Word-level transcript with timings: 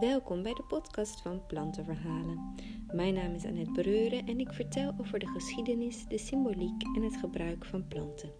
Welkom 0.00 0.42
bij 0.42 0.54
de 0.54 0.62
podcast 0.62 1.20
van 1.20 1.46
Plantenverhalen. 1.46 2.54
Mijn 2.92 3.14
naam 3.14 3.34
is 3.34 3.44
Annette 3.44 3.70
Breuren 3.70 4.26
en 4.26 4.40
ik 4.40 4.52
vertel 4.52 4.94
over 5.00 5.18
de 5.18 5.26
geschiedenis, 5.26 6.06
de 6.08 6.18
symboliek 6.18 6.82
en 6.96 7.02
het 7.02 7.16
gebruik 7.16 7.64
van 7.64 7.88
planten. 7.88 8.32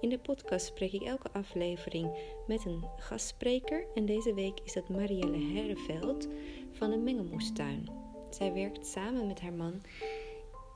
In 0.00 0.08
de 0.08 0.18
podcast 0.18 0.66
spreek 0.66 0.92
ik 0.92 1.02
elke 1.02 1.32
aflevering 1.32 2.10
met 2.46 2.64
een 2.64 2.84
gastspreker 2.96 3.86
en 3.94 4.06
deze 4.06 4.34
week 4.34 4.60
is 4.64 4.72
dat 4.72 4.88
Marielle 4.88 5.38
Herreveld 5.38 6.28
van 6.72 6.90
de 6.90 6.96
Mengelmoestuin. 6.96 7.88
Zij 8.30 8.52
werkt 8.52 8.86
samen 8.86 9.26
met 9.26 9.40
haar 9.40 9.54
man 9.54 9.80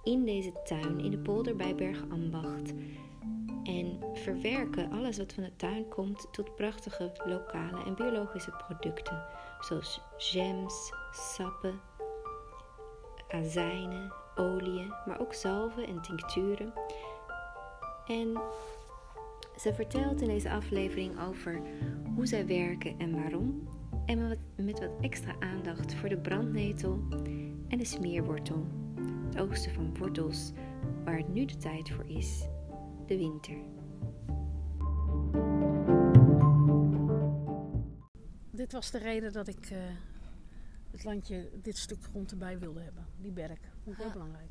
in 0.04 0.25
deze 0.25 0.52
tuin 0.64 1.00
in 1.00 1.11
de 1.11 1.18
polder 1.18 1.56
bij 1.56 1.75
Bergambacht 1.75 2.72
en 3.68 3.98
verwerken 4.14 4.90
alles 4.90 5.18
wat 5.18 5.32
van 5.32 5.42
de 5.42 5.56
tuin 5.56 5.88
komt 5.88 6.28
tot 6.30 6.54
prachtige 6.54 7.12
lokale 7.24 7.84
en 7.84 7.95
biologische 7.95 8.50
producten, 8.50 9.24
zoals 9.60 10.00
jams, 10.32 10.92
sappen, 11.12 11.80
azijnen, 13.30 14.12
oliën, 14.36 14.92
maar 15.06 15.20
ook 15.20 15.34
zalven 15.34 15.86
en 15.86 16.02
tincturen. 16.02 16.73
En 18.06 18.40
ze 19.56 19.74
vertelt 19.74 20.20
in 20.20 20.28
deze 20.28 20.50
aflevering 20.50 21.20
over 21.20 21.60
hoe 22.14 22.26
zij 22.26 22.46
werken 22.46 22.98
en 22.98 23.20
waarom, 23.20 23.68
en 24.06 24.38
met, 24.56 24.78
wat 24.80 24.90
extra 25.00 25.34
aandacht 25.40 25.95
voor 25.95 26.09
de 26.09 26.18
brandnetel 26.18 27.00
en 27.68 27.78
de 27.78 27.84
smeerwortel, 27.84 28.66
het 29.26 29.40
oogsten 29.40 29.74
van 29.74 29.98
wortels 29.98 30.52
waar 31.04 31.16
het 31.16 31.34
nu 31.34 31.45
de 31.45 31.56
tijd 31.56 31.90
voor 31.90 32.04
is 32.06 32.48
de 33.08 33.16
winter. 33.16 33.56
Dit 38.50 38.72
was 38.72 38.90
de 38.90 38.98
reden 38.98 39.32
dat 39.32 39.48
ik 39.48 39.70
uh, 39.70 39.78
het 40.90 41.04
landje, 41.04 41.50
dit 41.62 41.78
stuk 41.78 41.98
grond 42.10 42.30
erbij 42.30 42.59
wilde 42.59 42.80
hebben. 42.80 43.06
Die 43.16 43.32
berk. 43.32 43.60
Vond 43.84 43.96
ik 43.96 44.02
heel 44.02 44.12
belangrijk. 44.12 44.50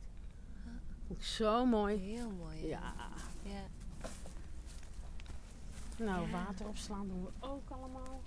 Vond 1.07 1.19
ik 1.19 1.25
zo 1.25 1.65
mooi. 1.65 1.97
Heel 1.97 2.29
mooi. 2.31 2.67
Ja. 2.67 2.93
ja. 3.43 3.61
Nou, 5.97 6.29
Ja. 6.29 6.31
water 6.31 6.67
opslaan 6.67 7.07
doen 7.07 7.23
we 7.23 7.47
ook 7.47 7.69
allemaal. 7.69 8.21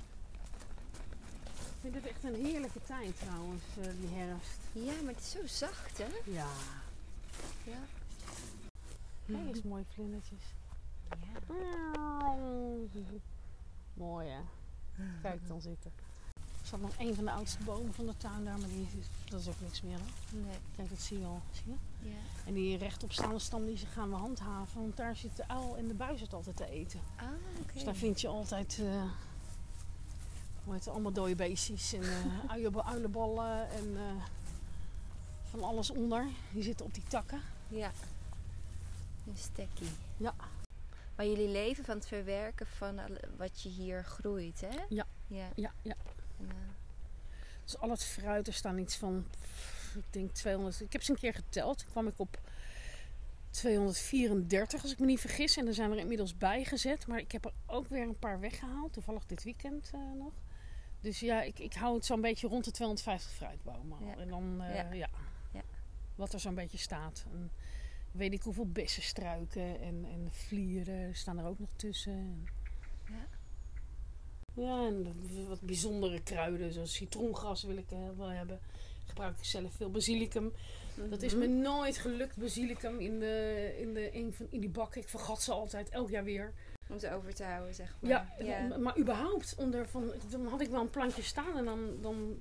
Ik 1.45 1.77
vind 1.81 1.95
het 1.95 2.07
echt 2.07 2.25
een 2.25 2.35
heerlijke 2.47 2.83
tijd 2.83 3.19
trouwens, 3.21 3.63
eh, 3.81 3.85
die 4.01 4.19
herfst. 4.19 4.59
Ja, 4.73 5.03
maar 5.05 5.15
het 5.15 5.23
is 5.23 5.31
zo 5.31 5.47
zacht, 5.47 5.99
hè? 5.99 6.07
Ja. 6.25 6.47
Ja. 7.65 7.79
Kijk 9.33 9.49
eens 9.57 9.63
mooie 9.63 9.85
vlindertjes. 9.89 10.43
ja. 11.09 11.55
Mooi 13.95 14.29
hè. 14.29 14.41
Kijk 15.23 15.49
dan 15.49 15.61
zitten. 15.61 15.91
Er 16.61 16.67
staat 16.67 16.81
nog 16.81 16.95
een 16.99 17.15
van 17.15 17.25
de 17.25 17.31
oudste 17.31 17.65
bomen 17.65 17.95
van 17.95 18.07
de 18.07 18.17
tuin 18.17 18.45
daar, 18.45 18.59
maar 18.59 18.69
die 18.69 18.87
is, 18.99 19.07
dat 19.31 19.41
is 19.41 19.49
ook 19.49 19.61
niks 19.61 19.83
meer. 19.83 19.99
Hè? 19.99 20.37
Nee. 20.39 20.57
Kijk, 20.77 20.89
dat 20.89 20.99
zie 21.01 21.19
je 21.19 21.25
al. 21.25 21.41
Zie 21.53 21.65
je? 21.73 22.09
Ja. 22.09 22.17
En 22.47 22.55
die 22.55 22.77
rechtopstaande 22.77 23.39
stam 23.39 23.67
die 23.67 23.77
ze 23.77 23.87
gaan 23.87 24.11
we 24.11 24.17
handhaven, 24.17 24.81
want 24.81 24.97
daar 24.97 25.17
zit 25.17 25.37
de 25.37 25.49
uil 25.49 25.77
en 25.77 25.89
de 25.89 25.95
buis 25.95 26.21
het 26.21 26.33
altijd 26.33 26.57
te 26.57 26.67
eten. 26.71 27.01
Ah. 27.17 27.25
Dus 27.73 27.85
daar 27.85 27.95
vind 27.95 28.21
je 28.21 28.29
altijd 28.29 28.77
hoe 30.65 30.73
heet 30.75 30.85
het, 30.85 30.95
allemaal 30.95 31.13
dode 31.13 31.35
beestjes 31.35 31.93
en 31.93 32.03
uilen- 32.49 32.85
uilenballen 32.85 33.69
en 33.71 33.97
eh, 33.97 34.23
van 35.45 35.63
alles 35.63 35.91
onder. 35.91 36.27
Die 36.53 36.63
zitten 36.63 36.87
op 36.87 36.95
die 36.95 37.05
takken. 37.09 37.41
Ja. 37.69 37.91
Een 39.27 39.37
stekkie. 39.37 39.91
Ja. 40.17 40.35
Maar 41.17 41.27
jullie 41.27 41.49
leven 41.49 41.85
van 41.85 41.95
het 41.97 42.07
verwerken 42.07 42.67
van 42.67 43.01
wat 43.37 43.63
je 43.63 43.69
hier 43.69 44.05
groeit, 44.05 44.61
hè? 44.61 44.79
Ja. 44.89 45.07
Ja. 45.27 45.49
Ja, 45.55 45.73
ja. 45.83 45.95
En, 46.39 46.49
eh, 46.49 46.55
Dus 47.65 47.79
al 47.79 47.91
het 47.91 48.05
fruit, 48.05 48.47
er 48.47 48.53
staan 48.53 48.79
iets 48.79 48.97
van, 48.97 49.27
ik 49.95 50.05
denk 50.11 50.31
200. 50.31 50.81
Ik 50.81 50.93
heb 50.93 51.03
ze 51.03 51.11
een 51.11 51.19
keer 51.19 51.35
geteld. 51.35 51.79
Toen 51.79 51.91
kwam 51.91 52.07
ik 52.07 52.19
op 52.19 52.39
234 53.51 54.83
als 54.83 54.93
ik 54.93 54.99
me 54.99 55.07
niet 55.07 55.21
vergis. 55.21 55.57
En 55.57 55.67
er 55.67 55.75
zijn 55.75 55.91
er 55.91 55.99
inmiddels 55.99 56.37
bij 56.39 56.65
gezet. 56.65 57.07
Maar 57.07 57.19
ik 57.19 57.33
heb 57.33 57.45
er 57.45 57.53
ook 57.67 57.87
weer 57.89 58.03
een 58.03 58.19
paar 58.19 58.41
weggehaald. 58.41 58.93
Toevallig 58.93 59.27
dit 59.27 59.43
weekend 59.43 59.91
eh, 59.95 60.01
nog. 60.19 60.33
Dus 61.01 61.21
ja, 61.21 61.43
ik, 61.43 61.59
ik 61.59 61.75
hou 61.75 61.95
het 61.95 62.05
zo'n 62.05 62.21
beetje 62.21 62.49
rond 62.49 62.65
de 62.65 62.71
250 62.71 63.33
fruitbomen. 63.33 64.07
Ja. 64.07 64.17
En 64.17 64.29
dan, 64.29 64.61
eh, 64.63 64.75
Ja. 64.75 64.93
ja. 64.93 65.09
Ja. 65.53 65.63
Wat 66.15 66.33
er 66.33 66.41
zo'n 66.41 66.55
beetje 66.55 66.79
staat. 66.79 67.25
En 67.33 67.51
weet 68.13 68.33
ik 68.33 68.43
hoeveel 68.43 68.67
bessenstruiken 68.67 69.81
en, 69.81 70.05
en 70.05 70.29
vlieren 70.31 71.15
staan 71.15 71.39
er 71.39 71.47
ook 71.47 71.59
nog 71.59 71.71
tussen. 71.77 72.47
Ja. 73.09 73.29
Ja, 74.55 74.87
en 74.87 75.15
wat 75.49 75.61
bijzondere 75.61 76.23
kruiden, 76.23 76.73
zoals 76.73 76.95
citroengras 76.95 77.63
wil 77.63 77.77
ik 77.77 77.91
eh, 77.91 77.99
wel 78.17 78.29
hebben. 78.29 78.61
Gebruik 79.07 79.39
ik 79.39 79.45
zelf 79.45 79.73
veel 79.73 79.91
basilicum. 79.91 80.53
Dat 81.09 81.23
is 81.23 81.35
me 81.35 81.47
mhm. 81.47 81.61
nooit 81.61 81.99
gelukt, 81.99 82.37
basilicum 82.37 83.01
in, 83.01 83.19
de, 83.19 83.77
in, 83.79 83.95
de, 83.95 84.17
een 84.17 84.33
van, 84.33 84.47
in 84.51 84.61
die 84.61 84.71
bak. 84.71 84.97
Ik 84.97 85.09
vergat 85.09 85.43
ze 85.43 85.53
altijd, 85.53 85.89
elk 85.89 86.11
jaar 86.11 86.25
weer. 86.25 86.53
Om 86.89 86.99
ze 86.99 87.13
over 87.13 87.35
te 87.35 87.45
houden, 87.45 87.75
zeg 87.75 87.97
maar. 88.01 88.11
Ja, 88.11 88.35
ja. 88.39 88.67
maar- 88.67 88.81
maar 88.81 88.99
überhaupt, 88.99 89.55
onder 89.59 89.89
van, 89.89 90.13
dan 90.31 90.47
had 90.47 90.61
ik 90.61 90.69
wel 90.69 90.81
een 90.81 90.91
plantje 90.91 91.23
staan 91.23 91.57
en 91.57 91.65
dan, 91.65 91.99
dan, 92.01 92.39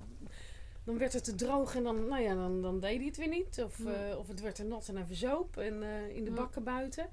dan 0.90 0.98
werd 0.98 1.14
het 1.14 1.24
te 1.24 1.36
droog 1.36 1.76
en 1.76 1.84
dan, 1.84 2.08
nou 2.08 2.22
ja, 2.22 2.36
dan, 2.36 2.62
dan 2.62 2.80
deed 2.80 2.98
hij 2.98 3.06
het 3.06 3.18
weer 3.18 3.28
niet. 3.28 3.62
Of, 3.64 3.86
eh, 3.86 4.18
of 4.18 4.28
het 4.28 4.42
werd 4.42 4.56
te 4.56 4.64
nat 4.64 4.88
en 4.88 4.96
hij 4.96 5.06
verzoop 5.06 5.58
en, 5.58 5.84
eh, 5.84 6.16
in 6.16 6.24
de 6.24 6.32
bakken 6.32 6.64
buiten. 6.64 7.10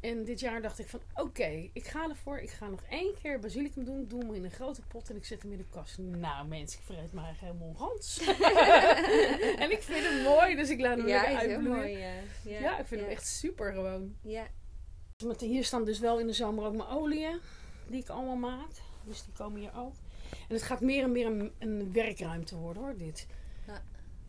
En 0.00 0.24
dit 0.24 0.40
jaar 0.40 0.62
dacht 0.62 0.78
ik 0.78 0.86
van, 0.88 1.00
oké, 1.14 1.68
ik 1.72 1.86
ga 1.86 2.08
ervoor. 2.08 2.38
Ik 2.38 2.50
ga 2.50 2.68
nog 2.68 2.82
één 2.90 3.14
keer 3.22 3.38
basilicum 3.38 3.84
doen. 3.84 4.00
Ik 4.00 4.10
doe 4.10 4.20
hem 4.20 4.34
in 4.34 4.44
een 4.44 4.50
grote 4.50 4.80
pot 4.88 5.10
en 5.10 5.16
ik 5.16 5.24
zet 5.24 5.42
hem 5.42 5.52
in 5.52 5.58
de 5.58 5.64
kast. 5.70 5.98
Nou 5.98 6.46
mensen, 6.48 6.78
ik 6.78 6.84
vreet 6.84 6.98
eigenlijk 6.98 7.40
helemaal 7.40 7.74
gans. 7.74 8.20
en 9.62 9.70
ik 9.70 9.82
vind 9.82 10.06
hem 10.06 10.22
mooi, 10.22 10.56
dus 10.56 10.70
ik 10.70 10.80
laat 10.80 10.98
hem 10.98 11.06
Ja, 11.08 11.22
heel 11.22 11.36
uitbloeien. 11.36 11.76
mooi, 11.76 11.98
ja. 11.98 12.14
Ja, 12.44 12.60
Ja, 12.60 12.78
ik 12.78 12.86
vind 12.86 13.00
hem 13.00 13.10
echt 13.10 13.26
super 13.26 13.72
gewoon. 13.72 14.16
Ja. 14.22 14.46
Met, 15.24 15.40
hier 15.40 15.64
staan 15.64 15.84
dus 15.84 15.98
wel 15.98 16.18
in 16.18 16.26
de 16.26 16.32
zomer 16.32 16.64
ook 16.64 16.76
mijn 16.76 16.88
oliën, 16.88 17.40
die 17.86 18.00
ik 18.00 18.08
allemaal 18.08 18.36
maak. 18.36 18.70
Dus 19.04 19.24
die 19.24 19.32
komen 19.32 19.60
hier 19.60 19.76
ook. 19.76 19.94
En 20.48 20.54
het 20.54 20.62
gaat 20.62 20.80
meer 20.80 21.02
en 21.02 21.12
meer 21.12 21.26
een, 21.26 21.52
een 21.58 21.92
werkruimte 21.92 22.56
worden 22.56 22.82
hoor, 22.82 22.96
dit. 22.96 23.26
Ja. 23.66 23.82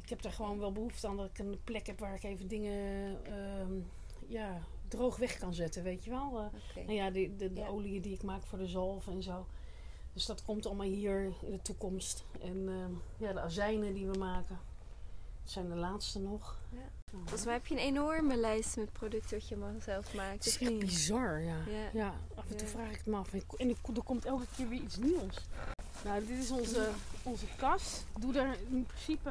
Ik 0.03 0.09
heb 0.09 0.24
er 0.24 0.31
gewoon 0.31 0.59
wel 0.59 0.72
behoefte 0.72 1.08
aan 1.08 1.18
dat 1.18 1.30
ik 1.30 1.40
een 1.40 1.59
plek 1.63 1.88
heb 1.88 2.00
waar 2.00 2.16
ik 2.16 2.24
even 2.24 2.47
dingen 2.47 3.18
ehm, 3.25 3.74
ja, 4.28 4.62
droog 4.88 5.18
weg 5.18 5.38
kan 5.38 5.53
zetten, 5.53 5.84
weet 5.84 6.03
je 6.03 6.09
wel. 6.09 6.40
Eh, 6.40 6.46
Oké. 6.46 6.80
nou 6.86 6.94
ja, 6.94 7.09
de, 7.12 7.36
de, 7.36 7.53
de 7.53 7.59
Ja. 7.62 7.68
oliën 7.68 8.02
die 8.02 8.13
ik 8.13 8.24
maak 8.24 8.46
voor 8.46 8.57
de 8.57 8.68
zalf 8.68 9.07
en 9.07 9.24
zo. 9.24 9.46
Dus 10.13 10.25
dat 10.25 10.44
komt 10.44 10.66
allemaal 10.66 10.88
hier 10.88 11.24
in 11.41 11.52
de 11.52 11.62
toekomst. 11.62 12.24
En 12.41 12.68
ehm, 12.69 12.91
ja, 13.25 13.34
de 13.34 13.40
azijnen 13.40 13.94
die 13.94 14.07
we 14.07 14.18
maken. 14.18 14.59
Dat 15.44 15.52
zijn 15.52 15.69
de 15.69 15.75
laatste 15.75 16.19
nog. 16.19 16.57
Ja. 16.72 16.90
Volgens 17.12 17.46
mij 17.46 17.53
heb 17.53 17.66
je 17.68 17.74
een 17.75 17.81
enorme 17.81 18.36
lijst 18.38 18.78
met 18.78 18.91
producten 18.91 19.38
wat 19.38 19.47
je 19.47 19.56
maar 19.56 19.74
zelf 19.81 20.13
maakt. 20.16 20.34
Het 20.34 20.46
is 20.46 20.57
echt 20.57 20.80
bizar, 20.80 21.41
ja. 21.41 21.57
Ja. 21.68 21.90
ja. 21.94 22.13
af 22.36 22.50
en 22.50 22.57
toe 22.57 22.68
Ja. 22.68 22.74
vraag 22.74 22.90
ik 22.90 22.97
het 22.97 23.06
me 23.06 23.16
af. 23.16 23.34
En 23.34 23.69
er 23.69 24.03
komt 24.03 24.25
elke 24.25 24.46
keer 24.56 24.69
weer 24.69 24.81
iets 24.81 24.97
nieuws. 24.97 25.36
Nou, 26.03 26.25
dit 26.25 26.38
is 26.38 26.52
onze, 26.52 26.90
onze 27.24 27.46
kast. 27.58 28.06
Ik 28.16 28.22
doe 28.22 28.34
daar 28.34 28.56
in 28.69 28.85
principe 28.85 29.30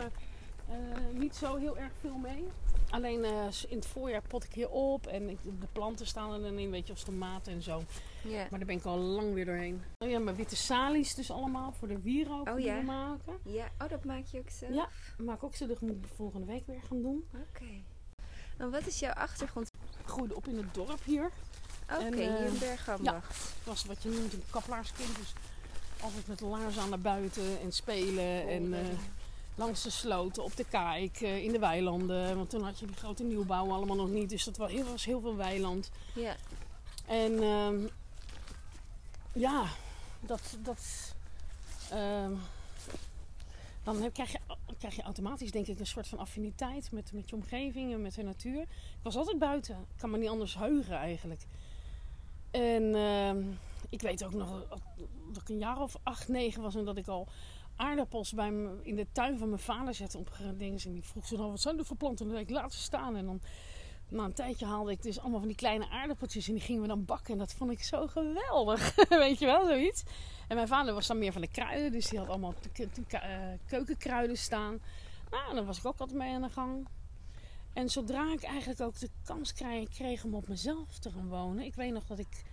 eh, 0.68 0.74
niet 1.12 1.34
zo 1.36 1.56
heel 1.56 1.78
erg 1.78 1.92
veel 2.00 2.16
mee. 2.16 2.44
Alleen 2.90 3.24
eh, 3.24 3.46
in 3.68 3.76
het 3.76 3.86
voorjaar 3.86 4.22
pot 4.28 4.44
ik 4.44 4.52
hier 4.52 4.68
op. 4.70 5.06
En 5.06 5.28
ik, 5.28 5.38
de 5.42 5.66
planten 5.72 6.06
staan 6.06 6.32
er 6.32 6.40
dan 6.40 6.58
in, 6.58 6.70
weet 6.70 6.86
je, 6.86 6.92
als 6.92 7.02
tomaten 7.02 7.52
en 7.52 7.62
zo. 7.62 7.82
Ja. 8.22 8.46
Maar 8.50 8.58
daar 8.58 8.68
ben 8.68 8.76
ik 8.76 8.84
al 8.84 8.98
lang 8.98 9.34
weer 9.34 9.44
doorheen. 9.44 9.82
Oh 9.98 10.08
ja, 10.08 10.18
mijn 10.18 10.36
witte 10.36 10.56
salies 10.56 11.14
dus 11.14 11.30
allemaal 11.30 11.72
voor 11.72 11.88
de 11.88 12.00
wierook 12.00 12.48
Oh 12.48 12.58
ja. 12.58 12.80
maken. 12.80 13.38
ja. 13.42 13.68
Oh, 13.82 13.88
dat 13.88 14.04
maak 14.04 14.24
je 14.26 14.38
ook 14.38 14.50
zelf? 14.50 14.74
Ja. 14.74 14.88
Maak 15.18 15.42
ook 15.42 15.54
ze, 15.54 15.66
dat 15.66 15.80
moet 15.80 15.90
ik 15.90 16.04
volgende 16.14 16.46
week 16.46 16.66
weer 16.66 16.82
gaan 16.88 17.02
doen. 17.02 17.24
Oké. 17.34 17.82
En 18.56 18.70
wat 18.70 18.86
is 18.86 18.98
jouw 18.98 19.12
achtergrond? 19.12 19.70
Ik 20.00 20.06
groeide 20.06 20.36
op 20.36 20.46
in 20.48 20.56
het 20.56 20.74
dorp 20.74 21.04
hier. 21.04 21.30
Oké, 21.92 22.16
hier 22.16 22.36
eh, 22.36 22.46
in 22.46 22.58
Bergambacht. 22.58 23.36
Ik 23.60 23.64
was 23.64 23.84
wat 23.84 24.02
je 24.02 24.08
noemt 24.08 24.32
een 24.32 24.42
kapelaarskind. 24.50 25.16
Dus 25.16 25.32
altijd 26.00 26.26
met 26.26 26.40
laarzen 26.40 26.82
aan 26.82 26.88
naar 26.88 27.00
buiten 27.00 27.60
en 27.60 27.72
spelen. 27.72 28.48
En 28.48 28.74
eh, 28.74 28.98
langs 29.54 29.82
de 29.82 29.90
sloten, 29.90 30.44
op 30.44 30.56
de 30.56 30.64
kaik, 30.64 31.20
eh, 31.20 31.44
in 31.44 31.52
de 31.52 31.58
weilanden. 31.58 32.36
Want 32.36 32.50
toen 32.50 32.62
had 32.62 32.78
je 32.78 32.86
die 32.86 32.96
grote 32.96 33.24
nieuwbouw 33.24 33.72
allemaal 33.72 33.96
nog 33.96 34.08
niet. 34.08 34.28
Dus 34.30 34.44
dat 34.44 34.56
was 34.56 34.70
heel, 34.70 34.84
was 34.84 35.04
heel 35.04 35.20
veel 35.20 35.36
weiland. 35.36 35.90
Ja. 36.14 36.36
En 37.06 37.42
ehm, 37.42 37.86
ja, 39.32 39.66
dat... 40.20 40.56
dat 40.62 41.14
ehm, 41.90 42.32
dan 43.82 44.02
heb, 44.02 44.12
krijg, 44.12 44.32
je, 44.32 44.38
krijg 44.78 44.96
je 44.96 45.02
automatisch 45.02 45.50
denk 45.50 45.66
ik 45.66 45.78
een 45.78 45.86
soort 45.86 46.08
van 46.08 46.18
affiniteit 46.18 46.92
met, 46.92 47.12
met 47.12 47.28
je 47.30 47.36
omgeving 47.36 47.92
en 47.92 48.02
met 48.02 48.14
de 48.14 48.22
natuur. 48.22 48.60
Ik 48.60 49.02
was 49.02 49.16
altijd 49.16 49.38
buiten. 49.38 49.74
Ik 49.74 49.96
kan 49.96 50.10
me 50.10 50.18
niet 50.18 50.28
anders 50.28 50.58
heugen 50.58 50.96
eigenlijk. 50.96 51.42
En 52.50 52.94
ehm, 52.94 53.42
ik 53.88 54.00
weet 54.00 54.24
ook 54.24 54.34
nog 54.34 54.66
dat 55.38 55.48
ik 55.48 55.54
een 55.54 55.60
jaar 55.60 55.80
of 55.80 55.96
acht, 56.02 56.28
negen 56.28 56.62
was 56.62 56.74
en 56.74 56.84
dat 56.84 56.96
ik 56.96 57.08
al 57.08 57.28
aardappels 57.76 58.32
bij 58.32 58.48
in 58.82 58.96
de 58.96 59.06
tuin 59.12 59.38
van 59.38 59.48
mijn 59.48 59.60
vader 59.60 59.94
zette 59.94 60.18
op 60.18 60.30
dingen. 60.58 60.80
En 60.84 60.92
die 60.92 61.04
vroeg 61.04 61.26
ze 61.26 61.36
dan, 61.36 61.50
wat 61.50 61.60
zijn 61.60 61.78
er 61.78 61.84
voor 61.84 61.96
planten? 61.96 62.26
En 62.26 62.32
zei 62.32 62.44
ik, 62.44 62.50
laat 62.50 62.72
staan. 62.72 63.16
En 63.16 63.26
dan 63.26 63.40
Na 64.08 64.24
een 64.24 64.32
tijdje 64.32 64.66
haalde 64.66 64.90
ik 64.90 65.02
dus 65.02 65.20
allemaal 65.20 65.38
van 65.38 65.48
die 65.48 65.56
kleine 65.56 65.88
aardappeltjes 65.88 66.48
en 66.48 66.54
die 66.54 66.62
gingen 66.62 66.82
we 66.82 66.88
dan 66.88 67.04
bakken. 67.04 67.32
En 67.32 67.38
dat 67.38 67.52
vond 67.52 67.70
ik 67.70 67.82
zo 67.82 68.06
geweldig. 68.06 68.94
Weet 69.08 69.38
je 69.38 69.46
wel, 69.46 69.66
zoiets. 69.66 70.02
En 70.48 70.56
mijn 70.56 70.68
vader 70.68 70.94
was 70.94 71.06
dan 71.06 71.18
meer 71.18 71.32
van 71.32 71.40
de 71.40 71.50
kruiden, 71.50 71.92
dus 71.92 72.06
die 72.06 72.18
had 72.18 72.28
allemaal 72.28 72.54
uh, 72.78 73.20
keukenkruiden 73.66 74.36
staan. 74.36 74.80
Nou, 75.30 75.54
dan 75.54 75.66
was 75.66 75.78
ik 75.78 75.86
ook 75.86 75.98
altijd 75.98 76.18
mee 76.18 76.34
aan 76.34 76.42
de 76.42 76.48
gang. 76.48 76.86
En 77.72 77.88
zodra 77.88 78.32
ik 78.32 78.42
eigenlijk 78.42 78.80
ook 78.80 78.98
de 78.98 79.10
kans 79.24 79.52
kreeg, 79.52 79.88
kreeg 79.88 80.24
om 80.24 80.34
op 80.34 80.48
mezelf 80.48 80.98
te 80.98 81.10
gaan 81.10 81.28
wonen. 81.28 81.64
Ik 81.64 81.74
weet 81.74 81.92
nog 81.92 82.06
dat 82.06 82.18
ik 82.18 82.44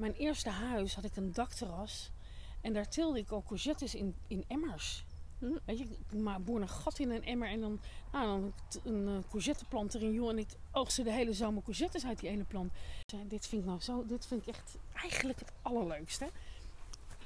mijn 0.00 0.14
eerste 0.14 0.50
huis 0.50 0.94
had 0.94 1.04
ik 1.04 1.16
een 1.16 1.32
dakterras. 1.32 2.10
En 2.60 2.72
daar 2.72 2.88
tilde 2.88 3.18
ik 3.18 3.32
ook 3.32 3.46
courgettes 3.46 3.94
in, 3.94 4.14
in 4.26 4.44
emmers. 4.48 5.04
Hm. 5.38 5.56
Weet 5.64 5.78
je, 5.78 5.84
ik 5.84 6.18
maar 6.18 6.42
boer 6.42 6.60
een 6.60 6.68
gat 6.68 6.98
in 6.98 7.10
een 7.10 7.24
emmer 7.24 7.48
en 7.48 7.60
dan, 7.60 7.80
nou, 8.12 8.26
dan 8.26 8.52
een 8.84 9.08
uh, 9.08 9.18
courgetteplant 9.30 9.94
erin, 9.94 10.12
joh. 10.12 10.30
En 10.30 10.38
ik 10.38 10.48
oogste 10.72 11.02
de 11.02 11.12
hele 11.12 11.32
zomer 11.32 11.62
courgettes 11.62 12.04
uit 12.04 12.20
die 12.20 12.28
ene 12.28 12.44
plant. 12.44 12.72
Dus, 13.06 13.20
dit 13.28 13.46
vind 13.46 13.62
ik 13.62 13.68
nou 13.68 13.80
zo, 13.80 14.06
dit 14.06 14.26
vind 14.26 14.40
ik 14.46 14.48
echt 14.48 14.76
eigenlijk 14.94 15.38
het 15.38 15.52
allerleukste. 15.62 16.28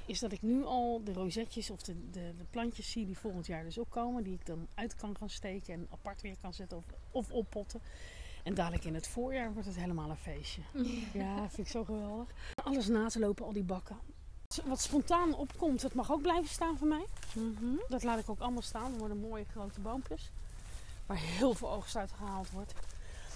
Is 0.05 0.19
dat 0.19 0.31
ik 0.31 0.41
nu 0.41 0.63
al 0.63 1.01
de 1.03 1.13
rozetjes 1.13 1.69
of 1.69 1.81
de, 1.81 2.09
de, 2.11 2.33
de 2.37 2.45
plantjes 2.49 2.91
zie 2.91 3.05
die 3.05 3.17
volgend 3.17 3.45
jaar 3.45 3.63
dus 3.63 3.79
ook 3.79 3.89
komen. 3.89 4.23
Die 4.23 4.33
ik 4.33 4.45
dan 4.45 4.67
uit 4.73 4.95
kan 4.95 5.17
gaan 5.17 5.29
steken 5.29 5.73
en 5.73 5.87
apart 5.91 6.21
weer 6.21 6.37
kan 6.41 6.53
zetten 6.53 6.77
of, 6.77 6.85
of 7.11 7.31
oppotten. 7.31 7.81
En 8.45 8.53
dadelijk 8.53 8.83
in 8.83 8.93
het 8.93 9.07
voorjaar 9.07 9.53
wordt 9.53 9.67
het 9.67 9.77
helemaal 9.77 10.09
een 10.09 10.15
feestje. 10.15 10.61
Ja, 11.13 11.49
vind 11.49 11.67
ik 11.67 11.67
zo 11.67 11.83
geweldig. 11.83 12.27
Alles 12.63 12.87
na 12.87 13.07
te 13.07 13.19
lopen, 13.19 13.45
al 13.45 13.53
die 13.53 13.63
bakken. 13.63 13.97
Wat 14.65 14.81
spontaan 14.81 15.33
opkomt, 15.33 15.81
dat 15.81 15.93
mag 15.93 16.11
ook 16.11 16.21
blijven 16.21 16.49
staan 16.49 16.77
voor 16.77 16.87
mij. 16.87 17.05
Mhm. 17.33 17.75
Dat 17.87 18.03
laat 18.03 18.19
ik 18.19 18.29
ook 18.29 18.39
allemaal 18.39 18.61
staan. 18.61 18.93
Er 18.93 18.97
worden 18.97 19.17
mooie 19.17 19.45
grote 19.51 19.79
boompjes. 19.79 20.31
Waar 21.05 21.17
heel 21.17 21.53
veel 21.53 21.71
oogst 21.71 21.95
uit 21.95 22.11
gehaald 22.11 22.51
wordt. 22.51 22.73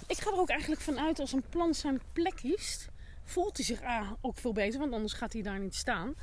Ik 0.08 0.18
ga 0.18 0.32
er 0.32 0.40
ook 0.40 0.50
eigenlijk 0.50 0.82
vanuit 0.82 1.20
als 1.20 1.32
een 1.32 1.44
plant 1.50 1.76
zijn 1.76 2.02
plek 2.14 2.36
kiest. 2.36 2.90
Voelt 3.24 3.58
hij 3.58 3.66
zich 3.66 3.82
ah, 3.82 4.12
ook 4.22 4.38
veel 4.38 4.54
beter, 4.54 4.80
want 4.80 4.94
anders 4.94 5.14
gaat 5.14 5.34
hij 5.34 5.42
daar 5.42 5.60
niet 5.60 5.76
staan. 5.76 6.16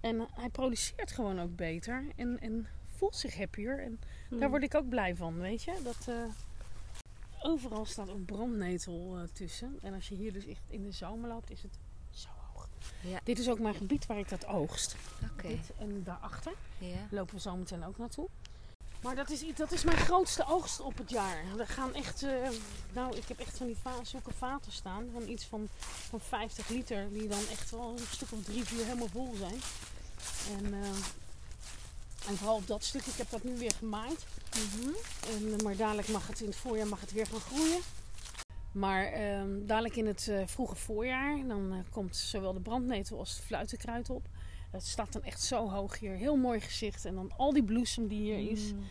En 0.00 0.26
hij 0.34 0.48
produceert 0.48 1.12
gewoon 1.12 1.40
ook 1.40 1.56
beter. 1.56 2.04
En, 2.16 2.40
en 2.40 2.66
voelt 2.96 3.16
zich 3.16 3.36
happier. 3.36 3.78
En 3.78 4.00
daar 4.28 4.38
mhm. 4.38 4.48
word 4.48 4.62
ik 4.62 4.74
ook 4.74 4.88
blij 4.88 5.16
van, 5.16 5.38
weet 5.38 5.62
je. 5.62 5.72
Dat, 5.82 6.06
uh, 6.08 6.14
overal 7.44 7.84
staat 7.84 8.08
een 8.08 8.24
brandnetel 8.24 9.18
uh, 9.18 9.22
tussen. 9.32 9.78
En 9.82 9.94
als 9.94 10.08
je 10.08 10.14
hier 10.14 10.32
dus 10.32 10.46
echt 10.46 10.62
in 10.68 10.82
de 10.82 10.92
zomer 10.92 11.28
loopt, 11.28 11.50
is 11.50 11.62
het 11.62 11.78
ja. 13.00 13.20
Dit 13.24 13.38
is 13.38 13.48
ook 13.48 13.58
mijn 13.58 13.74
gebied 13.74 14.06
waar 14.06 14.18
ik 14.18 14.28
dat 14.28 14.46
oogst. 14.46 14.96
Oké. 15.32 15.58
En 15.78 16.02
daarachter 16.04 16.52
ja. 16.78 17.06
lopen 17.10 17.34
we 17.34 17.40
zo 17.40 17.56
meteen 17.56 17.84
ook 17.84 17.98
naartoe. 17.98 18.28
Maar 19.02 19.14
dat 19.14 19.30
is, 19.30 19.44
dat 19.54 19.72
is 19.72 19.84
mijn 19.84 19.96
grootste 19.96 20.46
oogst 20.46 20.80
op 20.80 20.98
het 20.98 21.10
jaar. 21.10 21.44
Er 21.58 21.66
gaan 21.66 21.94
echt, 21.94 22.22
uh, 22.22 22.48
nou, 22.92 23.16
ik 23.16 23.28
heb 23.28 23.38
echt 23.38 23.56
van 23.56 23.66
die 23.66 23.76
va 23.76 24.04
zulke 24.04 24.32
vaten 24.32 24.72
staan. 24.72 25.08
Van 25.12 25.28
iets 25.28 25.44
van, 25.44 25.68
van 26.08 26.20
50 26.20 26.68
liter. 26.68 27.08
Die 27.12 27.28
dan 27.28 27.46
echt 27.50 27.70
wel 27.70 27.90
een 27.90 28.06
stuk 28.10 28.32
of 28.32 28.42
drie, 28.42 28.64
vier 28.64 28.84
helemaal 28.84 29.08
vol 29.08 29.34
zijn. 29.34 29.60
En, 30.58 30.74
uh, 30.74 30.88
en 32.28 32.36
vooral 32.36 32.56
op 32.56 32.66
dat 32.66 32.84
stuk. 32.84 33.06
Ik 33.06 33.16
heb 33.16 33.30
dat 33.30 33.44
nu 33.44 33.58
weer 33.58 33.72
gemaaid. 33.78 34.26
Mm 34.56 34.80
-hmm. 34.80 34.94
en, 35.28 35.64
maar 35.64 35.76
dadelijk 35.76 36.08
mag 36.08 36.26
het 36.26 36.40
in 36.40 36.46
het 36.46 36.56
voorjaar 36.56 36.86
mag 36.86 37.00
het 37.00 37.12
weer 37.12 37.26
gaan 37.26 37.40
groeien. 37.40 37.80
Maar 38.72 39.36
um, 39.40 39.66
dadelijk 39.66 39.96
in 39.96 40.06
het 40.06 40.26
uh, 40.30 40.42
vroege 40.46 40.74
voorjaar, 40.74 41.46
dan 41.46 41.72
uh, 41.72 41.78
komt 41.90 42.16
zowel 42.16 42.52
de 42.52 42.60
brandnetel 42.60 43.18
als 43.18 43.36
het 43.36 43.44
fluitenkruid 43.44 44.10
op. 44.10 44.26
Het 44.70 44.86
staat 44.86 45.12
dan 45.12 45.22
echt 45.22 45.42
zo 45.42 45.70
hoog 45.70 45.98
hier. 45.98 46.14
Heel 46.14 46.36
mooi 46.36 46.60
gezicht. 46.60 47.04
En 47.04 47.14
dan 47.14 47.32
al 47.36 47.52
die 47.52 47.64
bloesem 47.64 48.08
die 48.08 48.20
hier 48.20 48.50
is. 48.50 48.72
Mm. 48.72 48.84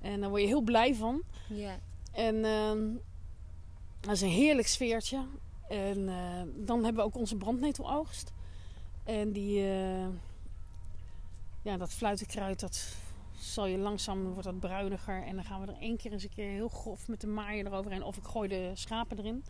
En 0.00 0.20
daar 0.20 0.28
word 0.28 0.42
je 0.42 0.48
heel 0.48 0.60
blij 0.60 0.94
van. 0.94 1.22
Ja. 1.48 1.78
En 2.12 2.34
uh, 2.34 2.96
dat 4.00 4.12
is 4.12 4.20
een 4.20 4.28
heerlijk 4.28 4.68
sfeertje. 4.68 5.24
En 5.68 6.06
dan 6.56 6.84
hebben 6.84 7.02
we 7.02 7.08
ook 7.08 7.16
onze 7.16 7.36
brandneteloogst. 7.36 8.32
En 9.04 9.32
die, 9.32 9.64
ja, 11.62 11.76
dat 11.76 11.92
fluitenkruid, 11.92 12.60
dat 12.60 12.96
zal 13.42 13.66
je 13.66 13.78
langzaam, 13.78 14.24
wordt 14.24 14.44
dat 14.44 14.60
bruiniger. 14.60 15.22
En 15.22 15.34
dan 15.34 15.44
gaan 15.44 15.60
we 15.60 15.66
er 15.66 15.78
één 15.78 15.96
keer 15.96 16.12
eens 16.12 16.22
een 16.22 16.34
keer 16.34 16.50
heel 16.50 16.68
grof 16.68 17.08
met 17.08 17.20
de 17.20 17.26
maaier 17.26 17.66
eroverheen. 17.66 18.02
Of 18.02 18.16
ik 18.16 18.24
gooi 18.24 18.48
de 18.48 18.70
schapen 18.74 19.18
erin. 19.18 19.44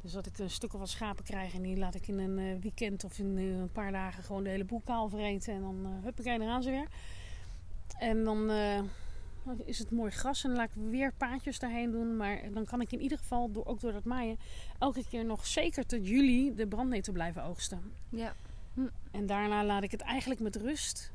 Dus 0.00 0.12
dat 0.12 0.26
ik 0.26 0.38
een 0.38 0.50
stuk 0.50 0.72
of 0.74 0.80
wat 0.80 0.88
schapen 0.88 1.24
krijg. 1.24 1.54
En 1.54 1.62
die 1.62 1.76
laat 1.76 1.94
ik 1.94 2.08
in 2.08 2.18
een 2.18 2.38
uh, 2.38 2.60
weekend 2.60 3.04
of 3.04 3.18
in 3.18 3.36
uh, 3.36 3.58
een 3.58 3.72
paar 3.72 3.92
dagen 3.92 4.22
gewoon 4.22 4.42
de 4.44 4.50
hele 4.50 4.64
boel 4.64 4.82
kaal 4.84 5.08
vreten. 5.08 5.54
En 5.54 5.60
dan 5.60 5.76
uh, 5.82 6.04
huppakee, 6.04 6.40
eraan 6.40 6.62
ze 6.62 6.70
weer. 6.70 6.88
En 7.98 8.24
dan 8.24 8.50
is 9.64 9.78
het 9.78 9.90
mooi 9.90 10.10
gras. 10.10 10.44
En 10.44 10.48
dan 10.50 10.58
laat 10.58 10.68
ik 10.68 10.90
weer 10.90 11.12
paadjes 11.12 11.58
daarheen 11.58 11.90
doen. 11.90 12.16
Maar 12.16 12.40
dan 12.52 12.64
kan 12.64 12.80
ik 12.80 12.92
in 12.92 13.00
ieder 13.00 13.18
geval, 13.18 13.50
door, 13.52 13.66
ook 13.66 13.80
door 13.80 13.92
dat 13.92 14.04
maaien, 14.04 14.38
elke 14.78 15.04
keer 15.08 15.24
nog 15.24 15.46
zeker 15.46 15.86
tot 15.86 16.08
juli 16.08 16.54
de 16.54 16.66
brandnetel 16.66 17.12
blijven 17.12 17.44
oogsten. 17.44 17.92
Ja. 18.08 18.34
Hm. 18.74 18.86
En 19.10 19.26
daarna 19.26 19.64
laat 19.64 19.82
ik 19.82 19.90
het 19.90 20.00
eigenlijk 20.00 20.40
met 20.40 20.56
rust 20.56 21.12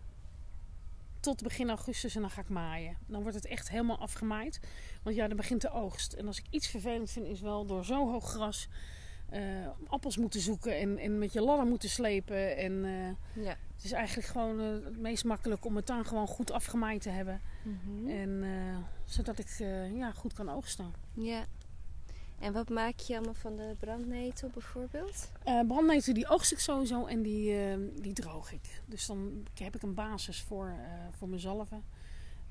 tot 1.19 1.43
begin 1.43 1.69
augustus 1.69 2.15
en 2.15 2.21
dan 2.21 2.29
ga 2.29 2.41
ik 2.41 2.49
maaien. 2.49 2.97
Dan 3.07 3.21
wordt 3.21 3.35
het 3.35 3.45
echt 3.45 3.69
helemaal 3.69 3.99
afgemaaid. 3.99 4.59
Want 5.03 5.15
ja, 5.15 5.27
dan 5.27 5.37
begint 5.37 5.61
de 5.61 5.71
oogst. 5.71 6.13
En 6.13 6.27
als 6.27 6.39
ik 6.39 6.45
iets 6.49 6.67
vervelend 6.67 7.11
vind, 7.11 7.25
is 7.25 7.41
wel 7.41 7.65
door 7.65 7.85
zo 7.85 8.09
hoog 8.09 8.29
gras 8.29 8.67
uh, 9.33 9.67
appels 9.87 10.17
moeten 10.17 10.39
zoeken 10.39 10.77
en, 10.77 10.97
en 10.97 11.19
met 11.19 11.33
je 11.33 11.41
ladder 11.41 11.65
moeten 11.65 11.89
slepen. 11.89 12.57
En 12.57 12.71
uh, 12.71 13.43
ja. 13.45 13.57
het 13.75 13.83
is 13.83 13.91
eigenlijk 13.91 14.27
gewoon 14.27 14.61
uh, 14.61 14.85
het 14.85 14.97
meest 14.97 15.23
makkelijk 15.23 15.65
om 15.65 15.75
het 15.75 15.87
dan 15.87 16.05
gewoon 16.05 16.27
goed 16.27 16.51
afgemaaid 16.51 17.01
te 17.01 17.09
hebben. 17.09 17.41
Mm 17.63 17.79
-hmm. 17.83 18.09
En 18.09 18.45
zodat 19.05 19.39
ik 19.39 19.49
ja, 19.93 20.11
goed 20.11 20.33
kan 20.33 20.49
oogsten. 20.49 20.93
Ja. 21.13 21.45
En 22.39 22.53
wat 22.53 22.69
maak 22.69 22.99
je 22.99 23.15
allemaal 23.15 23.33
van 23.33 23.55
de 23.55 23.75
brandnetel 23.79 24.49
bijvoorbeeld? 24.49 25.31
Uh, 25.47 25.61
brandnetel 25.67 26.13
die 26.13 26.29
oogst 26.29 26.51
ik 26.51 26.59
sowieso 26.59 27.05
en 27.05 27.21
die, 27.21 27.51
uh, 27.51 27.75
die 28.01 28.13
droog 28.13 28.51
ik. 28.51 28.81
Dus 28.85 29.05
dan 29.05 29.47
heb 29.53 29.75
ik 29.75 29.81
een 29.81 29.93
basis 29.93 30.41
voor, 30.41 30.67
uh, 30.67 30.91
voor 31.17 31.27
mijn 31.29 31.41
zalven. 31.41 31.83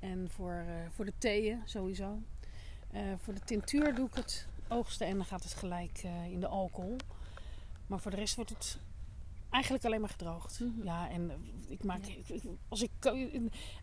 En 0.01 0.31
voor, 0.31 0.65
voor 0.95 1.05
de 1.05 1.13
theeën 1.19 1.63
sowieso. 1.65 2.19
voor 3.17 3.35
de 3.35 3.41
tintuur 3.41 3.95
doe 3.95 4.07
ik 4.07 4.15
het 4.15 4.47
oogsten 4.69 5.07
en 5.07 5.17
dan 5.17 5.25
gaat 5.25 5.43
het 5.43 5.55
gelijk 5.55 6.03
in 6.31 6.41
de 6.41 6.47
alcohol. 6.47 6.97
Maar 7.87 8.01
voor 8.01 8.11
de 8.11 8.17
rest 8.17 8.35
wordt 8.35 8.51
het 8.51 8.79
Eigenlijk 9.51 9.85
alleen 9.85 10.01
maar 10.01 10.09
gedroogd. 10.09 10.61
Mhm. 10.61 10.85
Ja, 10.85 11.11
en 11.11 11.33
ik 11.69 11.85
maak. 11.85 12.01
als 12.69 12.83
ik, 12.83 12.91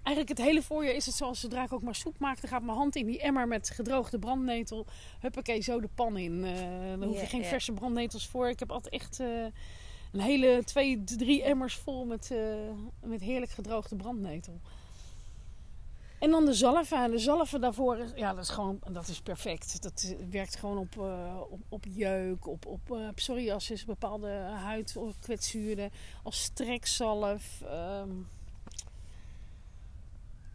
eigenlijk 0.03 0.29
het 0.29 0.37
hele 0.37 0.61
voorjaar 0.61 0.93
is 0.93 1.05
het 1.05 1.15
zoals 1.15 1.39
zodra 1.39 1.63
ik 1.63 1.73
ook 1.73 1.81
maar 1.81 1.95
soep 1.95 2.19
maak, 2.19 2.41
dan 2.41 2.49
gaat 2.49 2.63
mijn 2.63 2.77
hand 2.77 2.95
in 2.95 3.05
die 3.05 3.19
emmer 3.19 3.47
met 3.47 3.69
gedroogde 3.69 4.19
brandnetel. 4.19 4.85
Huppakee, 5.19 5.61
zo 5.61 5.79
de 5.79 5.89
pan 5.95 6.17
in. 6.17 6.33
Uh, 6.33 6.99
dan 6.99 7.03
hoef 7.03 7.19
je 7.19 7.25
geen 7.25 7.45
verse 7.45 7.71
brandnetels 7.71 8.27
voor. 8.27 8.49
Ik 8.49 8.59
heb 8.59 8.71
altijd 8.71 8.93
echt 8.93 9.19
uh, 9.19 9.45
een 10.11 10.19
hele 10.19 10.61
twee, 10.63 11.03
drie 11.03 11.43
emmers 11.43 11.75
vol 11.75 12.05
met, 12.05 12.29
uh, 12.31 12.55
met 13.03 13.21
heerlijk 13.21 13.51
gedroogde 13.51 13.95
brandnetel. 13.95 14.61
En 16.25 16.31
dan 16.31 16.45
de 16.45 16.53
zalven. 16.53 17.11
De 17.11 17.17
zalven 17.17 17.61
daarvoor, 17.61 17.97
ja, 18.15 18.33
dat 18.33 18.43
is 18.43 18.49
gewoon, 18.49 18.79
dat 18.91 19.07
is 19.07 19.21
perfect. 19.21 19.83
Dat 19.83 20.15
werkt 20.29 20.55
gewoon 20.55 20.77
op, 20.77 20.95
uh, 20.95 21.41
op, 21.49 21.59
op, 21.69 21.85
jeuk, 21.89 22.47
op, 22.47 22.65
op 22.65 22.91
uh, 22.91 23.09
psoriasis, 23.15 23.85
bepaalde 23.85 24.29
huidkwetsuren, 24.29 25.91
als 26.23 26.41
strekzalf. 26.41 27.61
Um, 27.63 28.27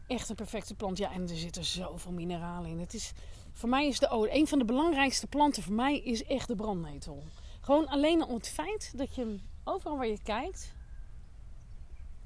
echt 0.07 0.29
een 0.29 0.37
perfecte 0.37 0.75
plant. 0.75 0.99
Ja, 0.99 1.13
en 1.13 1.23
er 1.23 1.37
zitten 1.37 1.65
zoveel 1.65 2.13
mineralen 2.13 2.71
in. 2.71 2.79
Het 2.79 2.95
is, 2.95 3.13
voor 3.53 3.69
mij 3.69 3.87
is 3.87 3.99
de 3.99 4.09
ode, 4.09 4.35
een 4.35 4.47
van 4.47 4.59
de 4.59 4.65
belangrijkste 4.65 5.27
planten 5.27 5.63
voor 5.63 5.75
mij 5.75 5.99
is 5.99 6.25
echt 6.25 6.49
de 6.49 6.57
brandnetel. 6.57 7.23
Gewoon 7.61 7.87
alleen 7.87 8.25
om 8.25 8.35
het 8.35 8.49
feit 8.49 8.93
dat 8.97 9.15
je 9.15 9.39
overal 9.65 9.97
waar 9.97 10.07
je 10.07 10.23
kijkt, 10.23 10.75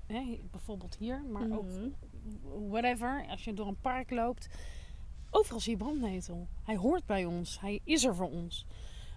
hè, 0.06 0.40
bijvoorbeeld 0.50 0.96
hier, 0.96 1.24
maar 1.30 1.50
ook 1.50 1.64
mhm 1.64 1.88
whatever, 2.68 3.26
als 3.28 3.44
je 3.44 3.54
door 3.54 3.66
een 3.66 3.80
park 3.80 4.10
loopt, 4.10 4.48
overal 5.30 5.60
zie 5.60 5.72
je 5.72 5.78
brandnetel. 5.78 6.48
Hij 6.62 6.76
hoort 6.76 7.06
bij 7.06 7.24
ons, 7.24 7.60
hij 7.60 7.80
is 7.84 8.04
er 8.04 8.14
voor 8.14 8.30
ons. 8.30 8.66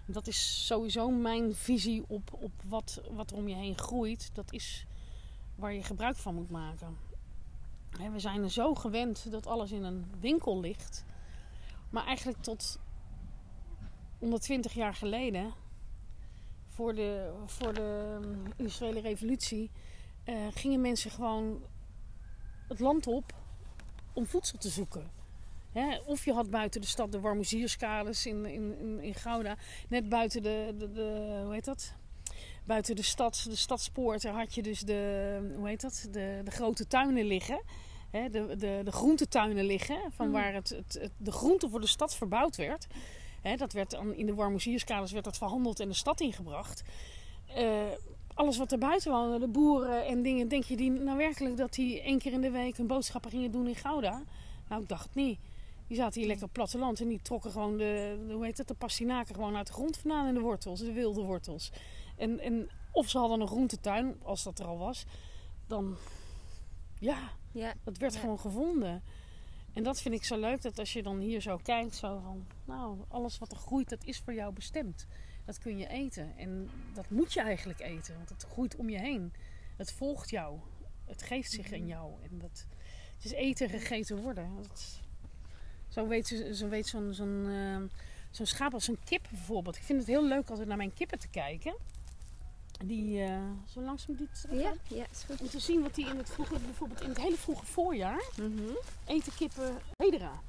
Dat 0.06 0.26
is 0.26 0.66
sowieso 0.66 1.10
mijn 1.10 1.54
visie 1.54 2.04
op, 2.06 2.32
op 2.32 2.52
wat, 2.68 3.02
wat 3.10 3.30
er 3.30 3.36
om 3.36 3.48
je 3.48 3.54
heen 3.54 3.78
groeit. 3.78 4.30
Dat 4.34 4.52
is 4.52 4.86
waar 5.54 5.72
je 5.72 5.82
gebruik 5.82 6.16
van 6.16 6.34
moet 6.34 6.50
maken. 6.50 6.96
We 8.12 8.18
zijn 8.18 8.42
er 8.42 8.50
zo 8.50 8.74
gewend 8.74 9.30
dat 9.30 9.46
alles 9.46 9.72
in 9.72 9.84
een 9.84 10.06
winkel 10.20 10.60
ligt. 10.60 11.04
Maar 11.90 12.06
eigenlijk 12.06 12.42
tot 12.42 12.78
120 14.18 14.72
jaar 14.72 14.94
geleden, 14.94 15.52
voor 16.68 16.94
de, 16.94 17.32
voor 17.46 17.74
de 17.74 18.20
industriële 18.56 19.00
revolutie, 19.00 19.70
uh, 20.24 20.46
gingen 20.50 20.80
mensen 20.80 21.10
gewoon 21.10 21.62
het 22.68 22.80
land 22.80 23.06
op 23.06 23.32
om 24.12 24.26
voedsel 24.26 24.58
te 24.58 24.68
zoeken. 24.68 25.10
of 26.06 26.24
je 26.24 26.32
had 26.32 26.50
buiten 26.50 26.80
de 26.80 26.86
stad 26.86 27.12
de 27.12 27.20
Warmozierskades 27.20 28.26
in, 28.26 28.46
in, 28.46 28.78
in, 28.78 29.00
in 29.00 29.14
Gouda. 29.14 29.56
Net 29.88 30.08
buiten 30.08 30.42
de, 30.42 30.74
de, 30.78 30.92
de, 30.92 31.40
hoe 31.44 31.52
heet 31.52 31.64
dat? 31.64 31.94
Buiten 32.64 32.96
de 32.96 33.02
stad, 33.02 33.46
de 33.48 33.56
stadspoorten 33.56 34.34
had 34.34 34.54
je 34.54 34.62
dus 34.62 34.80
de, 34.80 35.52
hoe 35.56 35.68
heet 35.68 35.80
dat? 35.80 36.08
De, 36.10 36.40
de 36.44 36.50
grote 36.50 36.86
tuinen 36.86 37.24
liggen. 37.24 37.62
de, 38.10 38.56
de, 38.58 38.80
de 38.84 38.92
groentetuinen 38.92 39.64
liggen. 39.64 39.98
Van 40.10 40.26
mm. 40.26 40.32
waar 40.32 40.54
het, 40.54 40.68
het, 40.68 41.10
de 41.16 41.32
groente 41.32 41.68
voor 41.68 41.80
de 41.80 41.86
stad 41.86 42.14
verbouwd 42.14 42.56
werd. 42.56 42.86
Dat 43.56 43.72
werd 43.72 43.90
dan 43.90 44.14
in 44.14 44.26
de 44.26 44.34
warmoezierskaders 44.34 45.12
werd 45.12 45.24
dat 45.24 45.38
verhandeld 45.38 45.80
en 45.80 45.88
de 45.88 45.94
stad 45.94 46.20
ingebracht. 46.20 46.82
Eh, 47.46 47.82
alles 48.38 48.58
wat 48.58 48.72
er 48.72 48.78
buiten 48.78 49.10
woonde, 49.12 49.38
de 49.38 49.48
boeren 49.48 50.06
en 50.06 50.22
dingen, 50.22 50.48
denk 50.48 50.64
je 50.64 50.76
die 50.76 50.90
nou 50.90 51.16
werkelijk 51.16 51.56
dat 51.56 51.72
die 51.74 52.00
één 52.02 52.18
keer 52.18 52.32
in 52.32 52.40
de 52.40 52.50
week 52.50 52.76
hun 52.76 52.86
boodschappen 52.86 53.30
gingen 53.30 53.50
doen 53.50 53.66
in 53.66 53.74
Gouda? 53.74 54.22
Nou, 54.68 54.82
ik 54.82 54.88
dacht 54.88 55.04
het 55.04 55.14
niet. 55.14 55.38
Die 55.86 55.96
zaten 55.96 56.18
hier 56.20 56.28
lekker 56.28 56.44
op 56.46 56.50
het 56.54 56.58
platteland 56.58 57.00
en 57.00 57.08
die 57.08 57.22
trokken 57.22 57.50
gewoon 57.50 57.76
de, 57.76 58.18
hoe 58.32 58.44
heet 58.44 58.58
het, 58.58 58.68
de 58.68 58.74
pastinaken 58.74 59.34
gewoon 59.34 59.56
uit 59.56 59.66
de 59.66 59.72
grond 59.72 59.96
vandaan 59.96 60.26
in 60.26 60.34
de 60.34 60.40
wortels, 60.40 60.80
de 60.80 60.92
wilde 60.92 61.22
wortels. 61.22 61.70
En, 62.16 62.40
en 62.40 62.68
of 62.92 63.08
ze 63.08 63.18
hadden 63.18 63.40
een 63.40 63.46
groentetuin, 63.46 64.16
als 64.22 64.42
dat 64.42 64.58
er 64.58 64.66
al 64.66 64.78
was, 64.78 65.04
dan 65.66 65.96
ja, 66.98 67.18
Ja. 67.52 67.74
dat 67.84 67.96
werd 67.98 68.14
Ja. 68.14 68.20
gewoon 68.20 68.38
gevonden. 68.38 69.02
En 69.72 69.82
dat 69.82 70.00
vind 70.00 70.14
ik 70.14 70.24
zo 70.24 70.38
leuk, 70.38 70.62
dat 70.62 70.78
als 70.78 70.92
je 70.92 71.02
dan 71.02 71.18
hier 71.18 71.40
zo 71.40 71.56
kijkt, 71.62 71.94
zo 71.96 72.20
van, 72.24 72.46
nou, 72.64 72.98
alles 73.08 73.38
wat 73.38 73.50
er 73.50 73.56
groeit, 73.58 73.88
dat 73.88 74.04
is 74.04 74.18
voor 74.18 74.34
jou 74.34 74.52
bestemd. 74.52 75.06
Dat 75.48 75.58
kun 75.58 75.78
je 75.78 75.86
eten. 75.88 76.32
En 76.36 76.70
dat 76.94 77.10
moet 77.10 77.32
je 77.32 77.40
eigenlijk 77.40 77.80
eten, 77.80 78.16
want 78.16 78.28
het 78.28 78.46
groeit 78.52 78.76
om 78.76 78.88
je 78.88 78.98
heen. 78.98 79.32
Het 79.76 79.92
volgt 79.92 80.30
jou. 80.30 80.58
Het 81.04 81.22
geeft 81.22 81.50
zich 81.50 81.70
in 81.70 81.86
jou. 81.86 82.12
En 82.22 82.38
dat, 82.38 82.66
het 83.16 83.24
is 83.24 83.30
eten, 83.32 83.68
gegeten 83.68 84.22
worden. 84.22 84.50
Dat, 84.62 85.00
zo 85.88 86.06
weet, 86.08 86.48
zo 86.52 86.68
weet 86.68 86.86
zo'n 86.86 87.14
zo'n 87.14 87.46
ehm, 87.48 87.86
zo'n 88.30 88.46
schaap 88.46 88.74
als 88.74 88.88
een 88.88 88.98
kip 89.04 89.26
bijvoorbeeld. 89.30 89.76
Ik 89.76 89.82
vind 89.82 89.98
het 89.98 90.08
heel 90.08 90.24
leuk 90.24 90.50
altijd 90.50 90.68
naar 90.68 90.76
mijn 90.76 90.94
kippen 90.94 91.18
te 91.18 91.28
kijken. 91.28 91.76
Die 92.84 93.22
eh, 93.22 93.40
zo 93.66 93.80
langzaam 93.80 94.16
die 94.16 94.28
Ja, 94.58 94.72
ja, 94.88 95.06
is 95.10 95.22
goed. 95.26 95.40
om 95.40 95.48
te 95.48 95.58
zien 95.58 95.82
wat 95.82 95.94
die 95.94 96.06
in 96.08 96.16
het 96.16 96.30
vroege, 96.30 96.58
bijvoorbeeld 96.58 97.00
in 97.02 97.08
het 97.08 97.18
hele 97.20 97.36
vroege 97.36 97.66
voorjaar 97.66 98.22
Mhm. 98.36 98.62
eten 99.06 99.34
kippen 99.34 99.76
hedera. 99.96 100.40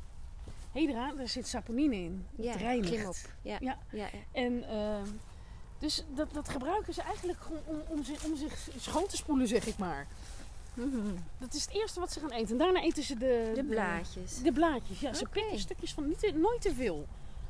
Hedera, 0.80 1.14
daar 1.18 1.28
zit 1.28 1.48
saponine 1.48 1.96
in. 1.96 2.26
Het 2.36 2.46
Ja, 2.46 2.54
reinigt. 2.54 3.28
Ja. 3.42 3.58
Ja. 3.60 3.78
Ja. 3.92 4.08
En 4.32 4.70
ehm, 4.70 5.06
dus 5.80 6.04
dat, 6.16 6.34
dat 6.34 6.50
gebruiken 6.50 6.94
ze 6.94 7.02
eigenlijk 7.02 7.40
gewoon 7.40 7.62
om, 7.66 7.82
om, 7.88 8.04
zich, 8.04 8.24
om 8.26 8.36
zich 8.36 8.68
schoon 8.78 9.08
te 9.08 9.18
spoelen, 9.18 9.48
zeg 9.48 9.68
ik 9.68 9.78
maar. 9.78 10.08
Mhm. 10.74 10.98
Dat 11.38 11.54
is 11.54 11.66
het 11.66 11.74
eerste 11.74 12.00
wat 12.00 12.12
ze 12.12 12.20
gaan 12.20 12.32
eten. 12.32 12.52
En 12.52 12.58
daarna 12.58 12.82
eten 12.82 13.04
ze 13.04 13.18
de, 13.18 13.52
De 13.56 13.64
blaadjes. 13.64 14.42
De 14.42 14.52
blaadjes, 14.52 15.00
ja. 15.00 15.14
Ze 15.14 15.22
Oké. 15.26 15.40
pikken 15.40 15.60
stukjes 15.60 15.94
van, 15.94 16.08
niet 16.08 16.20
te- 16.20 16.32
nooit 16.36 16.62
te 16.62 16.74
veel. 16.74 17.06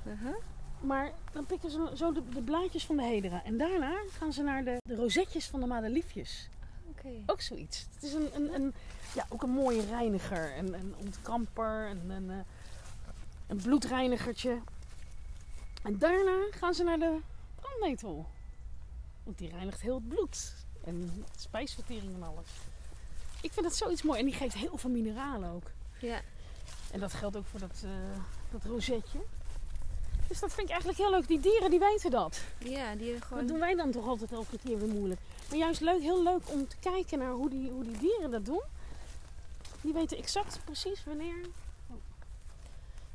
Uh-huh. 0.08 0.36
Maar 0.82 1.12
dan 1.32 1.46
pikken 1.46 1.72
ze 1.72 1.92
zo 1.96 2.14
de, 2.14 2.22
de 2.30 2.42
blaadjes 2.42 2.86
van 2.86 2.96
de 2.98 3.04
hedera. 3.04 3.44
En 3.44 3.58
daarna 3.58 4.02
gaan 4.18 4.34
ze 4.34 4.42
naar 4.44 4.64
de, 4.64 4.78
de 4.84 4.96
rozetjes 4.96 5.48
van 5.48 5.60
de 5.60 5.66
madeliefjes. 5.66 6.50
Oké. 6.90 7.10
Ook 7.26 7.42
zoiets. 7.42 7.88
Het 7.94 8.04
is 8.04 8.14
een, 8.14 8.30
een, 8.36 8.54
een, 8.54 8.74
ja, 9.16 9.26
ook 9.30 9.44
een 9.44 9.50
mooie 9.50 9.86
reiniger. 9.86 10.58
Een, 10.58 10.74
een 10.74 10.94
ontkamper. 11.00 11.90
Een, 11.90 12.10
een, 12.10 12.30
eh, 12.30 12.38
een 13.50 13.58
bloedreinigertje. 13.58 14.60
En 15.84 15.98
daarna 15.98 16.48
gaan 16.52 16.74
ze 16.74 16.84
naar 16.84 17.00
de 17.00 17.18
brandnetel. 17.56 18.26
Want 19.24 19.38
die 19.38 19.50
reinigt 19.50 19.82
heel 19.82 19.96
het 19.96 20.08
bloed. 20.08 20.54
En 20.84 21.26
spijsvertering 21.38 22.16
en 22.16 22.24
alles. 22.24 22.48
Ik 23.42 23.52
vind 23.52 23.66
dat 23.66 23.76
zoiets 23.76 24.02
mooi. 24.02 24.20
En 24.20 24.26
die 24.26 24.34
geeft 24.34 24.56
heel 24.56 24.78
veel 24.78 24.90
mineralen 24.90 25.50
ook. 25.50 25.72
Ja. 26.00 26.22
En 26.92 27.00
dat 27.00 27.14
geldt 27.14 27.36
ook 27.38 27.46
voor 27.46 27.60
dat, 27.60 27.82
eh, 27.84 27.90
dat 28.52 28.64
rozetje. 28.64 29.20
Dus 30.28 30.40
dat 30.40 30.54
vind 30.54 30.68
ik 30.68 30.70
eigenlijk 30.70 31.00
heel 31.00 31.12
leuk. 31.12 31.28
Die 31.28 31.40
dieren 31.40 31.70
die 31.70 31.80
weten 31.80 32.12
dat. 32.12 32.42
Ja, 32.58 32.96
die 32.96 33.08
er 33.14 33.20
Dat 33.20 33.28
gewoon... 33.28 33.48
doen 33.48 33.60
wij 33.60 33.76
dan 33.76 33.92
toch 33.92 34.08
altijd 34.08 34.32
elke 34.32 34.58
keer 34.64 34.80
weer 34.80 34.94
moeilijk. 34.94 35.22
Maar 35.50 35.58
juist 35.58 35.82
leuk, 35.82 36.02
heel 36.02 36.24
leuk 36.24 36.42
om 36.46 36.68
te 36.68 36.76
kijken 36.80 37.20
naar 37.20 37.32
hoe 37.32 37.50
die, 37.50 37.72
hoe 37.72 37.84
die 37.84 37.98
dieren 37.98 38.32
dat 38.32 38.46
doen. 38.46 38.62
Die 39.82 39.94
weten 39.94 40.18
exact 40.18 40.60
precies 40.66 41.04
wanneer 41.04 41.46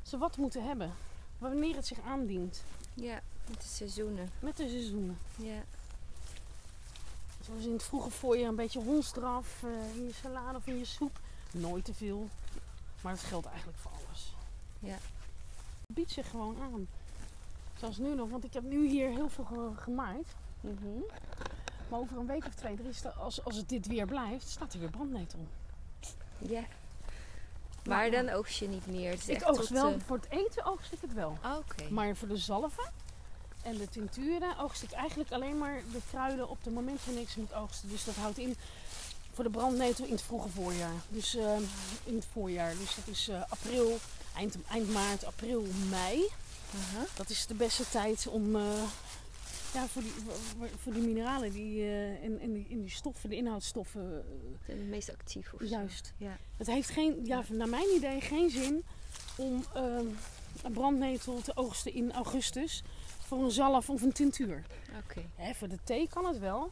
ze 0.04 0.18
wat 0.18 0.36
moeten 0.36 0.64
hebben. 0.66 0.92
Wanneer 1.38 1.74
het 1.76 1.86
zich 1.86 2.00
aandient. 2.00 2.62
Ja, 2.94 3.20
met 3.48 3.60
de 3.60 3.68
seizoenen. 3.68 4.30
Met 4.40 4.56
de 4.56 4.68
seizoenen. 4.68 5.18
Ja. 5.36 5.62
Zoals 7.44 7.64
in 7.64 7.72
het 7.72 7.82
vroege 7.82 8.10
voorjaar 8.10 8.48
een 8.48 8.56
beetje 8.56 8.80
hondsdraf 8.82 9.62
eh, 9.62 9.96
in 9.96 10.04
je 10.04 10.12
salade 10.12 10.56
of 10.58 10.66
in 10.66 10.78
je 10.78 10.84
soep. 10.84 11.18
Nooit 11.52 11.84
te 11.84 11.94
veel. 11.94 12.28
Maar 13.00 13.14
dat 13.14 13.22
geldt 13.22 13.46
eigenlijk 13.46 13.78
voor 13.78 13.90
alles. 14.06 14.34
Ja. 14.78 14.92
Het 15.86 15.94
biedt 15.94 16.10
zich 16.10 16.30
gewoon 16.30 16.56
aan. 16.62 16.88
Zoals 17.78 17.98
nu 17.98 18.14
nog, 18.14 18.30
want 18.30 18.44
ik 18.44 18.52
heb 18.52 18.62
nu 18.62 18.88
hier 18.88 19.08
heel 19.10 19.28
veel 19.28 19.44
ge- 19.44 19.72
gemaaid. 19.82 20.26
Mhm. 20.60 20.98
Maar 21.88 21.98
over 21.98 22.18
een 22.18 22.26
week 22.26 22.46
of 22.46 22.54
twee, 22.54 22.76
is 22.88 23.04
er, 23.04 23.10
als, 23.10 23.44
als 23.44 23.56
het 23.56 23.68
dit 23.68 23.86
weer 23.86 24.06
blijft, 24.06 24.48
staat 24.48 24.72
er 24.72 24.80
weer 24.80 24.90
brandnetel. 24.90 25.46
Ja. 26.38 26.62
Maar 27.88 28.10
dan 28.10 28.28
oogst 28.28 28.58
je 28.58 28.68
niet 28.68 28.86
meer. 28.86 29.16
Ik 29.26 29.42
oogst 29.48 29.68
wel, 29.68 29.92
eh, 29.92 30.00
voor 30.06 30.16
het 30.16 30.26
eten 30.30 30.64
oogst 30.64 30.92
ik 30.92 30.98
het 31.00 31.12
wel. 31.12 31.38
Oké. 31.58 31.90
Maar 31.90 32.16
voor 32.16 32.28
de 32.28 32.36
zalven 32.36 32.92
en 33.62 33.76
de 33.76 33.88
tincturen 33.88 34.58
oogst 34.58 34.82
ik 34.82 34.92
eigenlijk 34.92 35.32
alleen 35.32 35.58
maar 35.58 35.82
de 35.92 36.00
kruiden 36.10 36.48
op 36.48 36.58
het 36.64 36.74
moment 36.74 37.04
wanneer 37.04 37.22
ik 37.22 37.28
ze 37.28 37.40
moet 37.40 37.54
oogsten. 37.54 37.88
Dus 37.88 38.04
dat 38.04 38.14
houdt 38.14 38.38
in 38.38 38.56
voor 39.32 39.44
de 39.44 39.50
brandnetel 39.50 40.04
in 40.04 40.12
het 40.12 40.22
vroege 40.22 40.48
voorjaar. 40.48 40.92
Dus 41.08 41.36
eh, 41.36 41.56
in 42.04 42.14
het 42.14 42.26
voorjaar. 42.32 42.74
Dus 42.78 42.94
dat 42.94 43.06
is 43.06 43.28
eh, 43.28 43.42
april, 43.48 43.98
eind, 44.36 44.56
eind 44.70 44.92
maart, 44.92 45.24
april, 45.24 45.66
mei. 45.90 46.28
Aha. 46.74 47.04
Dat 47.16 47.30
is 47.30 47.46
de 47.46 47.54
beste 47.54 47.88
tijd 47.90 48.26
om 48.26 48.56
ja, 49.74 49.86
voor, 49.86 50.02
die, 50.02 50.12
voor, 50.82 50.92
die 50.92 51.02
mineralen 51.02 51.52
die, 51.52 51.80
eh, 51.82 52.24
en, 52.24 52.38
en, 52.40 52.52
die, 52.52 52.66
en 52.70 52.80
die 52.80 52.90
stoffen, 52.90 53.28
de 53.30 53.36
inhoudstoffen, 53.36 54.24
eh, 54.66 54.74
Het 54.74 54.88
meest 54.88 55.12
actief 55.12 55.52
of 55.52 55.60
zo. 55.60 55.66
juist. 55.66 56.12
Ja. 56.16 56.36
Het 56.56 56.66
heeft 56.66 56.90
geen, 56.90 57.24
ja, 57.24 57.44
naar 57.50 57.68
mijn 57.68 57.94
idee 57.96 58.20
geen 58.20 58.50
zin 58.50 58.84
om 59.36 59.64
ehm, 59.74 60.06
een 60.62 60.72
brandnetel 60.72 61.40
te 61.40 61.56
oogsten 61.56 61.92
in 61.94 62.12
augustus 62.12 62.82
voor 63.26 63.44
een 63.44 63.50
zalf 63.50 63.90
of 63.90 64.02
een 64.02 64.12
tintuur. 64.12 64.64
Oké. 65.04 65.22
Hè, 65.34 65.54
voor 65.54 65.68
de 65.68 65.78
thee 65.84 66.08
kan 66.08 66.26
het 66.26 66.38
wel, 66.38 66.70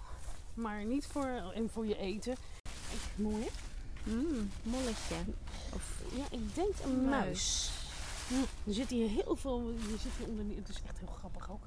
maar 0.55 0.85
niet 0.85 1.07
voor, 1.07 1.53
en 1.55 1.71
voor 1.71 1.87
je 1.87 1.99
eten. 1.99 2.35
Mooi, 3.15 3.43
hè? 3.45 3.51
Mm, 4.13 4.51
molletje. 4.63 5.15
Of 5.75 6.03
Ja, 6.17 6.25
ik 6.31 6.55
denk 6.55 6.73
een 6.85 7.05
Muis. 7.05 7.11
muis. 7.25 7.71
Hm, 8.29 8.69
Er 8.69 8.75
zit 8.75 8.91
hier 8.91 9.09
heel 9.09 9.37
veel, 9.37 9.71
je 9.71 9.97
zit 10.01 10.13
hier 10.19 10.27
onder, 10.29 10.57
het 10.57 10.69
is 10.69 10.83
echt 10.87 10.99
heel 10.99 11.09
grappig 11.19 11.51
ook. 11.51 11.63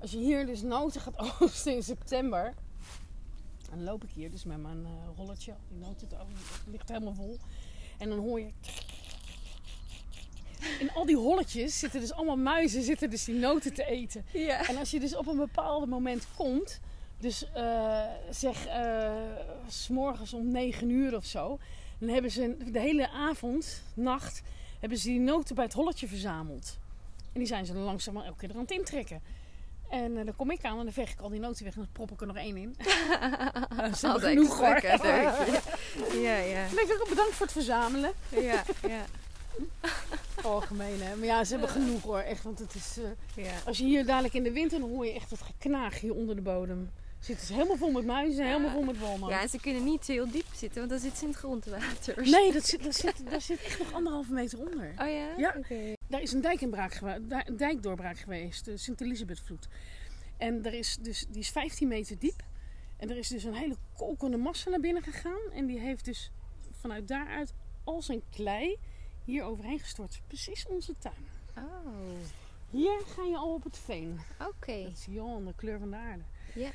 Als 0.00 0.10
je 0.10 0.18
hier 0.18 0.46
dus 0.46 0.62
noten 0.62 1.00
gaat 1.00 1.18
oogsten 1.40 1.74
in 1.74 1.82
september, 1.82 2.54
dan 3.70 3.84
loop 3.84 4.04
ik 4.04 4.10
hier 4.10 4.30
dus 4.30 4.44
met 4.44 4.62
mijn 4.62 4.84
eh, 4.84 4.90
rolletje, 5.16 5.54
die 5.68 5.78
noten 5.78 6.08
ligt 6.66 6.88
helemaal 6.88 7.14
vol. 7.14 7.38
En 7.98 8.08
dan 8.08 8.18
hoor 8.18 8.40
je... 8.40 8.50
In 10.80 10.90
al 10.92 11.06
die 11.06 11.16
holletjes 11.16 11.78
zitten 11.78 12.00
dus 12.00 12.12
allemaal 12.12 12.36
muizen, 12.36 12.82
zitten 12.82 13.10
dus 13.10 13.24
die 13.24 13.34
noten 13.34 13.74
te 13.74 13.84
eten. 13.84 14.24
Ja. 14.32 14.68
En 14.68 14.76
als 14.76 14.90
je 14.90 15.00
dus 15.00 15.16
op 15.16 15.26
een 15.26 15.36
bepaald 15.36 15.88
moment 15.88 16.26
komt, 16.36 16.80
dus 17.18 17.52
eh, 17.52 18.02
zeg 18.30 18.66
eh, 18.66 19.12
s 19.68 19.82
s'morgens 19.84 20.32
om 20.32 20.50
9 20.50 20.90
uur 20.90 21.16
of 21.16 21.24
zo, 21.24 21.58
dan 21.98 22.08
hebben 22.08 22.30
ze 22.30 22.56
de 22.72 22.80
hele 22.80 23.08
avond, 23.08 23.82
nacht, 23.94 24.42
hebben 24.80 24.98
ze 24.98 25.08
die 25.08 25.20
noten 25.20 25.54
bij 25.54 25.64
het 25.64 25.72
holletje 25.72 26.08
verzameld. 26.08 26.78
En 27.32 27.40
die 27.40 27.46
zijn 27.46 27.66
ze 27.66 27.72
dan 27.72 27.82
langzaam 27.82 28.16
elke 28.16 28.38
keer 28.38 28.48
er 28.48 28.54
aan 28.54 28.60
het 28.60 28.70
intrekken. 28.70 29.22
En 29.94 30.18
eh, 30.18 30.24
dan 30.24 30.36
kom 30.36 30.50
ik 30.50 30.64
aan 30.64 30.78
en 30.78 30.84
dan 30.84 30.92
veeg 30.92 31.12
ik 31.12 31.20
al 31.20 31.28
die 31.28 31.40
noten 31.40 31.64
weg 31.64 31.74
en 31.74 31.80
dan 31.80 31.88
prop 31.92 32.10
ik 32.10 32.20
er 32.20 32.26
nog 32.26 32.36
één 32.36 32.56
in. 32.56 32.76
Dat 33.76 33.90
is 33.92 34.04
Altijd 34.04 34.32
genoeg 34.38 34.58
hoor. 34.58 34.80
Ja, 36.22 36.36
ja. 36.36 36.64
Ook 37.00 37.08
bedankt 37.08 37.32
voor 37.34 37.46
het 37.46 37.54
verzamelen. 37.54 38.12
Ja, 38.28 38.62
ja. 38.88 39.04
Algemeen 40.42 41.02
hè. 41.02 41.16
Maar 41.16 41.26
ja, 41.26 41.44
ze 41.44 41.52
hebben 41.52 41.70
genoeg 41.70 42.02
hoor. 42.02 42.18
Echt, 42.18 42.42
want 42.42 42.58
het 42.58 42.74
is... 42.74 42.98
eh, 42.98 43.44
ja. 43.44 43.52
Als 43.66 43.78
je 43.78 43.84
hier 43.84 44.06
dadelijk 44.06 44.34
in 44.34 44.42
de 44.42 44.52
winter, 44.52 44.80
dan 44.80 44.90
hoor 44.90 45.06
je 45.06 45.12
echt 45.12 45.30
het 45.30 45.42
geknaag 45.42 46.00
hier 46.00 46.14
onder 46.14 46.34
de 46.34 46.42
bodem. 46.42 46.90
Zitten 47.24 47.46
ze 47.46 47.52
helemaal 47.52 47.76
vol 47.76 47.90
met 47.90 48.04
muizen, 48.04 48.46
helemaal 48.46 48.70
vol 48.70 48.82
met 48.82 48.98
walmen. 48.98 49.28
Ja, 49.28 49.40
en 49.40 49.48
ze 49.48 49.60
kunnen 49.60 49.84
niet 49.84 50.06
heel 50.06 50.30
diep 50.30 50.46
zitten, 50.54 50.78
want 50.78 50.90
dan 50.90 50.98
zitten 50.98 51.18
ze 51.18 51.24
in 51.24 51.30
het 51.30 51.38
grondwater. 51.38 52.30
Nee, 52.30 52.52
dat 52.52 52.66
zit, 52.66 52.82
dat 52.82 52.94
zit, 52.94 53.30
daar 53.30 53.40
zit 53.40 53.62
echt 53.62 53.78
nog 53.78 53.92
anderhalve 53.92 54.32
meter 54.32 54.58
onder. 54.58 54.90
Oh 54.90 55.08
ja? 55.08 55.34
Ja. 55.36 55.56
Daar 56.08 56.22
is 56.22 56.32
een 56.32 56.40
dijkinbraak 56.40 57.00
dijkdoorbraak 57.56 58.18
geweest, 58.18 58.64
de 58.64 58.76
Sint-Elisabethvloed. 58.76 59.68
En 60.36 60.64
er 60.64 60.74
is 60.74 60.96
dus, 61.00 61.26
die 61.28 61.40
is 61.40 61.50
15 61.50 61.88
meter 61.88 62.18
diep. 62.18 62.42
En 62.96 63.10
er 63.10 63.16
is 63.16 63.28
dus 63.28 63.44
een 63.44 63.54
hele 63.54 63.76
kokende 63.96 64.36
massa 64.36 64.70
naar 64.70 64.80
binnen 64.80 65.02
gegaan. 65.02 65.50
En 65.52 65.66
die 65.66 65.78
heeft 65.78 66.04
dus 66.04 66.30
vanuit 66.72 67.08
daaruit 67.08 67.52
al 67.84 68.02
zijn 68.02 68.22
klei 68.30 68.76
hier 69.24 69.42
overheen 69.42 69.78
gestort. 69.78 70.20
Precies 70.26 70.66
onze 70.66 70.94
tuin. 70.98 71.26
Oh, 71.56 71.64
Hier 72.70 73.00
ga 73.06 73.22
je 73.22 73.36
al 73.36 73.54
op 73.54 73.64
het 73.64 73.78
veen. 73.78 74.20
oké. 74.48 74.82
Dat 74.82 74.98
zie 74.98 75.12
je 75.12 75.20
al 75.20 75.34
aan 75.34 75.44
de 75.44 75.54
kleur 75.56 75.78
van 75.78 75.90
de 75.90 75.96
aarde. 75.96 76.22
Ja. 76.54 76.70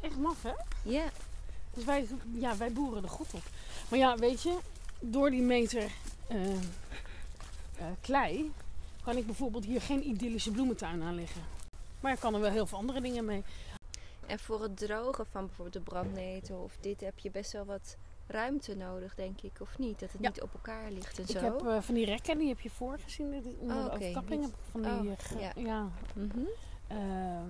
Echt 0.00 0.16
maf, 0.16 0.42
hè? 0.42 0.52
Ja. 0.82 1.04
Dus 1.74 1.84
wij, 1.84 2.06
ja, 2.32 2.56
wij 2.56 2.72
boeren 2.72 3.02
er 3.02 3.08
goed 3.08 3.34
op. 3.34 3.42
Maar 3.90 3.98
ja, 3.98 4.16
weet 4.16 4.42
je, 4.42 4.58
door 5.00 5.30
die 5.30 5.42
meter 5.42 5.90
eh, 6.26 6.52
eh, 6.52 7.86
klei 8.00 8.52
kan 9.04 9.16
ik 9.16 9.26
bijvoorbeeld 9.26 9.64
hier 9.64 9.80
geen 9.80 10.08
idyllische 10.08 10.50
bloementuin 10.50 11.02
aanleggen. 11.02 11.42
Maar 12.00 12.12
ik 12.12 12.18
kan 12.20 12.34
er 12.34 12.40
wel 12.40 12.50
heel 12.50 12.66
veel 12.66 12.78
andere 12.78 13.00
dingen 13.00 13.24
mee. 13.24 13.42
En 14.26 14.38
voor 14.38 14.62
het 14.62 14.76
drogen 14.76 15.26
van 15.26 15.46
bijvoorbeeld 15.46 15.84
de 15.84 15.90
brandnetel 15.90 16.58
of 16.58 16.76
dit 16.80 17.00
heb 17.00 17.18
je 17.18 17.30
best 17.30 17.52
wel 17.52 17.64
wat 17.64 17.96
ruimte 18.26 18.74
nodig, 18.76 19.14
denk 19.14 19.40
ik, 19.40 19.52
of 19.60 19.78
niet? 19.78 20.00
Dat 20.00 20.12
het 20.12 20.20
Ja. 20.20 20.28
niet 20.28 20.42
op 20.42 20.52
elkaar 20.54 20.90
ligt 20.90 21.18
en 21.18 21.24
Ik 21.24 21.30
zo. 21.30 21.38
heb 21.38 21.66
eh, 21.66 21.80
van 21.80 21.94
die 21.94 22.04
rekken, 22.04 22.38
die 22.38 22.48
heb 22.48 22.60
je 22.60 22.70
voor 22.70 22.98
gezien, 22.98 23.30
die- 23.42 23.56
onder 23.60 23.76
Oh, 23.76 23.82
de 23.84 23.90
oké. 23.90 23.94
overkapping. 23.96 24.40
Niet- 24.40 24.50
heb 24.50 24.58
ik 24.58 24.70
Van 24.70 24.82
die 24.82 25.10
oh, 25.10 25.16
eh, 25.30 25.40
ja. 25.40 25.52
ja. 25.62 25.88
Ehm, 26.86 27.48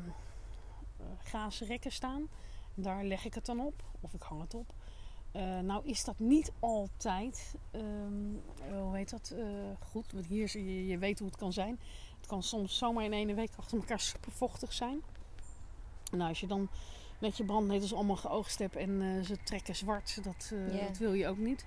eh, 1.05 1.31
gazen 1.31 1.67
rekken 1.67 1.93
staan. 1.93 2.29
Daar 2.75 3.05
leg 3.05 3.25
ik 3.25 3.35
het 3.35 3.47
dan 3.47 3.61
op, 3.61 3.83
of 4.01 4.15
ik 4.15 4.23
hang 4.23 4.41
het 4.41 4.55
op. 4.55 4.75
Eh, 5.35 5.59
nou 5.59 5.87
is 5.87 6.05
dat 6.05 6.19
niet 6.19 6.53
altijd, 6.61 7.55
ehm, 7.71 7.83
eh, 8.69 8.81
hoe 8.81 8.97
heet 8.97 9.11
dat, 9.11 9.35
eh, 9.37 9.45
goed. 9.91 10.13
Want 10.13 10.27
hier, 10.27 10.59
je, 10.59 10.87
je 10.87 10.99
weet 10.99 11.19
hoe 11.19 11.29
het 11.29 11.37
kan 11.37 11.53
zijn. 11.53 11.81
Het 12.17 12.27
kan 12.27 12.43
soms 12.43 12.79
zomaar 12.79 13.05
in 13.05 13.13
één 13.13 13.35
week 13.35 13.51
achter 13.57 13.79
elkaar 13.79 14.01
super 14.01 14.33
vochtig 14.33 14.73
zijn. 14.73 15.03
Nou, 16.11 16.29
als 16.29 16.41
je 16.41 16.47
dan 16.47 16.69
met 17.19 17.37
je 17.37 17.45
brandnetels 17.45 17.95
allemaal 17.95 18.17
geoogst 18.17 18.59
hebt 18.59 18.77
en 18.77 19.25
ze 19.25 19.37
trekken 19.45 19.77
zwart, 19.77 20.25
dat, 20.25 20.53
dat 20.89 20.99
wil 20.99 21.13
je 21.13 21.29
ook 21.29 21.39
niet. 21.39 21.67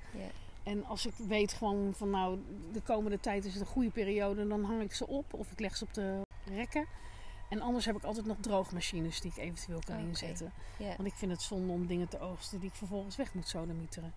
En 0.63 0.85
als 0.85 1.05
ik 1.05 1.13
weet 1.27 1.53
gewoon 1.53 1.93
van 1.93 2.09
nou, 2.09 2.39
de 2.73 2.81
komende 2.81 3.19
tijd 3.19 3.45
is 3.45 3.53
het 3.53 3.61
een 3.61 3.67
goede 3.67 3.89
periode, 3.89 4.47
dan 4.47 4.63
hang 4.63 4.81
ik 4.81 4.93
ze 4.93 5.07
op 5.07 5.33
of 5.33 5.51
ik 5.51 5.59
leg 5.59 5.77
ze 5.77 5.83
op 5.83 5.93
de 5.93 6.21
rekken. 6.45 6.85
En 7.49 7.61
anders 7.61 7.85
heb 7.85 7.95
ik 7.95 8.03
altijd 8.03 8.25
nog 8.25 8.37
droogmachines 8.39 9.21
die 9.21 9.31
ik 9.31 9.37
eventueel 9.37 9.79
kan 9.85 9.95
Oké. 9.97 10.07
inzetten. 10.07 10.51
Want 10.97 11.07
ik 11.09 11.13
vind 11.13 11.31
het 11.31 11.41
zonde 11.41 11.71
om 11.73 11.87
dingen 11.87 12.07
te 12.07 12.19
oogsten 12.19 12.59
die 12.59 12.69
ik 12.69 12.75
vervolgens 12.75 13.15
weg 13.15 13.33
moet 13.33 13.47
sodemieteren. 13.47 14.13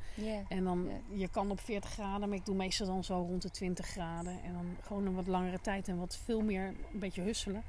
En 0.48 0.64
dan, 0.64 0.88
je 1.08 1.28
kan 1.28 1.50
op 1.50 1.60
40 1.60 1.90
graden, 1.90 2.28
maar 2.28 2.38
ik 2.38 2.44
doe 2.46 2.54
meestal 2.54 2.86
dan 2.86 3.04
zo 3.04 3.14
rond 3.14 3.42
de 3.42 3.50
20 3.50 3.86
graden. 3.86 4.42
En 4.42 4.52
dan 4.52 4.76
gewoon 4.82 5.06
een 5.06 5.14
wat 5.14 5.26
langere 5.26 5.60
tijd 5.60 5.88
en 5.88 5.98
wat 5.98 6.16
veel 6.24 6.40
meer, 6.40 6.66
een 6.92 6.98
beetje 6.98 7.22
husselen. 7.22 7.62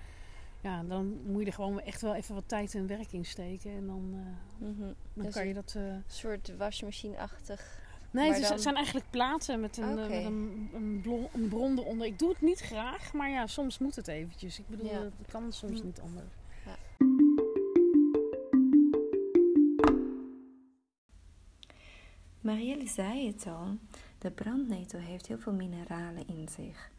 Ja, 0.62 0.84
dan 0.84 1.18
moet 1.25 1.39
je 1.41 1.48
er 1.48 1.53
gewoon 1.53 1.82
echt 1.82 2.01
wel 2.01 2.15
even 2.15 2.36
wat 2.36 2.48
tijd 2.48 2.75
en 2.75 2.88
werk 2.88 3.12
in 3.12 3.25
steken. 3.25 3.72
En 3.72 3.88
dan, 3.88 4.10
eh, 4.13 4.68
Mhm. 4.68 4.80
dan 5.13 5.24
Dus 5.25 5.34
kan 5.34 5.44
je 5.44 5.50
een 5.50 5.56
dat... 5.56 5.75
eh, 5.77 5.84
soort 6.08 6.56
wasmachine-achtig. 6.58 7.81
Nee, 8.12 8.25
Maar 8.25 8.34
het 8.36 8.44
is- 8.44 8.50
dan- 8.50 8.60
zijn 8.60 8.75
eigenlijk 8.75 9.06
platen 9.10 9.60
met 9.60 9.77
een, 9.77 9.84
eh, 9.98 10.03
Oké. 10.06 10.15
met 10.15 10.25
een, 10.25 10.70
een, 11.34 11.50
bron 11.50 11.77
eronder. 11.80 12.08
Ik 12.08 12.20
doe 12.20 12.30
het 12.30 12.41
niet 12.41 12.60
graag, 12.60 13.13
maar 13.13 13.30
ja, 13.30 13.48
soms 13.48 13.77
moet 13.80 13.96
het 13.96 14.08
eventjes. 14.08 14.60
Ik 14.60 14.68
bedoel, 14.68 14.86
Ja. 14.89 15.00
het 15.01 15.32
kan 15.32 15.53
soms 15.53 15.80
Hm. 15.80 15.86
niet 15.86 16.00
anders. 16.01 16.34
Marielle 22.41 22.88
zei 22.88 23.27
het 23.27 23.48
al, 23.48 23.77
de 24.18 24.32
brandnetel 24.32 25.00
heeft 25.00 25.27
heel 25.27 25.38
veel 25.39 25.53
mineralen 25.53 26.27
in 26.27 26.48
zich. 26.50 26.91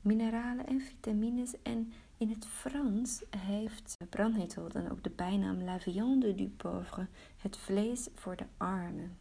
Mineralen 0.00 0.66
en 0.66 0.80
vitamines 0.80 1.52
en 1.62 1.92
in 2.16 2.28
het 2.30 2.46
Frans 2.46 3.22
heeft 3.36 3.94
de 3.98 4.06
brandnetel 4.06 4.68
dan 4.68 4.90
ook 4.90 5.02
de 5.02 5.10
bijnaam 5.10 5.62
la 5.62 5.80
viande 5.80 6.34
du 6.34 6.48
pauvre, 6.48 7.06
het 7.36 7.56
vlees 7.56 8.08
voor 8.14 8.36
de 8.36 8.44
armen. 8.56 9.16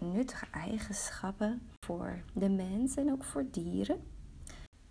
Nuttige 0.00 0.46
eigenschappen 0.50 1.62
voor 1.80 2.22
de 2.32 2.48
mens 2.48 2.96
en 2.96 3.12
ook 3.12 3.24
voor 3.24 3.44
dieren. 3.50 4.00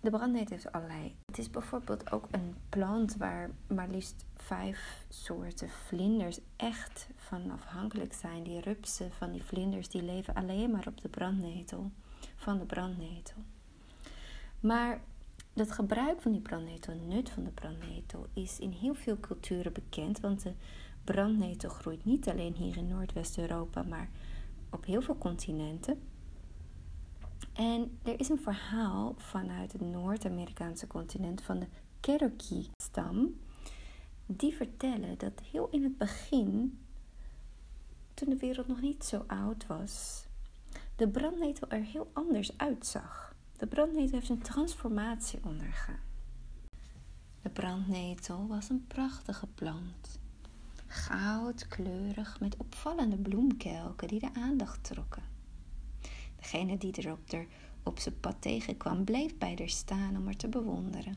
De 0.00 0.10
brandnetel 0.10 0.54
heeft 0.54 0.72
allerlei. 0.72 1.14
Het 1.26 1.38
is 1.38 1.50
bijvoorbeeld 1.50 2.12
ook 2.12 2.28
een 2.30 2.56
plant 2.68 3.16
waar 3.16 3.50
maar 3.66 3.88
liefst 3.88 4.24
vijf 4.34 5.04
soorten 5.08 5.68
vlinders 5.68 6.40
echt 6.56 7.08
van 7.16 7.50
afhankelijk 7.50 8.12
zijn. 8.12 8.42
Die 8.42 8.60
rupsen 8.60 9.12
van 9.12 9.32
die 9.32 9.42
vlinders 9.42 9.88
die 9.88 10.02
leven 10.02 10.34
alleen 10.34 10.70
maar 10.70 10.86
op 10.86 11.00
de 11.00 11.08
brandnetel, 11.08 11.90
van 12.36 12.58
de 12.58 12.64
brandnetel. 12.64 13.42
Maar 14.60 15.00
het 15.54 15.72
gebruik 15.72 16.20
van 16.20 16.32
die 16.32 16.40
brandnetel, 16.40 16.94
nut 16.94 17.30
van 17.30 17.44
de 17.44 17.50
brandnetel, 17.50 18.26
is 18.32 18.58
in 18.58 18.70
heel 18.70 18.94
veel 18.94 19.20
culturen 19.20 19.72
bekend. 19.72 20.20
Want 20.20 20.42
de 20.42 20.52
brandnetel 21.04 21.70
groeit 21.70 22.04
niet 22.04 22.28
alleen 22.28 22.54
hier 22.54 22.76
in 22.76 22.88
Noordwest-Europa, 22.88 23.82
maar 23.82 24.08
op 24.70 24.84
heel 24.84 25.02
veel 25.02 25.18
continenten. 25.18 26.02
En 27.52 27.98
er 28.02 28.20
is 28.20 28.28
een 28.28 28.40
verhaal 28.40 29.14
vanuit 29.16 29.72
het 29.72 29.80
Noord-Amerikaanse 29.80 30.86
continent 30.86 31.42
van 31.42 31.58
de 31.58 31.66
Cherokee-stam. 32.00 33.40
Die 34.26 34.54
vertellen 34.54 35.18
dat 35.18 35.40
heel 35.50 35.68
in 35.70 35.82
het 35.82 35.98
begin, 35.98 36.80
toen 38.14 38.28
de 38.28 38.36
wereld 38.36 38.66
nog 38.66 38.80
niet 38.80 39.04
zo 39.04 39.24
oud 39.26 39.66
was, 39.66 40.26
de 40.96 41.08
brandnetel 41.08 41.68
er 41.68 41.82
heel 41.82 42.10
anders 42.12 42.58
uitzag. 42.58 43.34
De 43.56 43.66
brandnetel 43.66 44.18
heeft 44.18 44.28
een 44.28 44.42
transformatie 44.42 45.44
ondergaan. 45.44 46.00
De 47.42 47.50
brandnetel 47.50 48.46
was 48.46 48.68
een 48.68 48.86
prachtige 48.86 49.46
plant. 49.46 50.19
Goudkleurig 50.92 52.40
met 52.40 52.56
opvallende 52.56 53.16
bloemkelken 53.16 54.08
die 54.08 54.20
de 54.20 54.34
aandacht 54.34 54.84
trokken. 54.84 55.22
Degene 56.36 56.78
die 56.78 56.92
er 56.92 57.12
op, 57.12 57.46
op 57.82 57.98
zijn 57.98 58.20
pad 58.20 58.36
tegenkwam, 58.38 59.04
bleef 59.04 59.38
bij 59.38 59.54
haar 59.58 59.68
staan 59.68 60.16
om 60.16 60.24
haar 60.24 60.36
te 60.36 60.48
bewonderen. 60.48 61.16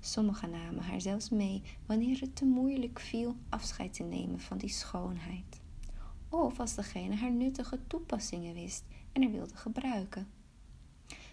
Sommigen 0.00 0.50
namen 0.50 0.82
haar 0.82 1.00
zelfs 1.00 1.30
mee 1.30 1.62
wanneer 1.86 2.20
het 2.20 2.36
te 2.36 2.44
moeilijk 2.44 3.00
viel 3.00 3.36
afscheid 3.48 3.94
te 3.94 4.02
nemen 4.02 4.40
van 4.40 4.58
die 4.58 4.68
schoonheid. 4.68 5.60
Of 6.28 6.60
als 6.60 6.74
degene 6.74 7.16
haar 7.16 7.32
nuttige 7.32 7.78
toepassingen 7.86 8.54
wist 8.54 8.84
en 9.12 9.22
er 9.22 9.30
wilde 9.30 9.56
gebruiken. 9.56 10.28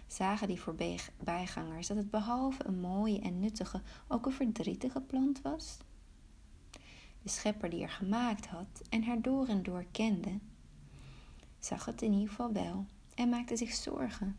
Zagen 0.06 0.48
die 0.48 0.60
voorbijgangers 0.60 1.86
dat 1.86 1.96
het 1.96 2.10
behalve 2.10 2.66
een 2.66 2.80
mooie 2.80 3.20
en 3.20 3.40
nuttige 3.40 3.82
ook 4.08 4.26
een 4.26 4.32
verdrietige 4.32 5.00
plant 5.00 5.42
was? 5.42 5.78
De 7.22 7.28
schepper 7.28 7.70
die 7.70 7.82
er 7.82 7.90
gemaakt 7.90 8.46
had 8.46 8.82
en 8.88 9.04
haar 9.04 9.22
door 9.22 9.46
en 9.46 9.62
door 9.62 9.84
kende, 9.90 10.38
zag 11.58 11.84
het 11.84 12.02
in 12.02 12.12
ieder 12.12 12.28
geval 12.28 12.52
wel 12.52 12.86
en 13.14 13.28
maakte 13.28 13.56
zich 13.56 13.74
zorgen. 13.74 14.38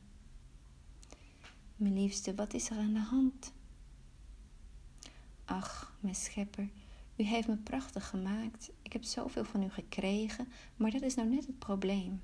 Mijn 1.76 1.93
liefste, 1.93 2.36
wat 2.36 2.54
is 2.54 2.69
er 2.69 2.78
aan 2.78 2.93
de 2.93 3.00
hand? 3.00 3.54
Ach, 5.46 5.96
mijn 6.00 6.15
schepper, 6.15 6.69
u 7.15 7.24
heeft 7.24 7.48
me 7.48 7.56
prachtig 7.56 8.10
gemaakt. 8.10 8.72
Ik 8.82 8.93
heb 8.93 9.04
zoveel 9.04 9.43
van 9.46 9.63
u 9.63 9.69
gekregen, 9.69 10.48
maar 10.76 10.91
dat 10.91 11.02
is 11.02 11.15
nou 11.15 11.30
net 11.30 11.46
het 11.46 11.60
probleem. 11.60 12.22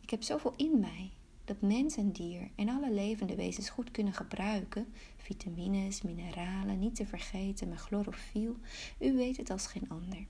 Ik 0.00 0.10
heb 0.10 0.22
zoveel 0.22 0.54
in 0.56 0.80
mij 0.80 1.12
dat 1.46 1.60
mens 1.60 1.96
en 1.96 2.12
dier 2.12 2.50
en 2.54 2.68
alle 2.68 2.92
levende 2.92 3.34
wezens 3.34 3.70
goed 3.70 3.90
kunnen 3.90 4.12
gebruiken. 4.12 4.86
Vitamines, 5.16 6.02
mineralen, 6.02 6.78
niet 6.78 6.94
te 6.94 7.06
vergeten, 7.06 7.68
mijn 7.68 7.80
chlorofiel. 7.80 8.56
U 9.00 9.16
weet 9.16 9.36
het 9.36 9.50
als 9.50 9.66
geen 9.66 9.88
ander. 9.88 10.26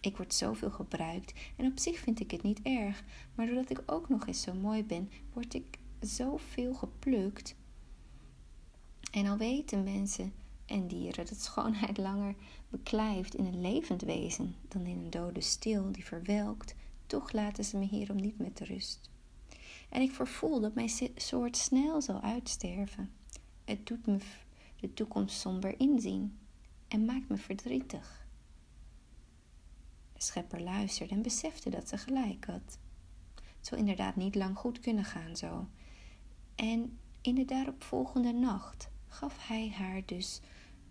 Ik 0.00 0.16
word 0.16 0.34
zoveel 0.34 0.70
gebruikt 0.70 1.32
en 1.56 1.66
op 1.66 1.78
zich 1.78 1.98
vind 1.98 2.20
ik 2.20 2.30
het 2.30 2.42
niet 2.42 2.62
erg, 2.62 3.04
maar 3.34 3.46
doordat 3.46 3.70
ik 3.70 3.82
ook 3.86 4.08
nog 4.08 4.26
eens 4.26 4.42
zo 4.42 4.54
mooi 4.54 4.84
ben, 4.84 5.10
word 5.32 5.54
ik 5.54 5.78
zoveel 6.00 6.74
geplukt. 6.74 7.54
En 9.10 9.26
al 9.26 9.36
weten 9.36 9.84
mensen 9.84 10.32
en 10.66 10.88
dieren 10.88 11.26
dat 11.26 11.40
schoonheid 11.40 11.98
langer 12.08 12.34
beklijft 12.68 13.34
in 13.34 13.46
een 13.46 13.60
levend 13.60 14.02
wezen 14.02 14.54
dan 14.68 14.86
in 14.86 14.98
een 14.98 15.10
dode 15.10 15.40
stil 15.40 15.92
die 15.92 16.04
verwelkt, 16.04 16.74
toch 17.06 17.32
laten 17.32 17.64
ze 17.64 17.76
me 17.76 17.84
hierom 17.84 18.16
niet 18.16 18.38
met 18.38 18.60
rust. 18.60 19.11
En 19.92 20.00
ik 20.00 20.12
vervoel 20.12 20.60
dat 20.60 20.74
mijn 20.74 20.90
soort 21.16 21.56
snel 21.56 22.02
zal 22.02 22.20
uitsterven. 22.20 23.12
Het 23.64 23.86
doet 23.86 24.06
me 24.06 24.18
de 24.76 24.94
toekomst 24.94 25.40
somber 25.40 25.80
inzien 25.80 26.38
en 26.88 27.04
maakt 27.04 27.28
me 27.28 27.36
verdrietig. 27.36 28.26
De 30.12 30.22
schepper 30.22 30.60
luisterde 30.60 31.14
en 31.14 31.22
besefte 31.22 31.70
dat 31.70 31.88
ze 31.88 31.98
gelijk 31.98 32.44
had. 32.44 32.78
Het 33.34 33.66
zou 33.66 33.80
inderdaad 33.80 34.16
niet 34.16 34.34
lang 34.34 34.56
goed 34.56 34.80
kunnen 34.80 35.04
gaan 35.04 35.36
zo. 35.36 35.68
En 36.54 36.98
in 37.20 37.34
de 37.34 37.44
daaropvolgende 37.44 38.32
nacht 38.32 38.88
gaf 39.06 39.46
hij 39.46 39.70
haar 39.70 40.02
dus 40.06 40.40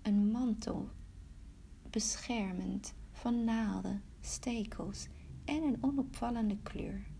een 0.01 0.31
mantel, 0.31 0.89
beschermend 1.89 2.93
van 3.11 3.43
naalden, 3.43 4.03
stekels 4.19 5.07
en 5.45 5.63
een 5.63 5.77
onopvallende 5.83 6.57
kleur. 6.63 7.10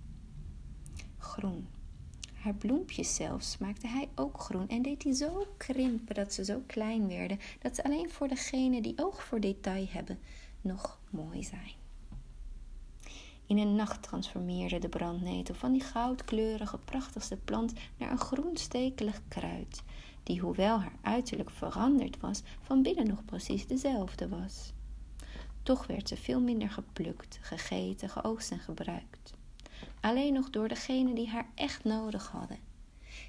Groen. 1.22 1.68
Haar 2.34 2.54
bloempjes 2.54 3.16
zelfs 3.16 3.58
maakte 3.58 3.88
hij 3.88 4.10
ook 4.16 4.40
groen 4.40 4.68
en 4.68 4.82
deed 4.82 5.02
die 5.02 5.14
zo 5.14 5.48
krimpen 5.58 6.16
dat 6.16 6.34
ze 6.34 6.46
zo 6.46 6.62
klein 6.66 7.08
werden 7.08 7.40
dat 7.60 7.76
ze 7.76 7.84
alleen 7.84 8.10
voor 8.10 8.28
degenen 8.28 8.84
die 8.84 8.94
oog 8.96 9.24
voor 9.24 9.40
detail 9.40 9.88
hebben 9.90 10.20
nog 10.62 11.00
mooi 11.10 11.44
zijn. 11.44 11.74
In 13.46 13.58
een 13.58 13.76
nacht 13.76 14.04
transformeerde 14.04 14.80
de 14.80 14.90
brandnetel 14.90 15.56
van 15.56 15.72
die 15.72 15.82
goudkleurige 15.82 16.78
prachtigste 16.78 17.38
plant 17.38 17.74
naar 17.98 18.12
een 18.12 18.18
groen 18.18 18.58
stekelig 18.58 19.22
kruid, 19.28 19.84
die 20.24 20.40
hoewel 20.40 20.80
haar 20.80 20.96
uiterlijk 21.02 21.50
veranderd 21.50 22.20
was, 22.20 22.42
van 22.62 22.82
binnen 22.82 23.08
nog 23.08 23.26
precies 23.26 23.68
dezelfde 23.68 24.30
was. 24.30 24.74
Toch 25.64 25.88
werd 25.88 26.08
ze 26.08 26.18
veel 26.18 26.42
minder 26.42 26.70
geplukt, 26.70 27.40
gegeten, 27.42 28.10
geoogst 28.10 28.52
en 28.52 28.60
gebruikt. 28.60 29.21
Alleen 30.02 30.34
nog 30.34 30.50
door 30.50 30.68
degenen 30.68 31.16
die 31.16 31.30
haar 31.30 31.50
echt 31.56 31.84
nodig 31.84 32.28
hadden. 32.28 32.58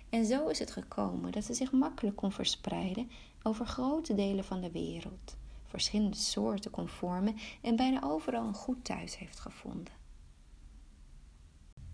En 0.08 0.26
zo 0.26 0.48
is 0.48 0.58
het 0.58 0.70
gekomen 0.70 1.32
dat 1.32 1.44
ze 1.44 1.54
zich 1.54 1.72
makkelijk 1.72 2.16
kon 2.16 2.32
verspreiden 2.32 3.11
over 3.42 3.66
grote 3.66 4.14
delen 4.14 4.44
van 4.44 4.61
de 4.61 4.70
wereld, 4.70 5.37
verschillende 5.64 6.16
soorten 6.16 6.70
kon 6.70 6.88
vormen 6.88 7.37
en 7.62 7.76
bijna 7.76 8.02
overal 8.02 8.46
een 8.46 8.54
goed 8.54 8.85
thuis 8.85 9.18
heeft 9.18 9.40
gevonden. 9.40 9.92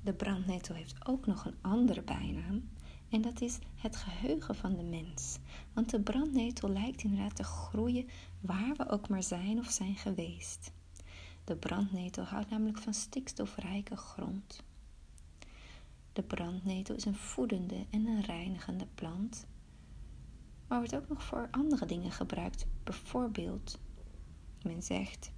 De 0.03 0.13
brandnetel 0.13 0.75
heeft 0.75 1.07
ook 1.07 1.27
nog 1.27 1.45
een 1.45 1.57
andere 1.61 2.03
bijnaam. 2.03 2.69
En 3.09 3.21
dat 3.21 3.41
is 3.41 3.59
het 3.75 3.97
geheugen 3.97 4.55
van 4.55 4.77
de 4.77 4.83
mens. 4.83 5.39
Want 5.73 5.91
de 5.91 6.01
brandnetel 6.01 6.69
lijkt 6.69 7.03
inderdaad 7.03 7.37
te 7.37 7.45
groeien 7.45 8.09
waar 8.41 8.75
we 8.77 8.89
ook 8.89 9.09
maar 9.09 9.23
zijn 9.23 9.59
of 9.59 9.71
zijn 9.71 9.97
geweest. 9.97 10.73
De 11.45 11.57
brandnetel 11.57 12.25
houdt 12.25 12.51
namelijk 12.51 12.79
van 12.79 12.95
stikstofrijke 12.95 13.97
grond. 13.97 14.63
De 16.19 16.25
brandnetel 16.25 16.95
is 16.95 17.05
een 17.05 17.15
voedende 17.15 17.87
en 17.91 18.07
een 18.07 18.23
reinigende 18.23 18.87
plant, 18.95 19.47
maar 20.69 20.79
wordt 20.79 20.97
ook 20.97 21.09
nog 21.09 21.23
voor 21.23 21.49
andere 21.51 21.87
dingen 21.87 22.11
gebruikt. 22.11 22.67
Bijvoorbeeld, 22.85 23.79
men 24.63 24.83
zegt 24.83 25.31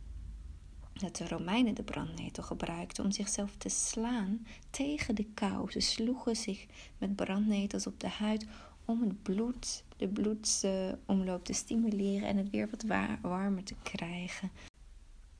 dat 0.92 1.16
de 1.16 1.28
Romeinen 1.28 1.74
de 1.74 1.82
brandnetel 1.82 2.42
gebruikten 2.42 3.04
om 3.04 3.10
zichzelf 3.10 3.56
te 3.56 3.68
slaan 3.68 4.46
tegen 4.70 5.14
de 5.14 5.24
kou. 5.24 5.70
Ze 5.70 5.80
sloegen 5.80 6.36
zich 6.36 6.66
met 6.98 7.16
brandnetels 7.16 7.86
op 7.86 8.00
de 8.00 8.08
huid 8.08 8.46
om 8.84 9.02
het 9.02 9.22
bloed, 9.22 9.84
de 9.96 10.08
bloedsomloop 10.08 11.44
te 11.44 11.52
stimuleren 11.52 12.28
en 12.28 12.36
het 12.36 12.50
weer 12.50 12.70
wat 12.70 12.84
warmer 13.22 13.64
te 13.64 13.74
krijgen. 13.82 14.50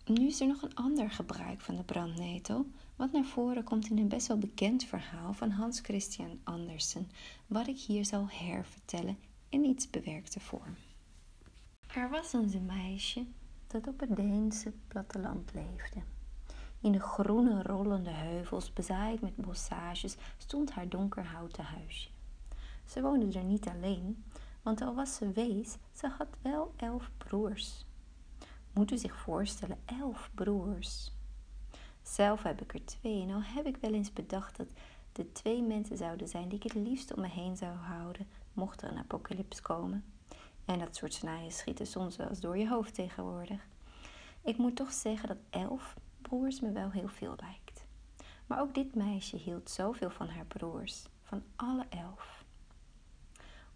Nu 0.05 0.26
is 0.26 0.40
er 0.40 0.46
nog 0.46 0.62
een 0.62 0.74
ander 0.74 1.11
gebruik 1.11 1.61
van 1.61 1.76
de 1.76 1.85
brandnetel, 1.85 2.66
wat 3.00 3.12
naar 3.12 3.24
voren 3.24 3.64
komt 3.64 3.90
in 3.90 3.98
een 3.98 4.08
best 4.08 4.26
wel 4.26 4.38
bekend 4.38 4.84
verhaal 4.84 5.32
van 5.32 5.50
Hans 5.50 5.80
Christian 5.80 6.40
Andersen, 6.44 7.10
wat 7.46 7.66
ik 7.66 7.78
hier 7.78 8.04
zal 8.04 8.26
hervertellen 8.28 9.18
in 9.48 9.64
iets 9.64 9.90
bewerkte 9.90 10.40
vorm. 10.40 10.74
Er 11.94 12.10
was 12.10 12.32
een 12.32 12.66
meisje 12.66 13.26
dat 13.66 13.86
op 13.86 14.00
het 14.00 14.16
Deense 14.16 14.72
platteland 14.88 15.50
leefde. 15.54 16.02
In 16.80 16.92
de 16.92 17.00
groene 17.00 17.62
rollende 17.62 18.10
heuvels, 18.10 18.72
bezaaid 18.72 19.20
met 19.20 19.36
bossages, 19.36 20.16
stond 20.38 20.70
haar 20.70 20.88
donkerhouten 20.88 21.64
huisje. 21.64 22.08
Ze 22.84 23.02
woonde 23.02 23.38
er 23.38 23.44
niet 23.44 23.68
alleen, 23.68 24.24
want 24.62 24.80
al 24.82 24.94
was 24.94 25.14
ze 25.14 25.32
wees, 25.32 25.76
ze 25.92 26.08
had 26.08 26.28
wel 26.42 26.74
elf 26.76 27.10
broers. 27.18 27.86
Moet 28.72 28.90
u 28.92 28.98
zich 28.98 29.16
voorstellen, 29.16 29.78
elf 29.84 30.30
broers. 30.34 31.12
Zelf 32.02 32.42
heb 32.42 32.60
ik 32.60 32.74
er 32.74 32.84
twee 32.84 33.22
en 33.22 33.30
al 33.30 33.42
heb 33.42 33.66
ik 33.66 33.76
wel 33.76 33.92
eens 33.92 34.12
bedacht 34.12 34.56
dat 34.56 34.68
de 35.12 35.32
twee 35.32 35.62
mensen 35.62 35.96
zouden 35.96 36.28
zijn 36.28 36.48
die 36.48 36.58
ik 36.58 36.72
het 36.72 36.86
liefst 36.86 37.14
om 37.14 37.20
me 37.20 37.28
heen 37.28 37.56
zou 37.56 37.76
houden, 37.76 38.26
mocht 38.52 38.82
er 38.82 38.90
een 38.90 38.98
apocalyps 38.98 39.62
komen. 39.62 40.04
En 40.64 40.78
dat 40.78 40.96
soort 40.96 41.14
snijden 41.14 41.52
schieten 41.52 41.86
soms 41.86 42.16
wel 42.16 42.28
eens 42.28 42.40
door 42.40 42.58
je 42.58 42.68
hoofd 42.68 42.94
tegenwoordig. 42.94 43.66
Ik 44.42 44.56
moet 44.56 44.76
toch 44.76 44.92
zeggen 44.92 45.28
dat 45.28 45.38
elf 45.50 45.96
broers 46.22 46.60
me 46.60 46.72
wel 46.72 46.90
heel 46.90 47.08
veel 47.08 47.34
lijkt. 47.40 47.84
Maar 48.46 48.60
ook 48.60 48.74
dit 48.74 48.94
meisje 48.94 49.36
hield 49.36 49.70
zoveel 49.70 50.10
van 50.10 50.28
haar 50.28 50.46
broers, 50.46 51.04
van 51.22 51.42
alle 51.56 51.86
elf. 51.88 52.44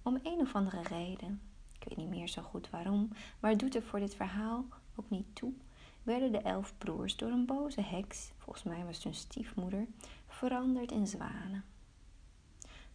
Om 0.03 0.19
een 0.23 0.41
of 0.41 0.55
andere 0.55 0.83
reden, 0.83 1.41
ik 1.73 1.89
weet 1.89 1.99
niet 1.99 2.09
meer 2.09 2.29
zo 2.29 2.43
goed 2.43 2.71
waarom, 2.71 3.09
maar 3.41 3.51
het 3.51 3.61
doet 3.61 3.75
er 3.75 3.83
voor 3.83 3.99
dit 3.99 4.15
verhaal 4.15 4.65
ook 4.97 5.11
niet 5.11 5.35
toe, 5.35 5.53
werden 6.05 6.33
de 6.33 6.39
elf 6.39 6.75
broers 6.79 7.17
door 7.17 7.31
een 7.31 7.47
boze 7.47 7.81
heks, 7.81 8.33
volgens 8.39 8.65
mij 8.65 8.85
was 8.85 8.95
het 8.95 9.05
hun 9.05 9.15
stiefmoeder, 9.15 9.87
veranderd 10.27 10.93
in 10.93 11.07
zwanen. 11.07 11.65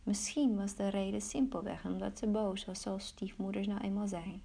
Misschien 0.04 0.56
was 0.56 0.76
de 0.76 0.88
reden 0.88 1.22
simpelweg 1.22 1.86
omdat 1.86 2.20
ze 2.20 2.28
boos 2.28 2.66
was, 2.66 2.82
zoals 2.82 3.06
stiefmoeders 3.06 3.68
nou 3.68 3.82
eenmaal 3.82 4.08
zijn. 4.08 4.42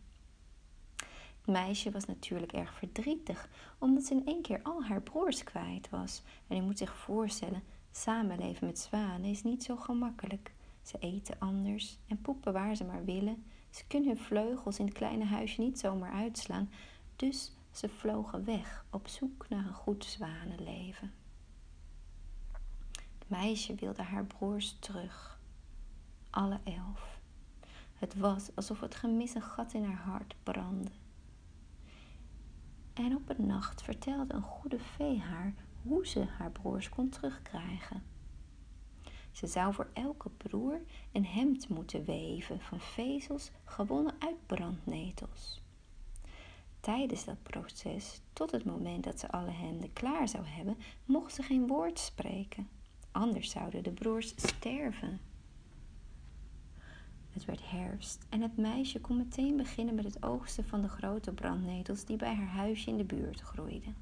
Het 1.45 1.47
meisje 1.47 1.91
was 1.91 2.05
natuurlijk 2.05 2.53
erg 2.53 2.75
verdrietig, 2.75 3.49
omdat 3.79 4.05
ze 4.05 4.15
in 4.15 4.27
één 4.27 4.43
keer 4.43 4.61
al 4.63 4.85
haar 4.85 5.03
broers 5.03 5.45
kwijt 5.45 5.91
was. 5.91 6.23
En 6.47 6.57
je 6.57 6.63
moet 6.63 6.79
zich 6.79 6.97
voorstellen, 6.97 7.63
samenleven 7.91 8.67
met 8.67 8.79
zwanen 8.79 9.31
is 9.31 9.43
niet 9.43 9.65
zo 9.65 9.77
gemakkelijk. 9.77 10.53
Ze 10.83 10.99
eten 10.99 11.39
anders 11.39 11.99
en 12.07 12.21
poepen 12.21 12.53
waar 12.53 12.75
ze 12.75 12.85
maar 12.85 13.05
willen. 13.05 13.45
Ze 13.71 13.87
kunnen 13.87 14.09
hun 14.09 14.19
vleugels 14.19 14.79
in 14.79 14.85
het 14.85 14.95
kleine 14.95 15.25
huisje 15.25 15.61
niet 15.61 15.79
zomaar 15.79 16.13
uitslaan, 16.13 16.71
dus 17.17 17.54
ze 17.77 17.89
vlogen 17.89 18.45
weg 18.45 18.85
op 18.91 19.09
zoek 19.09 19.49
naar 19.49 19.67
een 19.67 19.75
goed 19.75 20.05
zwanenleven. 20.05 21.13
Het 22.93 23.29
meisje 23.29 23.75
wilde 23.75 24.03
haar 24.03 24.25
broers 24.25 24.77
terug, 24.79 25.41
alle 26.31 26.61
elf. 26.65 27.21
Het 27.95 28.15
was 28.15 28.57
alsof 28.57 28.81
het 28.81 28.95
gemis 28.95 29.35
een 29.35 29.43
gat 29.43 29.73
in 29.73 29.85
haar 29.85 30.05
hart 30.05 30.35
brandde. 30.43 30.91
En 32.93 33.17
op 33.17 33.29
een 33.29 33.47
nacht 33.47 33.83
vertelde 33.83 34.35
een 34.35 34.43
goede 34.43 34.79
vee 34.79 35.21
haar 35.21 35.55
hoe 35.83 36.07
ze 36.07 36.25
haar 36.25 36.51
broers 36.51 36.89
kon 36.89 37.09
terugkrijgen. 37.09 38.03
Ze 39.33 39.47
zou 39.47 39.75
voor 39.75 39.91
elke 39.93 40.31
broer 40.31 40.81
een 41.13 41.27
hemd 41.27 41.69
moeten 41.69 42.05
weven 42.05 42.61
van 42.61 42.81
vezels 42.81 43.51
gewonnen 43.65 44.15
uit 44.19 44.47
brandnetels. 44.47 45.64
Tijdens 46.85 47.25
dat 47.25 47.43
proces, 47.43 48.21
tot 48.33 48.51
het 48.51 48.65
moment 48.65 49.05
dat 49.05 49.21
ze 49.21 49.31
alle 49.31 49.51
hemden 49.51 49.93
klaar 49.93 50.29
zou 50.29 50.47
hebben, 50.47 50.77
mocht 51.05 51.35
ze 51.35 51.43
geen 51.43 51.67
woord 51.67 51.99
spreken. 51.99 52.69
Anders 53.11 53.51
zouden 53.51 53.83
de 53.83 53.91
broers 53.91 54.35
sterven. 54.37 55.21
Het 57.31 57.45
werd 57.45 57.71
herfst 57.71 58.27
en 58.29 58.41
het 58.41 58.57
meisje 58.57 59.01
kon 59.01 59.17
meteen 59.17 59.57
beginnen 59.57 59.95
met 59.95 60.05
het 60.05 60.23
oogsten 60.23 60.65
van 60.65 60.83
de 60.83 60.89
grote 60.89 61.33
brandnetels 61.33 62.05
die 62.05 62.17
bij 62.17 62.35
haar 62.35 62.55
huisje 62.55 62.91
in 62.91 62.97
de 62.97 63.05
buurt 63.05 63.41
groeiden. 63.41 63.97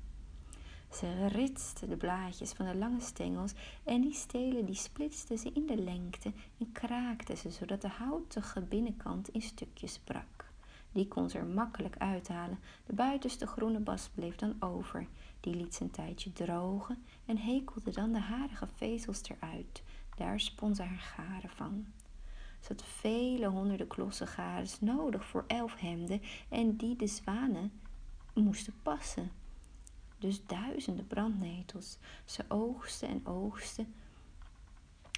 Ze 0.92 1.26
ritste 1.26 1.88
de 1.88 1.96
blaadjes 1.96 2.52
van 2.52 2.66
de 2.66 2.74
lange 2.74 3.00
stengels 3.00 3.52
en 3.84 4.00
die 4.00 4.14
stelen 4.14 4.64
die 4.64 4.74
splitste 4.74 5.36
ze 5.36 5.50
in 5.52 5.66
de 5.66 5.82
lengte 5.82 6.32
en 6.58 6.72
kraakte 6.72 7.36
ze 7.36 7.50
zodat 7.50 7.80
de 7.80 7.88
houtige 7.88 8.60
binnenkant 8.60 9.28
in 9.28 9.42
stukjes 9.42 9.98
brak. 9.98 10.31
Die 10.92 11.08
kon 11.08 11.30
ze 11.30 11.38
er 11.38 11.46
makkelijk 11.46 11.96
uithalen. 11.96 12.58
De 12.86 12.92
buitenste 12.92 13.46
groene 13.46 13.78
bast 13.78 14.10
bleef 14.14 14.36
dan 14.36 14.56
over. 14.60 15.06
Die 15.40 15.54
liet 15.54 15.74
ze 15.74 15.82
een 15.82 15.90
tijdje 15.90 16.32
drogen 16.32 17.04
en 17.24 17.38
hekelde 17.38 17.90
dan 17.90 18.12
de 18.12 18.20
harige 18.20 18.66
vezels 18.74 19.20
eruit. 19.22 19.82
Daar 20.16 20.40
spon 20.40 20.74
ze 20.74 20.82
haar 20.82 20.98
garen 20.98 21.50
van. 21.50 21.86
Ze 22.60 22.68
had 22.68 22.84
vele 22.84 23.46
honderden 23.46 23.86
klossen 23.86 24.26
garens 24.26 24.80
nodig 24.80 25.24
voor 25.24 25.44
elf 25.46 25.76
hemden 25.76 26.22
en 26.48 26.76
die 26.76 26.96
de 26.96 27.06
zwanen 27.06 27.72
moesten 28.34 28.74
passen. 28.82 29.30
Dus 30.18 30.46
duizenden 30.46 31.06
brandnetels. 31.06 31.98
Ze 32.24 32.44
oogsten 32.48 33.08
en 33.08 33.26
oogsten. 33.26 33.94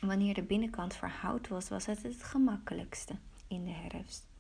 Wanneer 0.00 0.34
de 0.34 0.42
binnenkant 0.42 0.94
verhout 0.94 1.48
was, 1.48 1.68
was 1.68 1.86
het 1.86 2.02
het 2.02 2.22
gemakkelijkste 2.22 3.16
in 3.48 3.64
de 3.64 3.70
herfst. 3.70 4.33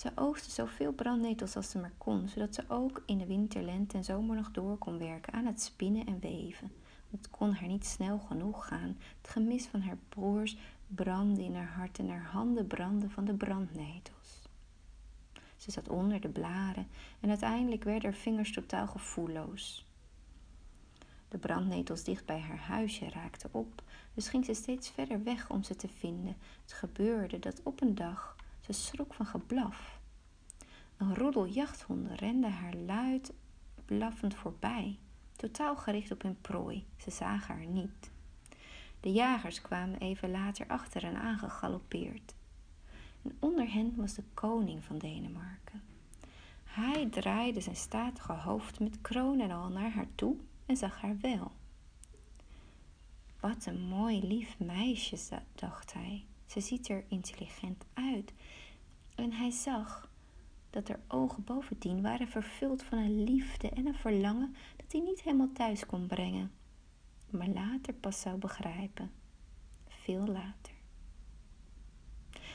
Ze 0.00 0.10
oogste 0.14 0.50
zoveel 0.50 0.92
brandnetels 0.92 1.56
als 1.56 1.70
ze 1.70 1.78
maar 1.78 1.92
kon, 1.98 2.28
zodat 2.28 2.54
ze 2.54 2.64
ook 2.68 3.02
in 3.06 3.18
de 3.18 3.26
winter, 3.26 3.62
lente 3.62 3.96
en 3.96 4.04
zomer 4.04 4.36
nog 4.36 4.50
door 4.50 4.78
kon 4.78 4.98
werken 4.98 5.32
aan 5.32 5.46
het 5.46 5.62
spinnen 5.62 6.06
en 6.06 6.20
weven. 6.20 6.72
Het 7.10 7.30
kon 7.30 7.52
haar 7.52 7.68
niet 7.68 7.86
snel 7.86 8.18
genoeg 8.18 8.66
gaan. 8.66 8.96
Het 9.20 9.30
gemis 9.30 9.66
van 9.66 9.80
haar 9.80 9.98
broers 10.08 10.56
brandde 10.86 11.42
in 11.42 11.54
haar 11.54 11.72
hart 11.76 11.98
en 11.98 12.08
haar 12.08 12.24
handen 12.24 12.66
brandden 12.66 13.10
van 13.10 13.24
de 13.24 13.34
brandnetels. 13.34 14.42
Ze 15.56 15.70
zat 15.70 15.88
onder 15.88 16.20
de 16.20 16.28
blaren 16.28 16.88
en 17.20 17.28
uiteindelijk 17.28 17.84
werden 17.84 18.10
haar 18.10 18.20
vingers 18.20 18.52
totaal 18.52 18.86
gevoelloos. 18.86 19.86
De 21.28 21.38
brandnetels 21.38 22.04
dicht 22.04 22.26
bij 22.26 22.40
haar 22.40 22.58
huisje 22.58 23.08
raakten 23.08 23.48
op, 23.52 23.82
dus 24.14 24.28
ging 24.28 24.44
ze 24.44 24.54
steeds 24.54 24.90
verder 24.90 25.22
weg 25.22 25.50
om 25.50 25.62
ze 25.62 25.76
te 25.76 25.88
vinden. 25.88 26.36
Het 26.62 26.72
gebeurde 26.72 27.38
dat 27.38 27.60
op 27.62 27.80
een 27.80 27.94
dag 27.94 28.38
ze 28.74 28.80
schrok 28.80 29.14
van 29.14 29.26
geblaf. 29.26 30.00
Een 30.96 31.14
roedel 31.14 31.46
jachthonden 31.46 32.14
rende 32.14 32.48
haar 32.48 32.74
luid 32.74 33.32
blaffend 33.84 34.34
voorbij, 34.34 34.98
totaal 35.36 35.76
gericht 35.76 36.10
op 36.10 36.22
hun 36.22 36.40
prooi. 36.40 36.86
Ze 36.96 37.10
zagen 37.10 37.54
haar 37.54 37.66
niet. 37.66 38.10
De 39.00 39.12
jagers 39.12 39.62
kwamen 39.62 39.98
even 39.98 40.30
later 40.30 40.66
achter 40.66 41.04
en 41.04 41.16
aangegalopeerd. 41.16 42.34
En 43.22 43.36
onder 43.38 43.72
hen 43.72 43.96
was 43.96 44.14
de 44.14 44.24
koning 44.34 44.84
van 44.84 44.98
Denemarken. 44.98 45.82
Hij 46.64 47.08
draaide 47.10 47.60
zijn 47.60 47.76
statige 47.76 48.32
hoofd 48.32 48.80
met 48.80 49.00
kroon 49.00 49.40
en 49.40 49.50
al 49.50 49.68
naar 49.68 49.90
haar 49.90 50.14
toe 50.14 50.36
en 50.66 50.76
zag 50.76 51.00
haar 51.00 51.16
wel. 51.20 51.52
Wat 53.40 53.66
een 53.66 53.80
mooi 53.80 54.26
lief 54.26 54.58
meisje, 54.58 55.40
dacht 55.54 55.92
hij. 55.92 56.24
Ze 56.46 56.60
ziet 56.60 56.88
er 56.88 57.04
intelligent 57.08 57.84
uit. 57.94 58.32
En 59.20 59.32
hij 59.32 59.50
zag 59.50 60.10
dat 60.70 60.88
haar 60.88 61.00
ogen 61.08 61.44
bovendien 61.44 62.02
waren 62.02 62.28
vervuld 62.28 62.82
van 62.82 62.98
een 62.98 63.24
liefde 63.24 63.68
en 63.70 63.86
een 63.86 63.94
verlangen 63.94 64.54
dat 64.76 64.92
hij 64.92 65.00
niet 65.00 65.22
helemaal 65.22 65.52
thuis 65.52 65.86
kon 65.86 66.06
brengen 66.06 66.50
maar 67.30 67.48
later 67.48 67.94
pas 67.94 68.20
zou 68.20 68.38
begrijpen. 68.38 69.10
Veel 69.88 70.26
later. 70.26 70.72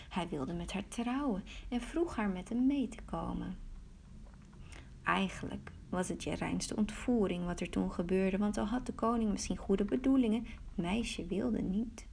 Hij 0.09 0.27
wilde 0.29 0.53
met 0.53 0.73
haar 0.73 0.87
trouwen 0.87 1.43
en 1.69 1.81
vroeg 1.81 2.15
haar 2.15 2.29
met 2.29 2.49
hem 2.49 2.65
mee 2.65 2.87
te 2.87 3.01
komen. 3.05 3.57
Eigenlijk 5.03 5.71
was 5.89 6.07
het 6.07 6.23
je 6.23 6.33
reinste 6.35 6.75
ontvoering 6.75 7.45
wat 7.45 7.59
er 7.59 7.69
toen 7.69 7.91
gebeurde, 7.91 8.37
want 8.37 8.57
al 8.57 8.65
had 8.65 8.85
de 8.85 8.93
koning 8.93 9.31
misschien 9.31 9.57
goede 9.57 9.85
bedoelingen, 9.85 10.45
het 10.45 10.77
meisje 10.77 11.25
wilde 11.25 11.61
niet. 11.61 12.07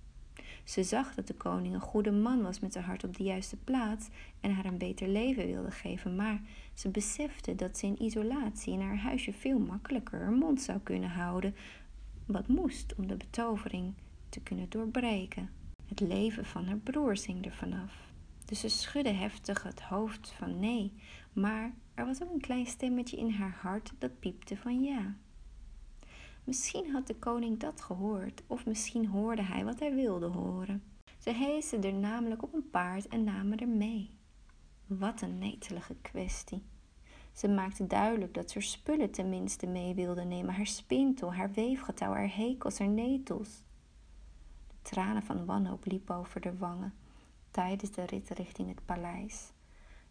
Ze 0.64 0.82
zag 0.82 1.14
dat 1.14 1.26
de 1.26 1.34
koning 1.34 1.74
een 1.74 1.80
goede 1.80 2.12
man 2.12 2.42
was 2.42 2.60
met 2.60 2.74
haar 2.74 2.84
hart 2.84 3.04
op 3.04 3.16
de 3.16 3.22
juiste 3.22 3.56
plaats 3.56 4.08
en 4.40 4.54
haar 4.54 4.64
een 4.64 4.78
beter 4.78 5.08
leven 5.08 5.46
wilde 5.46 5.70
geven, 5.70 6.16
maar 6.16 6.40
ze 6.74 6.88
besefte 6.88 7.54
dat 7.54 7.78
ze 7.78 7.86
in 7.86 8.02
isolatie 8.02 8.72
in 8.72 8.80
haar 8.80 8.98
huisje 8.98 9.32
veel 9.32 9.58
makkelijker 9.58 10.20
haar 10.20 10.32
mond 10.32 10.62
zou 10.62 10.78
kunnen 10.78 11.10
houden, 11.10 11.54
wat 12.26 12.48
moest 12.48 12.94
om 12.96 13.06
de 13.06 13.16
betovering 13.16 13.94
te 14.28 14.40
kunnen 14.40 14.68
doorbreken. 14.68 15.50
Het 15.88 16.00
leven 16.00 16.44
van 16.44 16.66
haar 16.66 16.78
broer 16.78 17.18
hing 17.26 17.46
er 17.46 17.54
vanaf. 17.54 18.10
Dus 18.44 18.60
ze 18.60 18.68
schudde 18.68 19.10
heftig 19.10 19.62
het 19.62 19.80
hoofd 19.80 20.32
van 20.38 20.60
nee, 20.60 20.92
maar 21.32 21.74
er 21.94 22.06
was 22.06 22.22
ook 22.22 22.32
een 22.32 22.40
klein 22.40 22.66
stemmetje 22.66 23.16
in 23.16 23.30
haar 23.30 23.58
hart 23.62 23.92
dat 23.98 24.18
piepte 24.18 24.56
van 24.56 24.82
ja. 24.82 25.16
Misschien 26.44 26.90
had 26.90 27.06
de 27.06 27.16
koning 27.16 27.58
dat 27.58 27.80
gehoord, 27.80 28.42
of 28.46 28.66
misschien 28.66 29.06
hoorde 29.06 29.42
hij 29.42 29.64
wat 29.64 29.78
hij 29.78 29.94
wilde 29.94 30.26
horen. 30.26 30.82
Ze 31.18 31.30
hezen 31.30 31.84
er 31.84 31.94
namelijk 31.94 32.42
op 32.42 32.54
een 32.54 32.70
paard 32.70 33.08
en 33.08 33.24
namen 33.24 33.58
er 33.58 33.68
mee. 33.68 34.10
Wat 34.86 35.20
een 35.20 35.38
netelige 35.38 35.94
kwestie. 36.02 36.62
Ze 37.32 37.48
maakte 37.48 37.86
duidelijk 37.86 38.34
dat 38.34 38.50
ze 38.50 38.58
haar 38.58 38.68
spullen 38.68 39.10
tenminste 39.10 39.66
mee 39.66 39.94
wilde 39.94 40.24
nemen: 40.24 40.54
haar 40.54 40.66
spintel, 40.66 41.34
haar 41.34 41.52
weefgetouw, 41.52 42.12
haar 42.12 42.36
hekels, 42.36 42.78
haar 42.78 42.88
netels. 42.88 43.64
De 44.68 44.74
tranen 44.82 45.22
van 45.22 45.44
wanhoop 45.44 45.84
liepen 45.84 46.14
over 46.14 46.40
de 46.40 46.56
wangen 46.56 46.94
tijdens 47.50 47.90
de 47.90 48.04
rit 48.06 48.30
richting 48.30 48.68
het 48.68 48.84
paleis. 48.84 49.52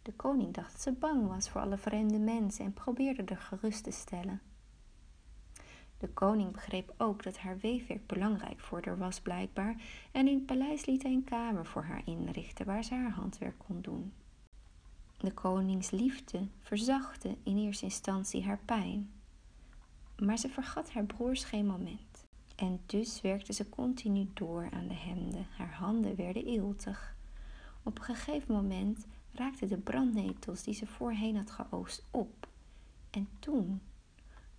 De 0.02 0.12
koning 0.12 0.54
dacht 0.54 0.72
dat 0.72 0.80
ze 0.80 0.92
bang 0.92 1.28
was 1.28 1.50
voor 1.50 1.60
alle 1.60 1.78
vreemde 1.78 2.18
mensen 2.18 2.64
en 2.64 2.72
probeerde 2.72 3.22
er 3.22 3.36
gerust 3.36 3.84
te 3.84 3.90
stellen. 3.90 4.40
De 6.02 6.08
koning 6.08 6.52
begreep 6.52 6.94
ook 6.96 7.22
dat 7.22 7.38
haar 7.38 7.58
weefwerk 7.58 8.06
belangrijk 8.06 8.60
voor 8.60 8.80
haar 8.84 8.98
was 8.98 9.20
blijkbaar 9.20 9.76
en 10.12 10.28
in 10.28 10.34
het 10.34 10.46
paleis 10.46 10.86
liet 10.86 11.02
hij 11.02 11.12
een 11.12 11.24
kamer 11.24 11.66
voor 11.66 11.82
haar 11.82 12.02
inrichten 12.04 12.66
waar 12.66 12.84
ze 12.84 12.94
haar 12.94 13.10
handwerk 13.10 13.58
kon 13.58 13.80
doen. 13.80 14.12
De 15.18 15.32
konings 15.32 15.90
liefde 15.90 16.46
verzachtte 16.60 17.36
in 17.42 17.58
eerste 17.58 17.84
instantie 17.84 18.44
haar 18.44 18.60
pijn, 18.64 19.10
maar 20.18 20.38
ze 20.38 20.48
vergat 20.48 20.90
haar 20.92 21.04
broers 21.04 21.44
geen 21.44 21.66
moment. 21.66 22.24
En 22.56 22.80
dus 22.86 23.20
werkte 23.20 23.52
ze 23.52 23.68
continu 23.68 24.30
door 24.34 24.68
aan 24.70 24.88
de 24.88 24.94
hemden. 24.94 25.46
Haar 25.56 25.74
handen 25.74 26.16
werden 26.16 26.46
eeltig. 26.46 27.16
Op 27.82 27.98
een 27.98 28.04
gegeven 28.04 28.54
moment 28.54 29.06
raakten 29.32 29.68
de 29.68 29.78
brandnetels 29.78 30.62
die 30.62 30.74
ze 30.74 30.86
voorheen 30.86 31.36
had 31.36 31.50
geoogst 31.50 32.04
op. 32.10 32.48
En 33.10 33.28
toen, 33.38 33.80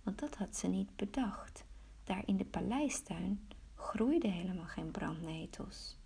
want 0.04 0.18
dat 0.18 0.36
had 0.36 0.56
ze 0.56 0.66
niet 0.66 0.96
bedacht, 0.96 1.64
daar 2.04 2.22
in 2.26 2.36
de 2.36 2.44
paleistuin 2.44 3.48
groeiden 3.74 4.30
helemaal 4.30 4.64
geen 4.64 4.90
brandnetels. 4.90 5.96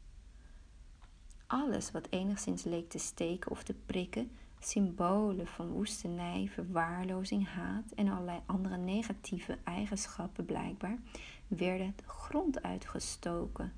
Alles 1.46 1.90
wat 1.90 2.06
enigszins 2.10 2.64
leek 2.64 2.88
te 2.88 2.98
steken 2.98 3.50
of 3.50 3.62
te 3.62 3.74
prikken, 3.74 4.30
symbolen 4.58 5.46
van 5.46 5.68
woestenij, 5.68 6.48
verwaarlozing, 6.52 7.48
haat 7.48 7.92
en 7.94 8.08
allerlei 8.08 8.40
andere 8.46 8.76
negatieve 8.76 9.58
eigenschappen 9.64 10.44
blijkbaar, 10.44 10.98
werden 11.46 11.92
de 11.96 12.08
grond 12.08 12.62
uitgestoken, 12.62 13.72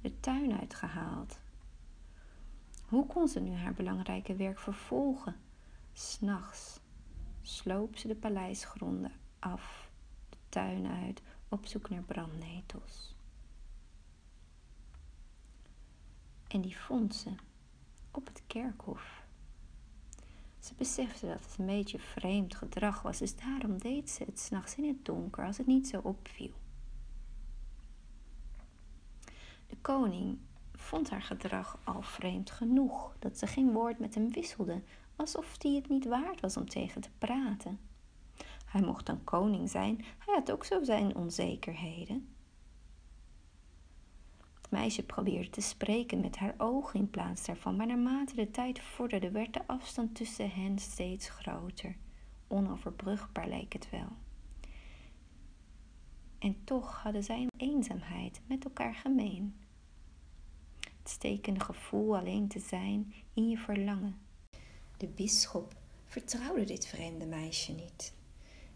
de 0.00 0.20
tuin 0.20 0.58
uitgehaald. 0.60 1.38
Hoe 2.84 3.06
kon 3.06 3.28
ze 3.28 3.40
nu 3.40 3.52
haar 3.54 3.74
belangrijke 3.74 4.36
werk 4.36 4.58
vervolgen? 4.58 5.36
S'nachts 5.92 6.80
sloop 7.42 7.96
ze 7.96 8.08
de 8.08 8.16
paleisgronden 8.16 9.12
af, 9.44 9.90
de 10.28 10.36
tuin 10.48 10.86
uit, 10.86 11.22
op 11.48 11.66
zoek 11.66 11.90
naar 11.90 12.02
brandnetels. 12.02 13.14
En 16.48 16.60
die 16.60 16.76
vond 16.78 17.14
ze 17.14 17.30
op 18.10 18.26
het 18.26 18.42
kerkhof. 18.46 19.22
Ze 20.58 20.74
besefte 20.74 21.26
dat 21.26 21.44
het 21.44 21.58
een 21.58 21.66
beetje 21.66 21.98
vreemd 21.98 22.54
gedrag 22.54 23.02
was, 23.02 23.18
dus 23.18 23.36
daarom 23.36 23.78
deed 23.78 24.10
ze 24.10 24.24
het 24.24 24.40
s'nachts 24.40 24.74
in 24.74 24.86
het 24.86 25.04
donker 25.04 25.44
als 25.44 25.58
het 25.58 25.66
niet 25.66 25.88
zo 25.88 26.00
opviel. 26.02 26.54
De 29.66 29.76
koning 29.80 30.38
vond 30.74 31.10
haar 31.10 31.22
gedrag 31.22 31.78
al 31.84 32.02
vreemd 32.02 32.50
genoeg 32.50 33.16
dat 33.18 33.38
ze 33.38 33.46
geen 33.46 33.72
woord 33.72 33.98
met 33.98 34.14
hem 34.14 34.30
wisselde, 34.30 34.82
alsof 35.16 35.62
hij 35.62 35.72
het 35.72 35.88
niet 35.88 36.04
waard 36.06 36.40
was 36.40 36.56
om 36.56 36.68
tegen 36.68 37.00
te 37.00 37.10
praten. 37.18 37.78
Hij 38.74 38.82
mocht 38.82 39.08
een 39.08 39.24
koning 39.24 39.70
zijn, 39.70 40.04
hij 40.18 40.34
had 40.34 40.52
ook 40.52 40.64
zo 40.64 40.84
zijn 40.84 41.16
onzekerheden. 41.16 42.28
Het 44.54 44.70
meisje 44.70 45.02
probeerde 45.02 45.50
te 45.50 45.60
spreken 45.60 46.20
met 46.20 46.36
haar 46.36 46.54
ogen 46.58 47.00
in 47.00 47.10
plaats 47.10 47.46
daarvan, 47.46 47.76
maar 47.76 47.86
naarmate 47.86 48.34
de 48.34 48.50
tijd 48.50 48.80
vorderde, 48.80 49.30
werd 49.30 49.52
de 49.52 49.66
afstand 49.66 50.14
tussen 50.14 50.50
hen 50.50 50.78
steeds 50.78 51.28
groter. 51.28 51.96
Onoverbrugbaar 52.46 53.48
leek 53.48 53.72
het 53.72 53.90
wel. 53.90 54.08
En 56.38 56.64
toch 56.64 57.02
hadden 57.02 57.22
zij 57.24 57.40
een 57.40 57.68
eenzaamheid 57.68 58.40
met 58.46 58.64
elkaar 58.64 58.94
gemeen 58.94 59.54
het 60.78 61.08
stekende 61.08 61.60
gevoel 61.60 62.16
alleen 62.16 62.48
te 62.48 62.60
zijn 62.60 63.14
in 63.34 63.48
je 63.48 63.58
verlangen. 63.58 64.18
De 64.96 65.08
bisschop 65.08 65.74
vertrouwde 66.04 66.64
dit 66.64 66.86
vreemde 66.86 67.26
meisje 67.26 67.72
niet. 67.72 68.14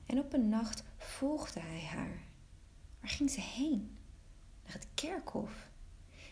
En 0.09 0.18
op 0.18 0.33
een 0.33 0.49
nacht 0.49 0.85
volgde 0.97 1.61
hij 1.61 1.85
haar. 1.85 2.23
Waar 3.01 3.11
ging 3.11 3.31
ze 3.31 3.40
heen? 3.40 3.99
Naar 4.64 4.73
het 4.73 4.88
kerkhof. 4.94 5.68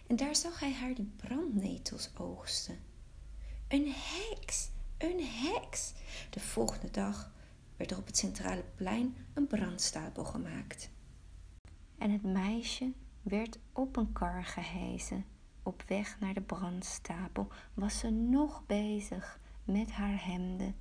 En 0.07 0.17
daar 0.17 0.37
zag 0.37 0.61
hij 0.61 0.73
haar 0.73 0.95
die 0.95 1.12
brandnetels 1.17 2.11
oogsten. 2.17 2.79
Een 3.69 3.93
heks! 3.95 4.71
Een 4.99 5.25
heks! 5.25 5.93
De 6.31 6.41
volgende 6.41 6.91
dag 6.91 7.33
werd 7.77 7.91
er 7.91 7.99
op 7.99 8.07
het 8.07 8.17
centrale 8.17 8.65
plein 8.75 9.17
een 9.35 9.47
brandstapel 9.47 10.25
gemaakt. 10.25 10.91
En 11.99 12.11
het 12.11 12.23
meisje 12.23 12.93
werd 13.23 13.59
op 13.73 13.97
een 13.97 14.12
kar 14.12 14.45
gehezen 14.45 15.25
op 15.67 15.85
weg 15.87 16.21
naar 16.21 16.35
de 16.35 16.41
brandstapel 16.41 17.49
was 17.75 17.99
ze 17.99 18.11
nog 18.11 18.67
bezig 18.67 19.41
met 19.65 19.91
haar 19.91 20.25
hemden. 20.25 20.75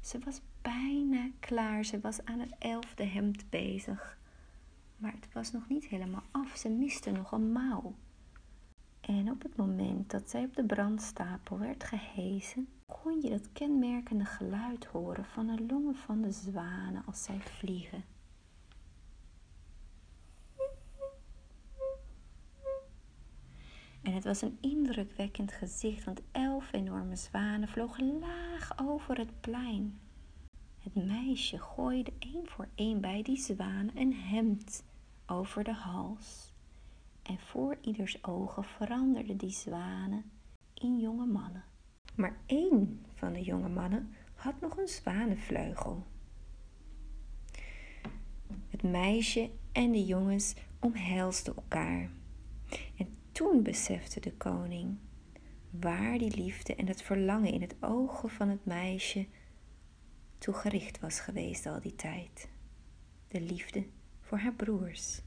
Ze 0.00 0.18
was 0.24 0.40
bijna 0.62 1.30
klaar. 1.40 1.84
Ze 1.84 2.00
was 2.00 2.24
aan 2.24 2.40
het 2.40 2.54
elfde 2.58 3.04
hemd 3.04 3.50
bezig. 3.50 4.18
Maar 4.96 5.12
het 5.12 5.32
was 5.32 5.52
nog 5.52 5.68
niet 5.68 5.84
helemaal 5.84 6.22
af. 6.30 6.56
Ze 6.56 6.68
miste 6.68 7.10
nog 7.10 7.32
een 7.32 7.52
mouw. 7.52 7.94
En 9.00 9.30
op 9.30 9.42
het 9.42 9.56
moment 9.56 10.10
dat 10.10 10.30
zij 10.30 10.44
op 10.44 10.56
de 10.56 10.64
brandstapel 10.64 11.58
werd 11.58 11.84
gehezen, 11.84 12.68
kon 12.86 13.20
je 13.20 13.30
dat 13.30 13.52
kenmerkende 13.52 14.24
geluid 14.24 14.84
horen 14.84 15.24
van 15.24 15.46
de 15.46 15.64
longen 15.68 15.96
van 15.96 16.22
de 16.22 16.30
zwanen 16.30 17.06
als 17.06 17.24
zij 17.24 17.40
vliegen. 17.40 18.04
En 24.02 24.12
het 24.12 24.24
was 24.24 24.42
een 24.42 24.58
indrukwekkend 24.60 25.52
gezicht, 25.52 26.04
want 26.04 26.20
elf 26.32 26.72
enorme 26.72 27.16
zwanen 27.16 27.68
vlogen 27.68 28.18
laag 28.18 28.78
over 28.78 29.18
het 29.18 29.40
plein. 29.40 30.00
Het 30.82 30.94
meisje 30.94 31.58
gooide 31.58 32.12
één 32.18 32.46
voor 32.48 32.68
één 32.74 33.00
bij 33.00 33.22
die 33.22 33.36
zwanen 33.36 33.98
een 33.98 34.14
hemd 34.14 34.84
over 35.26 35.64
de 35.64 35.72
hals. 35.72 36.52
En 37.22 37.38
voor 37.38 37.78
ieders 37.80 38.24
ogen 38.24 38.64
veranderden 38.64 39.36
die 39.36 39.50
zwanen 39.50 40.24
in 40.74 41.00
jonge 41.00 41.26
mannen. 41.26 41.64
Maar 42.14 42.36
één 42.46 43.04
van 43.14 43.32
de 43.32 43.42
jonge 43.42 43.68
mannen 43.68 44.14
had 44.34 44.60
nog 44.60 44.76
een 44.76 44.88
zwanenvleugel. 44.88 46.06
Het 48.68 48.82
meisje 48.82 49.50
en 49.72 49.92
de 49.92 50.04
jongens 50.04 50.54
omhelsden 50.78 51.56
elkaar. 51.56 52.10
En 52.96 53.16
toen 53.32 53.62
besefte 53.62 54.20
de 54.20 54.32
koning 54.32 54.96
waar 55.70 56.18
die 56.18 56.36
liefde 56.36 56.74
en 56.74 56.86
het 56.86 57.02
verlangen 57.02 57.52
in 57.52 57.60
het 57.60 57.74
ogen 57.80 58.30
van 58.30 58.48
het 58.48 58.64
meisje 58.64 59.26
toe 60.42 60.54
gericht 60.54 61.00
was 61.00 61.20
geweest 61.20 61.66
al 61.66 61.80
die 61.80 61.94
tijd. 61.94 62.48
De 63.28 63.40
liefde 63.40 63.86
voor 64.20 64.38
haar 64.38 64.54
broers. 64.54 65.20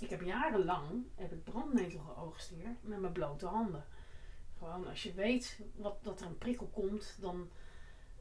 Ik 0.00 0.10
heb 0.10 0.22
jarenlang 0.22 1.04
heb 1.14 1.32
ik 1.32 1.44
brandnetel 1.44 2.00
geoogst 2.00 2.48
hier 2.48 2.76
met 2.80 3.00
mijn 3.00 3.12
blote 3.12 3.46
handen. 3.46 3.84
Gewoon 4.58 4.86
als 4.86 5.02
je 5.02 5.14
weet 5.14 5.60
wat, 5.76 6.04
dat 6.04 6.20
er 6.20 6.26
een 6.26 6.38
prikkel 6.38 6.66
komt, 6.66 7.16
dan 7.20 7.48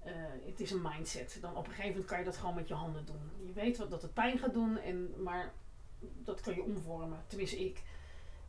uh, 0.05 0.11
het 0.45 0.59
is 0.59 0.71
een 0.71 0.81
mindset. 0.81 1.37
Dan 1.41 1.55
op 1.55 1.65
een 1.65 1.71
gegeven 1.71 1.89
moment 1.89 2.07
kan 2.07 2.19
je 2.19 2.25
dat 2.25 2.37
gewoon 2.37 2.55
met 2.55 2.67
je 2.67 2.73
handen 2.73 3.05
doen. 3.05 3.47
Je 3.47 3.53
weet 3.53 3.77
wat, 3.77 3.89
dat 3.89 4.01
het 4.01 4.13
pijn 4.13 4.37
gaat 4.37 4.53
doen, 4.53 4.77
en, 4.77 5.23
maar 5.23 5.53
dat 5.99 6.41
kan 6.41 6.55
je 6.55 6.63
omvormen. 6.63 7.23
Tenminste, 7.27 7.65
ik. 7.65 7.83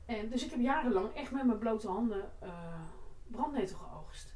En, 0.06 0.28
dus 0.30 0.44
ik 0.44 0.50
heb 0.50 0.60
jarenlang 0.60 1.14
echt 1.14 1.30
met 1.30 1.44
mijn 1.46 1.58
blote 1.58 1.88
handen 1.88 2.30
eh, 2.38 2.80
brandnetel 3.26 3.76
geoogst. 3.78 4.34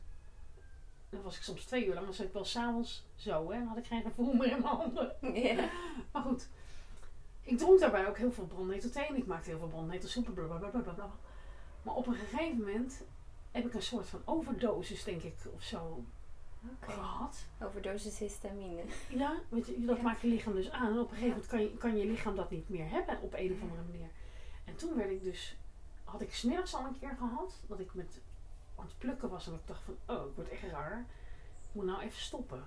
Dan 1.10 1.22
was 1.22 1.36
ik 1.36 1.42
soms 1.42 1.64
twee 1.64 1.86
uur 1.86 1.94
lang, 1.94 2.04
dan 2.06 2.14
zat 2.14 2.26
ik 2.26 2.32
wel 2.32 2.44
s'avonds 2.44 3.04
zo, 3.14 3.50
hè. 3.50 3.58
Dan 3.58 3.66
had 3.68 3.76
ik 3.76 3.86
geen 3.86 4.02
gevoel 4.02 4.32
meer 4.34 4.50
in 4.50 4.62
mijn 4.62 4.74
handen. 4.74 5.12
Maar 6.12 6.22
goed, 6.22 6.48
ik 7.42 7.58
dronk 7.58 7.80
daarbij 7.80 8.08
ook 8.08 8.18
heel 8.18 8.32
veel 8.32 8.46
brandnetelthee 8.46 9.06
en 9.06 9.16
ik 9.16 9.26
maakte 9.26 9.50
heel 9.50 9.58
veel 9.58 9.68
brandnetelsoepen, 9.68 10.34
blablabla. 10.34 11.10
Maar 11.82 11.94
op 11.94 12.06
een 12.06 12.14
gegeven 12.14 12.56
moment 12.58 13.02
heb 13.50 13.66
ik 13.66 13.74
een 13.74 13.82
soort 13.82 14.06
van 14.06 14.22
overdosis, 14.24 15.04
denk 15.04 15.22
ik, 15.22 15.34
of 15.54 15.62
zo 15.62 16.04
gehad. 16.80 17.46
Overdosis 17.62 18.18
histamine. 18.18 18.82
Ja, 19.08 19.40
je, 19.50 19.84
dat 19.84 19.96
Ja. 19.96 20.02
maakt 20.02 20.20
je 20.20 20.28
lichaam 20.28 20.52
dus 20.54 20.70
aan. 20.70 20.92
En 20.92 20.98
op 20.98 21.10
een 21.10 21.16
gegeven 21.16 21.28
moment 21.28 21.46
kan 21.46 21.60
je, 21.60 21.76
kan 21.76 21.96
je 21.96 22.06
lichaam 22.06 22.36
dat 22.36 22.50
niet 22.50 22.68
meer 22.68 22.90
hebben 22.90 23.20
op 23.20 23.32
een 23.34 23.52
of 23.52 23.62
andere 23.62 23.82
manier. 23.90 24.08
En 24.70 24.76
toen 24.76 24.96
werd 24.96 25.10
ik 25.10 25.22
dus, 25.22 25.56
had 26.04 26.20
ik 26.20 26.34
smiddags 26.34 26.74
al 26.74 26.84
een 26.86 26.98
keer 26.98 27.16
gehad, 27.18 27.54
dat 27.68 27.80
ik 27.80 27.94
met 27.94 28.20
aan 28.76 28.84
het 28.84 28.98
plukken 28.98 29.28
was 29.30 29.46
en 29.46 29.54
ik 29.54 29.66
dacht 29.66 29.82
van, 29.82 29.96
oh, 30.06 30.26
ik 30.28 30.34
word 30.34 30.48
echt 30.48 30.62
raar. 30.62 30.98
Ik 31.68 31.74
moet 31.74 31.84
nou 31.84 32.00
even 32.00 32.20
stoppen. 32.20 32.64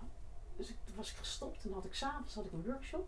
Dus 0.56 0.70
ik, 0.70 0.76
toen 0.84 0.96
was 0.96 1.12
ik 1.12 1.18
gestopt 1.18 1.66
en 1.66 1.74
had 1.74 1.86
ik 1.86 1.94
s'avonds 1.96 2.36
had 2.36 2.46
ik 2.46 2.52
een 2.52 2.66
workshop. 2.66 3.08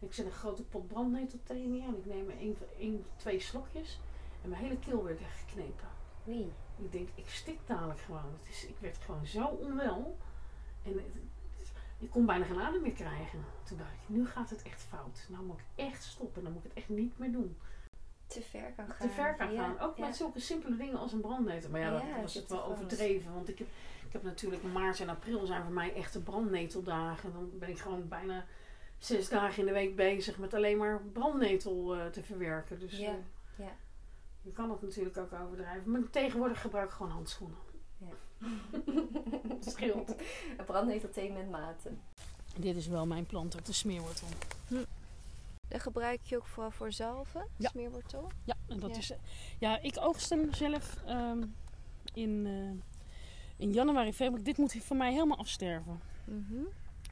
En 0.00 0.06
ik 0.06 0.12
zet 0.14 0.26
een 0.26 0.32
grote 0.32 0.62
pot 0.64 0.86
brandnetelthee 0.86 1.66
neer 1.66 1.86
en 1.88 1.96
ik 1.96 2.06
neem 2.06 2.30
één, 2.30 2.56
één, 2.78 3.04
twee 3.16 3.40
slokjes. 3.40 4.00
En 4.42 4.48
mijn 4.48 4.62
hele 4.62 4.78
keel 4.78 5.04
werd 5.04 5.20
echt 5.20 5.38
geknepen. 5.38 5.88
Oei. 6.28 6.52
Ik 6.78 6.92
denk, 6.92 7.08
ik 7.14 7.28
stik 7.28 7.58
dadelijk 7.66 8.00
gewoon. 8.00 8.32
Het 8.40 8.48
is, 8.48 8.64
ik 8.66 8.76
werd 8.78 8.96
gewoon 8.98 9.26
zo 9.26 9.44
onwel. 9.46 10.16
En 10.82 10.92
het- 10.92 11.14
het- 11.14 11.72
ik 11.98 12.10
kon 12.10 12.26
bijna 12.26 12.44
geen 12.44 12.60
adem 12.60 12.82
meer 12.82 12.92
krijgen. 12.92 13.44
Toen 13.62 13.78
dacht 13.78 13.92
ik, 13.92 13.98
nu 14.08 14.26
gaat 14.26 14.50
het 14.50 14.62
echt 14.62 14.82
fout. 14.82 15.26
Nou 15.28 15.44
moet 15.44 15.58
ik 15.58 15.64
echt 15.84 16.02
stoppen. 16.04 16.42
Dan 16.42 16.52
moet 16.52 16.64
ik 16.64 16.68
het 16.70 16.78
echt 16.78 16.88
niet 16.88 17.18
meer 17.18 17.32
doen. 17.32 17.56
Te 18.26 18.40
ver 18.42 18.72
kan 18.76 18.86
gaan. 18.90 19.08
Te 19.08 19.14
ver 19.14 19.34
kan 19.34 19.52
Ja, 19.52 19.62
gaan. 19.62 19.78
Ook 19.80 19.96
ja. 19.96 20.06
met 20.06 20.16
zulke 20.16 20.40
simpele 20.40 20.76
dingen 20.76 20.98
als 20.98 21.12
een 21.12 21.20
brandnetel. 21.20 21.70
Maar 21.70 21.80
ja, 21.80 21.90
dat 21.90 22.02
Ja, 22.02 22.20
was 22.20 22.34
het 22.34 22.48
wel 22.48 22.64
overdreven. 22.64 23.34
Want 23.34 23.48
ik 23.48 23.58
heb, 23.58 23.68
ik 24.06 24.12
heb 24.12 24.22
natuurlijk 24.22 24.62
maart 24.62 25.00
en 25.00 25.08
april 25.08 25.46
zijn 25.46 25.62
voor 25.62 25.72
mij 25.72 25.94
echte 25.94 26.22
brandneteldagen. 26.22 27.32
Dan 27.32 27.50
ben 27.58 27.68
ik 27.68 27.78
gewoon 27.78 28.08
bijna 28.08 28.44
zes 28.98 29.28
dagen 29.28 29.58
in 29.58 29.66
de 29.66 29.72
week 29.72 29.96
bezig 29.96 30.38
met 30.38 30.54
alleen 30.54 30.78
maar 30.78 31.00
brandnetel 31.12 31.94
eh, 31.96 32.06
te 32.06 32.22
verwerken. 32.22 32.78
Dus 32.78 32.98
Ja, 32.98 33.08
eh, 33.08 33.14
ja. 33.56 33.72
je 34.42 34.52
kan 34.52 34.70
het 34.70 34.82
natuurlijk 34.82 35.16
ook 35.16 35.32
overdrijven. 35.32 35.90
Maar 35.90 36.10
tegenwoordig 36.10 36.60
gebruik 36.60 36.88
ik 36.88 36.94
gewoon 36.94 37.12
handschoenen. 37.12 37.58
Het 39.48 39.64
scheelt. 39.74 40.14
Een 40.56 40.64
brandnetelthee 40.64 41.32
met 41.32 41.50
maten. 41.50 42.00
Dit 42.56 42.76
is 42.76 42.86
wel 42.86 43.06
mijn 43.06 43.26
plant, 43.26 43.56
ook 43.56 43.64
de 43.64 43.72
smeerwortel. 43.72 44.28
Dat 45.68 45.80
gebruik 45.82 46.20
je 46.22 46.36
ook 46.36 46.46
vooral 46.46 46.70
voor 46.70 46.92
zalven, 46.92 47.46
Ja. 47.56 47.68
smeerwortel. 47.68 48.30
Ja, 48.44 48.54
en 48.68 48.78
dat 48.80 48.90
Ja. 48.90 48.96
is. 48.96 49.12
Ja, 49.58 49.78
ik 49.80 49.96
oogst 50.00 50.30
hem 50.30 50.54
zelf 50.54 50.96
ehm, 51.06 51.44
in, 52.14 52.46
eh, 52.46 52.82
in 53.56 53.72
januari, 53.72 54.12
februari. 54.12 54.42
Dit 54.44 54.58
moet 54.58 54.76
voor 54.82 54.96
mij 54.96 55.12
helemaal 55.12 55.38
afsterven. 55.38 56.00
Mhm. 56.24 56.62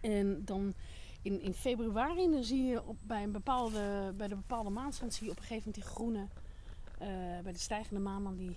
En 0.01 0.45
dan 0.45 0.75
in, 1.23 1.41
in 1.41 1.55
februari, 1.55 2.31
dan 2.31 2.45
zie 2.45 2.63
je 2.65 2.85
op, 2.85 2.97
bij, 3.03 3.23
een 3.23 3.33
bepaalde, 3.33 4.13
bij 4.17 4.29
de 4.29 4.35
bepaalde 4.37 4.71
maandstand 4.71 5.15
zie 5.15 5.25
je 5.25 5.31
op 5.31 5.37
een 5.39 5.43
gegeven 5.45 5.69
moment 5.73 5.85
die 5.87 5.95
groene, 5.95 6.27
eh, 6.99 7.43
bij 7.43 7.53
de 7.53 7.59
stijgende 7.59 8.01
maan, 8.01 8.23
dan 8.25 8.37
die 8.37 8.57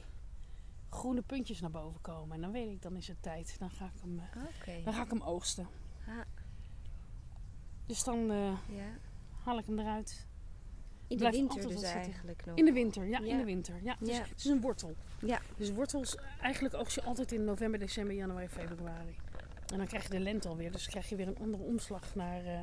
groene 0.89 1.21
puntjes 1.21 1.59
naar 1.59 1.71
boven 1.71 2.01
komen. 2.01 2.35
En 2.35 2.41
dan 2.41 2.51
weet 2.51 2.71
ik, 2.71 2.81
dan 2.81 2.95
is 2.95 3.07
het 3.07 3.21
tijd. 3.21 3.55
Dan 3.59 3.69
ga 3.69 3.85
ik 3.85 4.01
hem, 4.01 4.19
eh, 4.19 4.43
Oké. 4.59 4.83
dan 4.83 4.93
ga 4.93 5.03
ik 5.03 5.09
hem 5.09 5.21
oogsten. 5.21 5.67
Ah. 6.07 6.13
Dus 7.85 8.03
dan 8.03 8.19
Ja. 8.27 8.53
Haal 9.47 9.57
ik 9.57 9.65
hem 9.65 9.79
eruit. 9.79 10.25
In 11.07 11.17
de 11.17 11.29
winter 11.29 11.67
dus 11.67 11.81
eigenlijk 11.83 12.45
nog. 12.45 12.55
In 12.57 12.65
de 12.65 12.71
winter, 12.71 13.05
ja, 13.07 13.19
in 13.19 13.37
de 13.37 13.43
winter. 13.43 13.75
Ja, 13.83 13.95
het, 13.99 14.07
is, 14.07 14.15
Ja. 14.17 14.21
het 14.23 14.37
is 14.39 14.45
een 14.45 14.61
wortel. 14.61 14.95
Ja. 15.19 15.39
Dus 15.57 15.71
wortels, 15.71 16.15
eigenlijk 16.41 16.73
oogst 16.75 16.95
je 16.95 17.03
altijd 17.03 17.31
in 17.31 17.43
november, 17.43 17.79
december, 17.79 18.15
januari, 18.15 18.47
februari. 18.47 19.15
En 19.71 19.77
dan 19.77 19.87
krijg 19.87 20.03
je 20.03 20.09
de 20.09 20.19
lente 20.19 20.47
alweer, 20.47 20.71
dus 20.71 20.87
krijg 20.87 21.09
je 21.09 21.15
weer 21.15 21.27
een 21.27 21.37
andere 21.39 21.63
omslag 21.63 22.15
naar... 22.15 22.45
eh, 22.45 22.59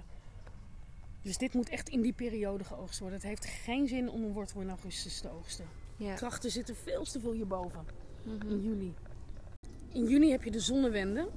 dus 1.22 1.38
dit 1.38 1.54
moet 1.54 1.68
echt 1.68 1.88
in 1.88 2.00
die 2.00 2.12
periode 2.12 2.64
geoogst 2.64 2.98
worden. 2.98 3.18
Het 3.18 3.26
heeft 3.28 3.44
geen 3.44 3.88
zin 3.88 4.10
om 4.10 4.22
een 4.24 4.32
wortel 4.32 4.60
in 4.60 4.68
augustus 4.68 5.20
te 5.20 5.30
oogsten. 5.30 5.64
Ja. 5.96 6.14
Krachten 6.14 6.50
zitten 6.50 6.76
veel 6.76 7.04
te 7.04 7.20
veel 7.20 7.32
hierboven, 7.32 7.84
Mhm. 8.24 8.48
in 8.50 8.60
juli. 8.62 8.94
In 9.92 10.04
juni 10.08 10.30
heb 10.30 10.42
je 10.42 10.50
de 10.50 10.60
zonnewende. 10.60 11.28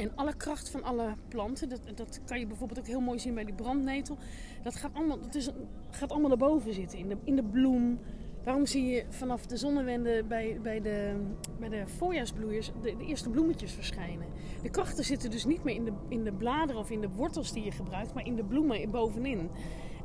En 0.00 0.12
alle 0.14 0.36
kracht 0.36 0.70
van 0.70 0.82
alle 0.82 1.14
planten, 1.28 1.68
dat, 1.68 1.80
dat 1.94 2.20
kan 2.24 2.38
je 2.38 2.46
bijvoorbeeld 2.46 2.78
ook 2.78 2.86
heel 2.86 3.00
mooi 3.00 3.18
zien 3.18 3.34
bij 3.34 3.44
die 3.44 3.54
brandnetel. 3.54 4.18
Dat 4.62 4.76
gaat 4.76 4.94
allemaal, 4.94 5.20
dat 5.20 5.34
is, 5.34 5.50
gaat 5.90 6.10
allemaal 6.10 6.30
erboven 6.30 6.74
zitten, 6.74 6.98
in 6.98 7.08
de, 7.08 7.16
in 7.24 7.36
de 7.36 7.42
bloem. 7.42 7.98
Daarom 8.42 8.66
zie 8.66 8.86
je 8.86 9.04
vanaf 9.08 9.46
de 9.46 9.56
zonnewende 9.56 10.24
bij, 10.24 10.58
bij, 10.62 10.80
de, 10.80 11.26
bij 11.58 11.68
de 11.68 11.86
voorjaarsbloeiers 11.86 12.70
de, 12.82 12.96
eerste 12.96 13.30
bloemetjes 13.30 13.72
verschijnen. 13.72 14.26
De 14.62 14.70
krachten 14.70 15.04
zitten 15.04 15.30
dus 15.30 15.44
niet 15.44 15.64
meer 15.64 15.74
in 15.74 15.84
de, 15.84 15.92
in 16.08 16.24
de 16.24 16.32
bladeren 16.32 16.80
of 16.80 16.90
in 16.90 17.00
de 17.00 17.08
wortels 17.08 17.52
die 17.52 17.64
je 17.64 17.70
gebruikt, 17.70 18.14
maar 18.14 18.26
in 18.26 18.36
de 18.36 18.44
bloemen 18.44 18.90
bovenin. 18.90 19.50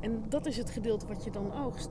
En 0.01 0.23
dat 0.29 0.45
is 0.45 0.57
het 0.57 0.69
gedeelte 0.69 1.07
wat 1.07 1.23
je 1.23 1.31
dan 1.31 1.53
oogst. 1.53 1.89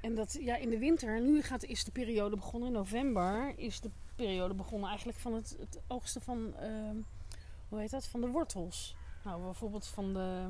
En 0.00 0.14
dat, 0.14 0.38
ja, 0.40 0.56
in 0.56 0.70
de 0.70 0.78
winter, 0.78 1.22
nu 1.22 1.42
gaat, 1.42 1.64
is 1.64 1.84
de 1.84 1.90
periode 1.90 2.36
begonnen, 2.36 2.68
in 2.68 2.74
november 2.74 3.52
is 3.56 3.80
de 3.80 3.90
periode 4.16 4.54
begonnen 4.54 4.88
eigenlijk 4.88 5.18
van 5.18 5.34
het, 5.34 5.56
het 5.60 5.80
oogsten 5.86 6.20
van, 6.20 6.54
ehm, 6.54 6.96
hoe 7.68 7.80
heet 7.80 7.90
dat, 7.90 8.06
van 8.06 8.20
de 8.20 8.26
wortels. 8.26 8.96
Nou, 9.24 9.42
bijvoorbeeld 9.42 9.86
van 9.86 10.12
de, 10.12 10.46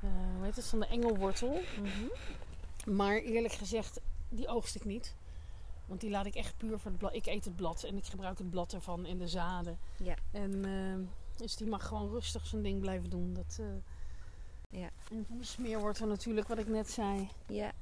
eh, 0.00 0.10
hoe 0.36 0.44
heet 0.44 0.56
het, 0.56 0.66
van 0.66 0.80
de 0.80 0.86
engelwortel. 0.86 1.60
Mhm. 1.82 2.96
Maar 2.96 3.16
eerlijk 3.16 3.54
gezegd, 3.54 4.00
die 4.28 4.48
oogst 4.48 4.74
ik 4.74 4.84
niet. 4.84 5.14
Want 5.86 6.00
die 6.00 6.10
laat 6.10 6.26
ik 6.26 6.34
echt 6.34 6.56
puur 6.56 6.78
voor 6.78 6.90
het 6.90 6.98
blad. 6.98 7.14
Ik 7.14 7.26
eet 7.26 7.44
het 7.44 7.56
blad 7.56 7.82
en 7.82 7.96
ik 7.96 8.06
gebruik 8.06 8.38
het 8.38 8.50
blad 8.50 8.72
ervan 8.72 9.04
en 9.06 9.18
de 9.18 9.28
zaden. 9.28 9.78
Ja. 9.96 10.14
En 10.32 10.64
ehm, 10.64 11.00
dus 11.36 11.56
die 11.56 11.66
mag 11.66 11.86
gewoon 11.86 12.10
rustig 12.10 12.46
zijn 12.46 12.62
ding 12.62 12.80
blijven 12.80 13.10
doen. 13.10 13.34
Dat, 13.34 13.56
eh, 13.60 13.66
Ja. 14.80 14.90
En 15.10 15.24
van 15.28 15.38
de 15.38 15.44
smeerwortel 15.44 16.06
natuurlijk, 16.06 16.48
wat 16.48 16.58
ik 16.58 16.68
net 16.68 16.90
zei. 16.90 17.28
Ja. 17.46 17.72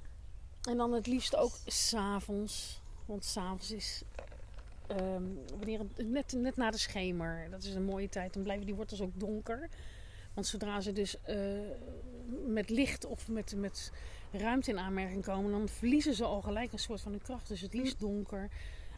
En 0.62 0.76
dan 0.76 0.92
het 0.92 1.06
liefst 1.06 1.36
ook 1.36 1.52
s'avonds. 1.66 2.80
Want 3.06 3.24
s'avonds 3.24 3.70
is 3.70 4.02
ehm, 4.88 5.22
wanneer 5.58 5.78
het, 5.78 6.08
net, 6.08 6.32
net 6.32 6.56
na 6.56 6.70
de 6.70 6.78
schemer. 6.78 7.46
Dat 7.50 7.62
is 7.62 7.74
een 7.74 7.84
mooie 7.84 8.08
tijd. 8.08 8.34
Dan 8.34 8.42
blijven 8.42 8.66
die 8.66 8.74
wortels 8.74 9.00
ook 9.00 9.20
donker. 9.20 9.68
Want 10.34 10.46
zodra 10.46 10.80
ze 10.80 10.92
dus 10.92 11.20
eh, 11.22 11.36
met 12.46 12.70
licht 12.70 13.04
of 13.06 13.28
met, 13.28 13.54
met 13.56 13.92
ruimte 14.32 14.70
in 14.70 14.78
aanmerking 14.78 15.24
komen, 15.24 15.50
dan 15.50 15.68
verliezen 15.68 16.14
ze 16.14 16.24
al 16.24 16.40
gelijk 16.42 16.72
een 16.72 16.78
soort 16.78 17.00
van 17.00 17.12
hun 17.12 17.22
kracht. 17.22 17.48
Dus 17.48 17.60
het 17.60 17.74
liefst 17.74 18.00
donker. 18.00 18.50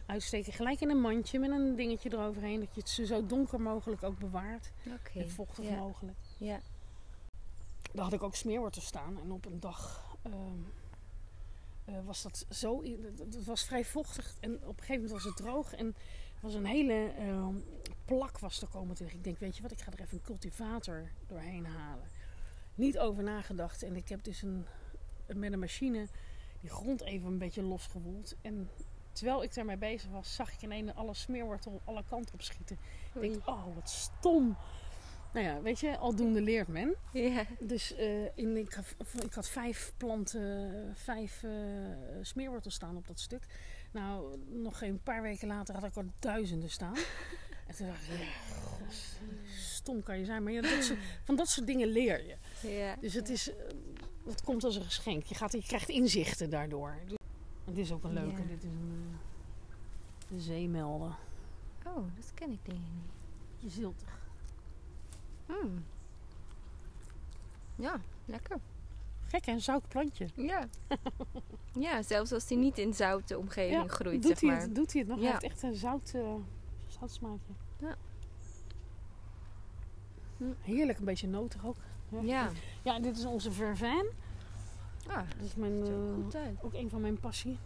Uitsteken 0.05 0.53
gelijk 0.53 0.81
in 0.81 0.89
een 0.89 1.01
mandje 1.01 1.39
met 1.39 1.49
een 1.51 1.75
dingetje 1.75 2.09
eroverheen. 2.13 2.59
Dat 2.59 2.73
je 2.73 2.79
het 2.81 2.89
ze 2.89 3.05
zo 3.05 3.25
donker 3.25 3.61
mogelijk 3.61 4.03
ook 4.03 4.19
bewaart. 4.19 4.71
Oké. 4.87 5.19
En 5.19 5.29
vochtig 5.29 5.65
Ja. 5.65 5.75
mogelijk. 5.75 6.17
Ja. 6.37 6.59
Daar 7.93 8.03
had 8.03 8.13
ik 8.13 8.23
ook 8.23 8.35
smeerwortel 8.35 8.81
staan. 8.81 9.17
En 9.23 9.31
op 9.31 9.45
een 9.45 9.59
dag 9.59 10.03
ehm, 10.21 10.35
eh, 11.85 11.95
was 12.05 12.21
dat 12.21 12.45
zo... 12.49 12.83
Het 13.17 13.45
was 13.45 13.63
vrij 13.63 13.85
vochtig. 13.85 14.35
En 14.39 14.53
op 14.53 14.61
een 14.61 14.83
gegeven 14.83 14.93
moment 14.93 15.11
was 15.11 15.23
het 15.23 15.35
droog. 15.35 15.73
En 15.73 15.87
er 16.35 16.41
was 16.41 16.53
een 16.53 16.65
hele 16.65 17.11
ehm, 17.17 17.55
plak 18.05 18.39
was 18.39 18.61
er 18.61 18.67
komen 18.67 18.95
tegen. 18.95 19.17
Ik 19.17 19.23
denk, 19.23 19.37
weet 19.37 19.55
je 19.55 19.61
wat, 19.61 19.71
ik 19.71 19.81
ga 19.81 19.91
er 19.91 20.01
even 20.01 20.17
een 20.17 20.23
cultivator 20.23 21.09
doorheen 21.27 21.65
halen. 21.65 22.09
Niet 22.75 22.99
over 22.99 23.23
nagedacht. 23.23 23.83
En 23.83 23.95
ik 23.95 24.09
heb 24.09 24.23
dus 24.23 24.41
een, 24.41 24.65
met 25.27 25.53
een 25.53 25.59
machine 25.59 26.07
die 26.61 26.69
grond 26.69 27.01
even 27.01 27.27
een 27.27 27.37
beetje 27.37 27.63
losgewoeld. 27.63 28.35
En 28.41 28.69
terwijl 29.11 29.43
ik 29.43 29.53
daarmee 29.53 29.77
bezig 29.77 30.09
was, 30.09 30.35
zag 30.35 30.53
ik 30.53 30.61
ineens 30.61 30.93
alle 30.95 31.13
smeerwortel 31.13 31.81
alle 31.85 32.03
kanten 32.09 32.33
op 32.33 32.41
schieten. 32.41 32.77
Ik 33.13 33.21
denk, 33.21 33.47
oh, 33.47 33.75
wat 33.75 33.89
stom. 33.89 34.57
Nou 35.33 35.45
ja, 35.45 35.61
weet 35.61 35.79
je, 35.79 35.97
aldoende 35.97 36.41
leert 36.41 36.67
men. 36.67 36.95
Ja. 37.13 37.45
Dus 37.59 37.95
eh, 37.95 38.37
in, 38.37 38.57
ik, 38.57 38.73
had- 38.73 39.23
ik 39.23 39.33
had 39.33 39.49
vijf 39.49 39.93
planten, 39.97 40.71
vijf 40.95 41.43
eh, 41.43 41.51
smeerwortels 42.21 42.73
staan 42.73 42.95
op 42.97 43.07
dat 43.07 43.19
stuk. 43.19 43.45
Nou, 43.91 44.37
nog 44.49 44.77
geen 44.77 45.01
paar 45.03 45.21
weken 45.21 45.47
later 45.47 45.75
had 45.75 45.83
ik 45.83 45.95
er 45.95 46.05
duizenden 46.19 46.69
staan. 46.69 46.95
En 47.67 47.77
toen 47.77 47.87
dacht 47.87 48.01
ik, 48.09 48.19
ja, 48.19 48.25
stom 49.49 50.03
kan 50.03 50.19
je 50.19 50.25
zijn. 50.25 50.43
Maar 50.43 50.51
ja, 50.53 50.61
dat 50.61 50.83
soort- 50.83 50.99
van 51.23 51.35
dat 51.35 51.47
soort 51.47 51.67
dingen 51.67 51.87
leer 51.87 52.25
je. 52.27 52.35
Ja. 52.69 52.95
Dus 53.01 53.13
het, 53.13 53.29
is, 53.29 53.49
eh, 53.49 53.55
het 54.25 54.43
komt 54.43 54.63
als 54.63 54.75
een 54.75 54.83
geschenk. 54.83 55.23
Je, 55.23 55.35
gaat, 55.35 55.51
je 55.51 55.63
krijgt 55.63 55.89
inzichten 55.89 56.49
daardoor. 56.49 56.95
Dit 57.65 57.77
is 57.77 57.91
ook 57.91 58.03
een 58.03 58.13
leuke. 58.13 58.41
Ja. 58.41 58.47
Dit 58.47 58.63
is 58.63 58.69
een 58.69 59.17
eh, 60.29 60.37
zeemelden. 60.37 61.15
Oh, 61.85 61.95
dat 62.15 62.31
ken 62.33 62.51
ik 62.51 62.59
denk 62.65 62.77
ik 62.77 62.83
niet. 62.93 63.11
Je 63.57 63.69
ziltig. 63.69 64.19
Hmm. 65.59 65.83
Ja, 67.75 67.99
lekker. 68.25 68.57
Gek 69.27 69.47
een 69.47 69.61
zout 69.61 69.87
plantje. 69.87 70.27
Ja. 70.35 70.67
ja, 71.87 72.01
zelfs 72.01 72.31
als 72.31 72.47
die 72.47 72.57
niet 72.57 72.77
in 72.77 72.93
zoute 72.93 73.37
omgeving 73.37 73.81
Ja, 73.81 73.87
groeit, 73.87 74.21
doet 74.21 74.31
zeg 74.31 74.39
hij 74.39 74.49
maar. 74.49 74.61
het, 74.61 74.75
doet 74.75 74.91
hij 74.93 75.01
het 75.01 75.09
nog? 75.09 75.17
Ja. 75.19 75.23
Hij 75.23 75.31
heeft 75.31 75.43
echt 75.43 75.63
een 75.63 75.75
zout, 75.75 76.13
zoutsmaakje. 76.87 77.53
Ja. 77.79 77.95
Heerlijk, 80.61 80.99
een 80.99 81.05
beetje 81.05 81.27
notig 81.27 81.65
ook. 81.65 81.75
Ja. 82.21 82.49
Ja, 82.83 82.99
dit 82.99 83.17
is 83.17 83.25
onze 83.25 83.51
vervijn. 83.51 84.05
Ah, 85.07 85.15
Dat 85.37 85.45
is 85.47 85.55
mijn, 85.55 85.83
ook 85.83 86.35
uit. 86.35 86.57
ook 86.61 86.73
een 86.73 86.89
van 86.89 87.01
mijn 87.01 87.19
passie. 87.19 87.57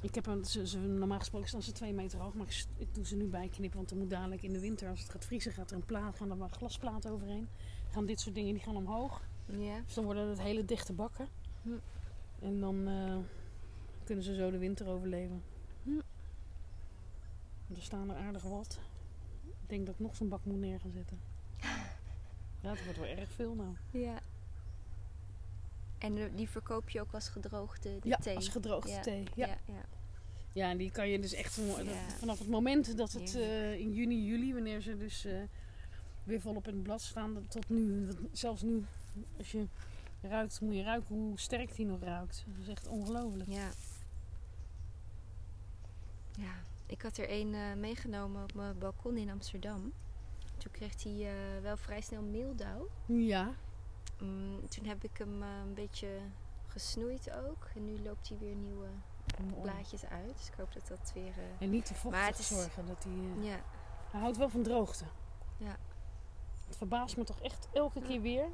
Ik 0.00 0.14
heb 0.14 0.26
een, 0.26 0.44
ze, 0.44 0.66
ze, 0.66 0.78
normaal 0.78 1.18
gesproken 1.18 1.48
staan 1.48 1.62
ze 1.62 1.72
twee 1.72 1.92
meter 1.92 2.18
hoog, 2.18 2.34
maar 2.34 2.64
ik, 2.76 2.94
doe 2.94 3.06
ze 3.06 3.16
nu 3.16 3.26
bijknippen, 3.26 3.78
want 3.78 3.90
er 3.90 3.96
moet 3.96 4.10
dadelijk 4.10 4.42
in 4.42 4.52
de 4.52 4.60
winter, 4.60 4.88
als 4.88 5.00
het 5.00 5.10
gaat 5.10 5.24
vriezen, 5.24 5.52
gaat 5.52 5.70
er 5.70 5.76
een 5.76 5.84
plaat, 5.84 6.16
gaan 6.16 6.30
er 6.30 6.36
maar 6.36 6.50
glasplaten 6.50 7.10
overheen. 7.10 7.48
Gaan 7.90 8.06
dit 8.06 8.20
soort 8.20 8.34
dingen 8.34 8.52
die 8.54 8.62
gaan 8.62 8.76
omhoog. 8.76 9.22
Ja. 9.46 9.80
Dus 9.84 9.94
dan 9.94 10.04
worden 10.04 10.28
het 10.28 10.40
hele 10.40 10.64
dichte 10.64 10.92
bakken. 10.92 11.28
Hm. 11.62 11.70
En 12.38 12.60
dan 12.60 12.88
eh, 12.88 13.16
kunnen 14.04 14.24
ze 14.24 14.34
zo 14.34 14.50
de 14.50 14.58
winter 14.58 14.88
overleven. 14.88 15.42
Hm. 15.82 15.98
Er 17.74 17.82
staan 17.82 18.10
er 18.10 18.16
aardig 18.16 18.42
wat. 18.42 18.80
Ik 19.44 19.68
denk 19.68 19.86
dat 19.86 19.94
ik 19.94 20.00
nog 20.00 20.16
zo'n 20.16 20.28
bak 20.28 20.44
moet 20.44 20.58
neer 20.58 20.80
gaan 20.80 20.92
zetten. 20.92 21.18
Ja, 22.62 22.70
het 22.70 22.84
wordt 22.84 22.98
wel 22.98 23.08
erg 23.08 23.30
veel 23.30 23.54
nou. 23.54 23.76
ja. 23.90 24.20
En 26.00 26.34
die 26.36 26.48
verkoop 26.48 26.90
je 26.90 27.00
ook 27.00 27.12
als 27.14 27.28
gedroogde 27.28 27.98
de 28.00 28.08
ja, 28.08 28.16
thee? 28.16 28.36
als 28.36 28.48
gedroogde 28.48 28.90
Ja, 28.90 29.00
thee. 29.00 29.24
Ja. 29.34 29.46
ja, 29.46 29.56
ja. 29.66 29.84
Ja, 30.52 30.70
en 30.70 30.76
die 30.76 30.90
kan 30.90 31.08
je 31.08 31.18
dus 31.20 31.32
echt 31.32 31.54
van- 31.54 31.66
dat- 31.66 31.84
Ja. 31.94 32.08
vanaf 32.18 32.38
het 32.38 32.48
moment 32.48 32.96
dat 32.96 33.12
het 33.12 33.34
eh, 33.34 33.78
in 33.78 33.92
juni, 33.92 34.24
juli, 34.24 34.52
wanneer 34.54 34.80
ze 34.80 34.96
dus 34.96 35.24
eh, 35.24 35.40
weer 36.24 36.40
volop 36.40 36.68
in 36.68 36.74
het 36.74 36.82
blad 36.82 37.00
staan, 37.00 37.44
tot 37.48 37.68
nu, 37.68 38.08
zelfs 38.32 38.62
nu, 38.62 38.84
als 39.38 39.52
je 39.52 39.66
ruikt, 40.22 40.60
moet 40.60 40.74
je 40.74 40.82
ruiken 40.82 41.14
hoe 41.14 41.38
sterk 41.38 41.74
die 41.76 41.86
nog 41.86 42.00
ruikt. 42.02 42.44
Dat 42.46 42.62
is 42.62 42.68
echt 42.68 42.86
ongelooflijk. 42.88 43.50
Ja. 43.50 43.68
Ja, 46.38 46.52
ik 46.86 47.02
had 47.02 47.16
er 47.18 47.30
een 47.30 47.54
eh, 47.54 47.74
meegenomen 47.74 48.42
op 48.42 48.54
mijn 48.54 48.78
balkon 48.78 49.16
in 49.16 49.30
Amsterdam. 49.30 49.92
Toen 50.58 50.72
kreeg 50.72 51.02
hij 51.02 51.12
eh, 51.28 51.62
wel 51.62 51.76
vrij 51.76 52.00
snel 52.00 52.22
meeldauw. 52.22 52.88
Ja, 53.06 53.54
Mm, 54.20 54.68
toen 54.68 54.84
heb 54.84 55.04
ik 55.04 55.18
hem 55.18 55.42
eh, 55.42 55.48
een 55.66 55.74
beetje 55.74 56.08
gesnoeid 56.66 57.30
ook. 57.32 57.66
En 57.74 57.84
nu 57.84 58.02
loopt 58.02 58.28
hij 58.28 58.38
weer 58.38 58.54
nieuwe 58.54 58.86
blaadjes 59.62 60.04
uit. 60.06 60.36
Dus 60.36 60.46
ik 60.48 60.54
hoop 60.56 60.72
dat 60.72 60.86
dat 60.88 61.10
weer... 61.14 61.32
eh, 61.38 61.44
En 61.64 61.70
niet 61.70 61.86
te 61.86 61.94
vochtig 61.94 62.38
is- 62.38 62.48
zorgen. 62.48 62.86
Dat 62.86 63.02
die, 63.02 63.30
eh, 63.38 63.44
ja, 63.44 63.60
Hij 64.10 64.20
houdt 64.20 64.36
wel 64.36 64.48
van 64.48 64.62
droogte. 64.62 65.04
Ja. 65.56 65.76
Het 66.66 66.76
verbaast 66.76 67.16
me 67.16 67.24
toch 67.24 67.40
echt 67.40 67.68
elke 67.72 68.00
keer 68.00 68.20
weer. 68.20 68.44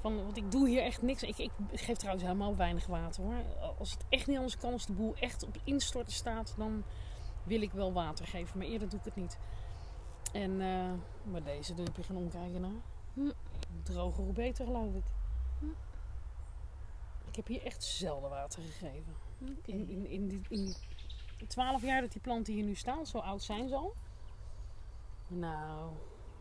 Van, 0.00 0.16
want 0.24 0.36
ik 0.36 0.50
doe 0.50 0.68
hier 0.68 0.82
echt 0.82 1.02
niks. 1.02 1.22
Ik, 1.22 1.38
ik 1.38 1.50
geef 1.72 1.96
trouwens 1.96 2.24
helemaal 2.24 2.56
weinig 2.56 2.86
water 2.86 3.22
hoor. 3.22 3.34
Als 3.78 3.90
het 3.90 4.04
echt 4.08 4.26
niet 4.26 4.36
anders 4.36 4.56
kan, 4.56 4.72
als 4.72 4.86
de 4.86 4.92
boel 4.92 5.14
echt 5.20 5.42
op 5.46 5.56
instorten 5.64 6.12
staat, 6.12 6.54
dan 6.56 6.82
wil 7.42 7.62
ik 7.62 7.72
wel 7.72 7.92
water 7.92 8.26
geven. 8.26 8.58
Maar 8.58 8.66
eerder 8.66 8.88
doe 8.88 8.98
ik 8.98 9.04
het 9.04 9.16
niet. 9.16 9.38
En 10.32 10.50
uh, 10.60 10.90
maar 11.22 11.42
deze, 11.42 11.74
daar 11.74 11.84
heb 11.86 11.96
je 11.96 12.02
geen 12.02 12.16
omkijken 12.16 12.60
naar. 12.60 12.70
Hm. 13.14 13.30
Droger 13.82 14.24
hoe 14.24 14.32
beter 14.32 14.64
geloof 14.64 14.94
ik. 14.94 15.04
Hm. 15.58 15.66
Ik 17.28 17.36
heb 17.36 17.46
hier 17.46 17.62
echt 17.64 17.84
zelden 17.84 18.30
water 18.30 18.62
gegeven. 18.62 19.14
In, 19.64 19.88
in, 19.88 20.06
in, 20.06 20.28
die, 20.28 20.40
in 20.48 20.74
die 21.38 21.46
12 21.46 21.82
jaar 21.82 22.00
dat 22.00 22.12
die 22.12 22.20
planten 22.20 22.52
hier 22.54 22.64
nu 22.64 22.74
staan, 22.74 23.06
zo 23.06 23.18
oud 23.18 23.42
zijn 23.42 23.68
ze 23.68 23.74
al. 23.74 23.94
Nou, 25.26 25.92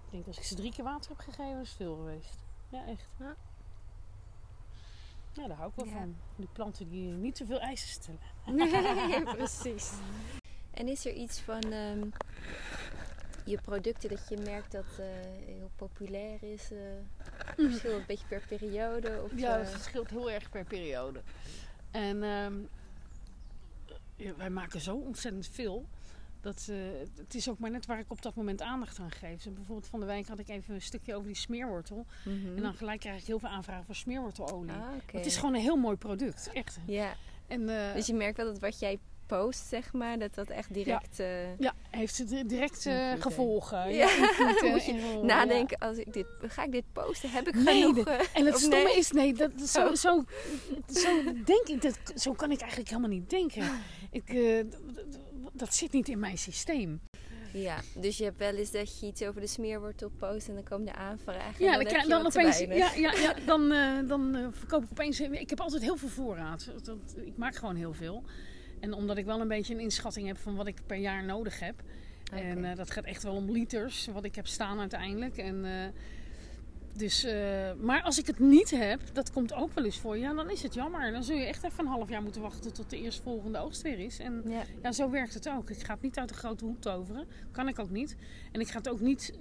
ik 0.06 0.12
denk 0.12 0.28
als 0.28 0.38
ik 0.38 0.44
ze 0.44 0.56
drie 0.56 0.72
keer 0.72 0.84
water 0.84 1.10
heb 1.10 1.20
gegeven, 1.20 1.60
is 1.62 1.68
het 1.68 1.78
veel 1.78 1.96
geweest. 1.96 2.38
Ja, 2.70 2.86
echt. 2.86 3.10
Ja. 3.20 3.36
Ja, 5.34 5.48
daar 5.48 5.58
hou 5.58 5.70
ik 5.70 5.76
wel 5.76 5.86
Ja. 5.86 5.92
van. 6.00 6.16
Die 6.36 6.50
planten 6.54 6.90
die 6.90 7.08
niet 7.12 7.38
zoveel 7.38 7.60
eisen 7.60 7.88
stellen. 7.90 8.20
ja, 9.10 9.34
precies. 9.36 9.92
En 10.72 10.88
is 10.88 11.06
er 11.06 11.14
iets 11.14 11.40
van 11.40 11.62
ehm, 11.62 12.10
je 13.50 13.62
producten 13.62 14.10
dat 14.10 14.22
je 14.30 14.38
merkt 14.38 14.72
dat 14.72 14.86
eh, 15.00 15.06
heel 15.46 15.72
populair 15.76 16.44
is? 16.44 16.72
eh 16.72 16.78
verschilt 17.56 18.00
een 18.00 18.04
beetje 18.08 18.28
per 18.28 18.44
periode? 18.48 19.22
Of, 19.24 19.32
Ja, 19.36 19.58
eh, 19.58 19.64
dat 19.64 19.72
verschilt 19.72 20.10
heel 20.10 20.32
erg 20.32 20.50
per 20.50 20.64
periode. 20.66 21.22
En 21.92 22.24
ehm, 22.24 22.54
ja, 24.16 24.36
wij 24.36 24.50
maken 24.50 24.82
zo 24.82 24.96
ontzettend 24.96 25.48
veel. 25.48 25.86
Dat, 26.42 26.70
het 27.16 27.36
is 27.36 27.50
ook 27.50 27.60
maar 27.60 27.72
net 27.72 27.86
waar 27.86 28.00
ik 28.00 28.12
op 28.12 28.22
dat 28.22 28.36
moment 28.36 28.62
aandacht 28.62 29.00
aan 29.00 29.12
geef. 29.12 29.44
Dus 29.44 29.54
bijvoorbeeld 29.54 29.88
van 29.88 30.00
de 30.00 30.06
wijk 30.06 30.28
had 30.28 30.40
ik 30.40 30.48
even 30.48 30.74
een 30.74 30.82
stukje 30.82 31.16
over 31.16 31.28
die 31.28 31.36
smeerwortel. 31.36 32.06
mhm. 32.26 32.56
En 32.56 32.62
dan 32.62 32.74
gelijk 32.74 33.00
krijg 33.00 33.20
ik 33.22 33.28
heel 33.28 33.40
veel 33.40 33.50
aanvragen 33.50 33.86
voor 33.86 33.96
smeerwortelolie. 33.96 34.72
Ah. 34.72 34.88
Het 35.12 35.26
is 35.26 35.36
gewoon 35.38 35.56
een 35.56 35.62
heel 35.62 35.76
mooi 35.76 35.98
product, 35.98 36.50
echt. 36.54 36.80
Ja, 36.86 37.14
En 37.48 37.66
dus 37.94 38.06
je 38.06 38.14
merkt 38.14 38.38
wel 38.38 38.46
dat 38.46 38.60
wat 38.60 38.80
jij 38.80 39.00
post, 39.30 39.68
zeg 39.68 39.94
maar, 39.94 40.20
dat 40.20 40.36
dat 40.36 40.50
echt 40.50 40.74
direct 40.74 41.20
eh, 41.20 41.58
ja, 41.58 41.74
heeft 41.90 42.18
het 42.18 42.50
direct 42.50 42.86
eh, 42.86 42.94
hè? 42.94 43.22
gevolgen. 43.22 43.94
Ja. 43.94 44.08
eh, 44.62 44.72
Moet 44.72 44.86
je 44.86 45.20
nadenken. 45.24 45.78
Als 45.78 45.98
ik 45.98 46.14
dit, 46.14 46.26
ga 46.42 46.64
ik 46.64 46.72
dit 46.72 46.84
posten? 46.94 47.30
Heb 47.30 47.48
ik 47.48 47.56
Nee, 47.56 47.82
genoeg? 47.82 48.06
de- 48.06 48.12
eh, 48.12 48.26
En 48.34 48.46
het 48.46 48.58
stomme 48.58 48.84
nee? 48.84 48.98
is, 48.98 49.12
nee, 49.12 49.34
dat, 49.34 49.52
zo, 49.62 49.88
Oh. 49.88 49.94
zo, 49.96 50.24
zo 50.94 51.24
denk 51.46 51.68
ik, 51.68 51.82
dat, 51.82 51.98
zo 52.16 52.34
kan 52.34 52.52
ik 52.52 52.60
eigenlijk 52.60 52.90
helemaal 52.90 53.10
niet 53.10 53.30
denken. 53.30 53.70
Ik, 54.12 54.30
eh, 54.30 54.64
dat 55.54 55.76
zit 55.76 55.92
niet 55.92 56.08
in 56.10 56.20
mijn 56.20 56.38
systeem. 56.38 57.02
Ja, 57.54 57.78
dus 57.96 58.18
je 58.18 58.24
hebt 58.24 58.38
wel 58.38 58.56
eens 58.56 58.72
dat 58.72 59.00
je 59.00 59.06
iets 59.06 59.24
over 59.24 59.42
de 59.42 59.48
smeerwortel 59.48 60.10
post 60.20 60.48
en 60.48 60.54
dan 60.54 60.64
komen 60.64 60.86
de 60.86 60.94
aanvragen. 60.94 61.66
Ja, 61.66 61.74
en 61.74 61.84
dan, 61.84 61.84
dan, 61.84 61.84
krijg- 61.84 61.92
heb 61.92 62.02
je 62.04 62.10
dan 62.10 62.26
opeens, 62.26 62.60
ja, 62.60 62.92
ja, 62.96 63.12
ja, 63.22 63.34
dan, 63.46 63.72
eh, 63.72 64.08
dan 64.08 64.36
eh, 64.36 64.48
verkoop 64.52 64.84
ik 64.84 64.88
opeens. 64.92 65.20
Ik 65.20 65.50
heb 65.50 65.60
altijd 65.62 65.82
heel 65.82 65.96
veel 65.98 66.10
voorraad. 66.10 66.72
Dat, 66.84 66.98
ik 67.26 67.38
maak 67.38 67.56
gewoon 67.56 67.76
heel 67.76 67.94
veel. 67.94 68.24
En 68.80 68.94
omdat 68.94 69.18
ik 69.18 69.26
wel 69.26 69.42
een 69.42 69.48
beetje 69.48 69.74
een 69.74 69.80
inschatting 69.80 70.28
heb 70.28 70.38
van 70.38 70.56
wat 70.56 70.68
ik 70.68 70.82
per 70.86 70.98
jaar 70.98 71.24
nodig 71.24 71.60
heb. 71.60 71.84
En 72.32 72.66
eh, 72.66 72.76
dat 72.76 72.92
gaat 72.92 73.04
echt 73.04 73.24
wel 73.24 73.36
om 73.36 73.52
liters, 73.52 74.08
wat 74.14 74.24
ik 74.24 74.36
heb 74.36 74.48
staan 74.48 74.80
uiteindelijk. 74.80 75.38
En, 75.38 75.66
eh, 75.66 75.88
dus, 76.94 77.24
eh, 77.24 77.74
maar 77.82 78.02
als 78.02 78.20
ik 78.20 78.28
het 78.28 78.40
niet 78.40 78.72
heb, 78.72 79.02
dat 79.14 79.32
komt 79.32 79.54
ook 79.54 79.74
wel 79.74 79.86
eens 79.86 80.00
voor. 80.00 80.18
Ja, 80.18 80.34
dan 80.34 80.50
is 80.50 80.64
het 80.64 80.74
jammer. 80.74 81.12
Dan 81.12 81.24
zul 81.24 81.36
je 81.36 81.46
echt 81.46 81.64
even 81.64 81.80
een 81.80 81.92
half 81.92 82.10
jaar 82.10 82.22
moeten 82.22 82.42
wachten 82.42 82.74
tot 82.74 82.90
de 82.90 83.02
eerstvolgende 83.02 83.58
oogst 83.58 83.82
weer 83.82 84.00
is. 84.00 84.20
En 84.20 84.44
Ja. 84.46 84.64
ja, 84.82 84.92
zo 84.92 85.10
werkt 85.10 85.34
het 85.34 85.50
ook. 85.50 85.70
Ik 85.70 85.84
ga 85.84 85.94
het 85.94 86.02
niet 86.02 86.18
uit 86.18 86.30
de 86.30 86.36
grote 86.36 86.66
hoek 86.66 86.82
toveren. 86.82 87.28
Kan 87.52 87.68
ik 87.68 87.80
ook 87.80 87.90
niet. 87.90 88.16
En 88.52 88.60
ik 88.60 88.68
ga 88.68 88.78
het 88.78 88.90
ook 88.90 89.00
niet 89.00 89.34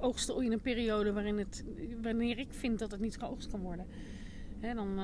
oogsten 0.00 0.42
in 0.42 0.52
een 0.52 0.60
periode 0.60 1.12
waarin 1.12 1.38
het, 1.38 1.64
wanneer 2.02 2.38
ik 2.38 2.48
vind 2.50 2.78
dat 2.78 2.90
het 2.90 3.00
niet 3.00 3.16
geoogst 3.18 3.50
kan 3.50 3.60
worden. 3.60 3.86
Hè, 4.60 4.74
dan, 4.74 4.98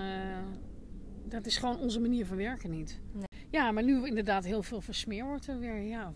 dat 1.24 1.46
is 1.46 1.56
gewoon 1.56 1.78
onze 1.78 2.00
manier 2.00 2.26
van 2.26 2.36
werken 2.36 2.70
niet. 2.70 3.00
Nee. 3.12 3.29
Ja, 3.50 3.70
maar 3.70 3.84
nu 3.84 4.06
inderdaad 4.06 4.44
heel 4.44 4.62
veel 4.62 4.80
versmeer 4.80 5.24
wordt 5.24 5.46
er 5.46 5.58
weer. 5.58 5.82
Ja, 5.82 6.12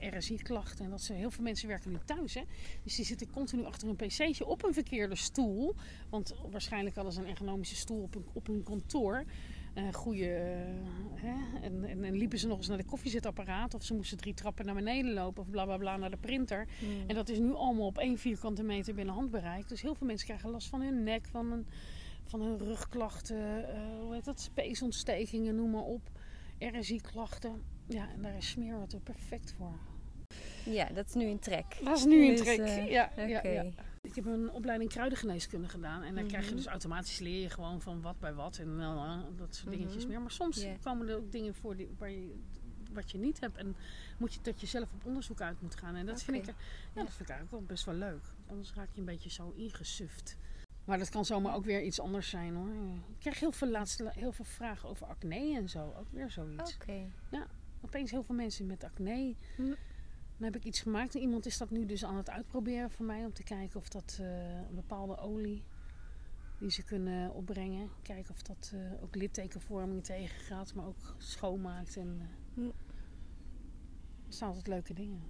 eh, 0.00 0.18
RSI-klachten. 0.18 0.84
En 0.84 0.90
dat 0.90 1.02
ze, 1.02 1.12
heel 1.12 1.30
veel 1.30 1.44
mensen 1.44 1.68
werken 1.68 1.90
nu 1.90 1.98
thuis. 2.04 2.34
Hè? 2.34 2.42
Dus 2.82 2.96
die 2.96 3.04
zitten 3.04 3.30
continu 3.30 3.64
achter 3.64 3.88
een 3.88 3.96
pc'tje 3.96 4.46
op 4.46 4.64
een 4.64 4.74
verkeerde 4.74 5.14
stoel. 5.14 5.74
Want 6.08 6.34
waarschijnlijk 6.50 6.94
hadden 6.94 7.14
ze 7.14 7.20
een 7.20 7.28
ergonomische 7.28 7.76
stoel 7.76 8.02
op 8.02 8.14
hun, 8.14 8.24
op 8.32 8.46
hun 8.46 8.62
kantoor. 8.62 9.24
Een 9.74 9.92
goede, 9.92 10.34
eh, 10.34 10.60
hè? 11.14 11.60
En, 11.62 11.84
en, 11.84 12.04
en 12.04 12.16
liepen 12.16 12.38
ze 12.38 12.46
nog 12.46 12.58
eens 12.58 12.68
naar 12.68 12.76
de 12.76 12.84
koffiezetapparaat. 12.84 13.74
Of 13.74 13.84
ze 13.84 13.94
moesten 13.94 14.18
drie 14.18 14.34
trappen 14.34 14.64
naar 14.64 14.74
beneden 14.74 15.12
lopen. 15.12 15.42
Of 15.42 15.50
bla 15.50 15.64
bla 15.64 15.76
bla 15.76 15.96
naar 15.96 16.10
de 16.10 16.16
printer. 16.16 16.66
Mm. 16.80 17.08
En 17.08 17.14
dat 17.14 17.28
is 17.28 17.38
nu 17.38 17.52
allemaal 17.52 17.86
op 17.86 17.98
één 17.98 18.18
vierkante 18.18 18.62
meter 18.62 18.94
binnen 18.94 19.14
handbereik. 19.14 19.68
Dus 19.68 19.82
heel 19.82 19.94
veel 19.94 20.06
mensen 20.06 20.26
krijgen 20.26 20.50
last 20.50 20.68
van 20.68 20.80
hun 20.80 21.02
nek, 21.02 21.26
van 21.30 21.50
hun, 21.50 21.66
van 22.24 22.40
hun 22.40 22.58
rugklachten, 22.58 23.64
hoe 24.00 24.14
heet 24.14 24.24
dat, 24.24 24.40
speesontstekingen, 24.40 25.54
noem 25.54 25.70
maar 25.70 25.82
op. 25.82 26.10
RSI-klachten. 26.60 27.62
Ja, 27.86 28.08
en 28.10 28.22
daar 28.22 28.36
is 28.36 28.48
smeerwater 28.50 29.00
perfect 29.00 29.54
voor. 29.56 29.78
Ja, 30.64 30.84
dat 30.88 31.06
is 31.06 31.14
nu 31.14 31.24
een 31.26 31.38
trek. 31.38 31.76
Dat 31.84 31.98
is 31.98 32.04
nu 32.04 32.22
een 32.28 32.30
Dus, 32.36 32.40
trek. 32.40 32.58
eh, 32.58 32.90
ja, 32.90 33.08
Oké. 33.12 33.22
ja, 33.26 33.40
ja. 33.42 33.64
Ik 34.00 34.14
heb 34.14 34.26
een 34.26 34.50
opleiding 34.50 34.90
kruidengeneeskunde 34.90 35.68
gedaan. 35.68 36.02
En 36.02 36.14
dan 36.14 36.26
krijg 36.26 36.42
je 36.44 36.48
Mhm. 36.50 36.56
dus 36.58 36.66
automatisch 36.66 37.18
leer 37.18 37.40
je 37.42 37.50
gewoon 37.50 37.80
van 37.80 38.00
wat 38.00 38.18
bij 38.20 38.34
wat. 38.34 38.58
En 38.58 38.68
uh, 38.78 39.18
dat 39.36 39.54
soort 39.54 39.70
dingetjes 39.70 40.02
Mhm. 40.02 40.10
meer. 40.12 40.20
Maar 40.20 40.30
soms 40.30 40.66
komen 40.82 41.08
er 41.08 41.16
ook 41.16 41.32
dingen 41.32 41.54
voor 41.54 41.76
die, 41.76 41.88
waar 41.98 42.10
je, 42.10 42.34
wat 42.92 43.10
je 43.10 43.18
niet 43.18 43.40
hebt. 43.40 43.56
En 43.56 43.76
moet 44.18 44.34
je 44.34 44.40
dat 44.42 44.60
je 44.60 44.66
zelf 44.66 44.88
op 44.94 45.04
onderzoek 45.04 45.40
uit 45.40 45.60
moet 45.62 45.74
gaan. 45.74 45.94
En 45.94 46.06
dat, 46.06 46.22
vind, 46.22 46.36
ik, 46.36 46.44
ja, 46.46 46.52
dat 46.94 47.08
vind 47.14 47.20
ik 47.20 47.28
eigenlijk 47.28 47.50
wel 47.50 47.62
best 47.62 47.84
wel 47.84 47.94
leuk. 47.94 48.24
Anders 48.46 48.72
raak 48.74 48.88
je 48.92 48.98
een 49.00 49.06
beetje 49.06 49.30
zo 49.30 49.52
ingesuft. 49.56 50.36
Maar 50.84 50.98
dat 50.98 51.08
kan 51.08 51.24
zomaar 51.24 51.54
ook 51.54 51.64
weer 51.64 51.82
iets 51.82 52.00
anders 52.00 52.28
zijn 52.28 52.54
hoor. 52.54 52.68
Ik 53.08 53.18
krijg 53.18 53.40
heel 53.40 53.52
veel, 53.52 53.68
laatste, 53.68 54.10
heel 54.14 54.32
veel 54.32 54.44
vragen 54.44 54.88
over 54.88 55.06
acne 55.06 55.54
en 55.56 55.68
zo. 55.68 55.94
Ook 55.98 56.08
weer 56.10 56.30
zoiets. 56.30 56.74
Oké. 56.74 57.10
Opeens 57.80 58.10
heel 58.10 58.22
veel 58.22 58.34
mensen 58.34 58.66
met 58.66 58.84
acne. 58.84 59.34
Hm. 59.56 59.62
Dan 60.36 60.48
heb 60.52 60.56
ik 60.56 60.64
iets 60.64 60.80
gemaakt. 60.80 61.14
En 61.14 61.20
iemand 61.20 61.46
is 61.46 61.58
dat 61.58 61.70
nu 61.70 61.86
dus 61.86 62.04
aan 62.04 62.16
het 62.16 62.30
uitproberen 62.30 62.90
voor 62.90 63.06
mij. 63.06 63.24
Om 63.24 63.32
te 63.32 63.42
kijken 63.42 63.80
of 63.80 63.88
dat 63.88 64.18
eh, 64.20 64.56
een 64.56 64.74
bepaalde 64.74 65.18
olie 65.18 65.62
die 66.58 66.70
ze 66.70 66.82
kunnen 66.84 67.32
opbrengen. 67.34 67.90
Kijken 68.02 68.30
of 68.34 68.42
dat 68.42 68.72
eh, 68.74 69.02
ook 69.02 69.14
littekenvorming 69.14 70.04
tegengaat. 70.04 70.74
Maar 70.74 70.86
ook 70.86 71.14
schoonmaakt. 71.18 71.96
En, 71.96 72.28
Hm. 72.54 72.60
dat 74.24 74.34
zijn 74.34 74.48
altijd 74.50 74.66
leuke 74.66 74.94
dingen. 74.94 75.22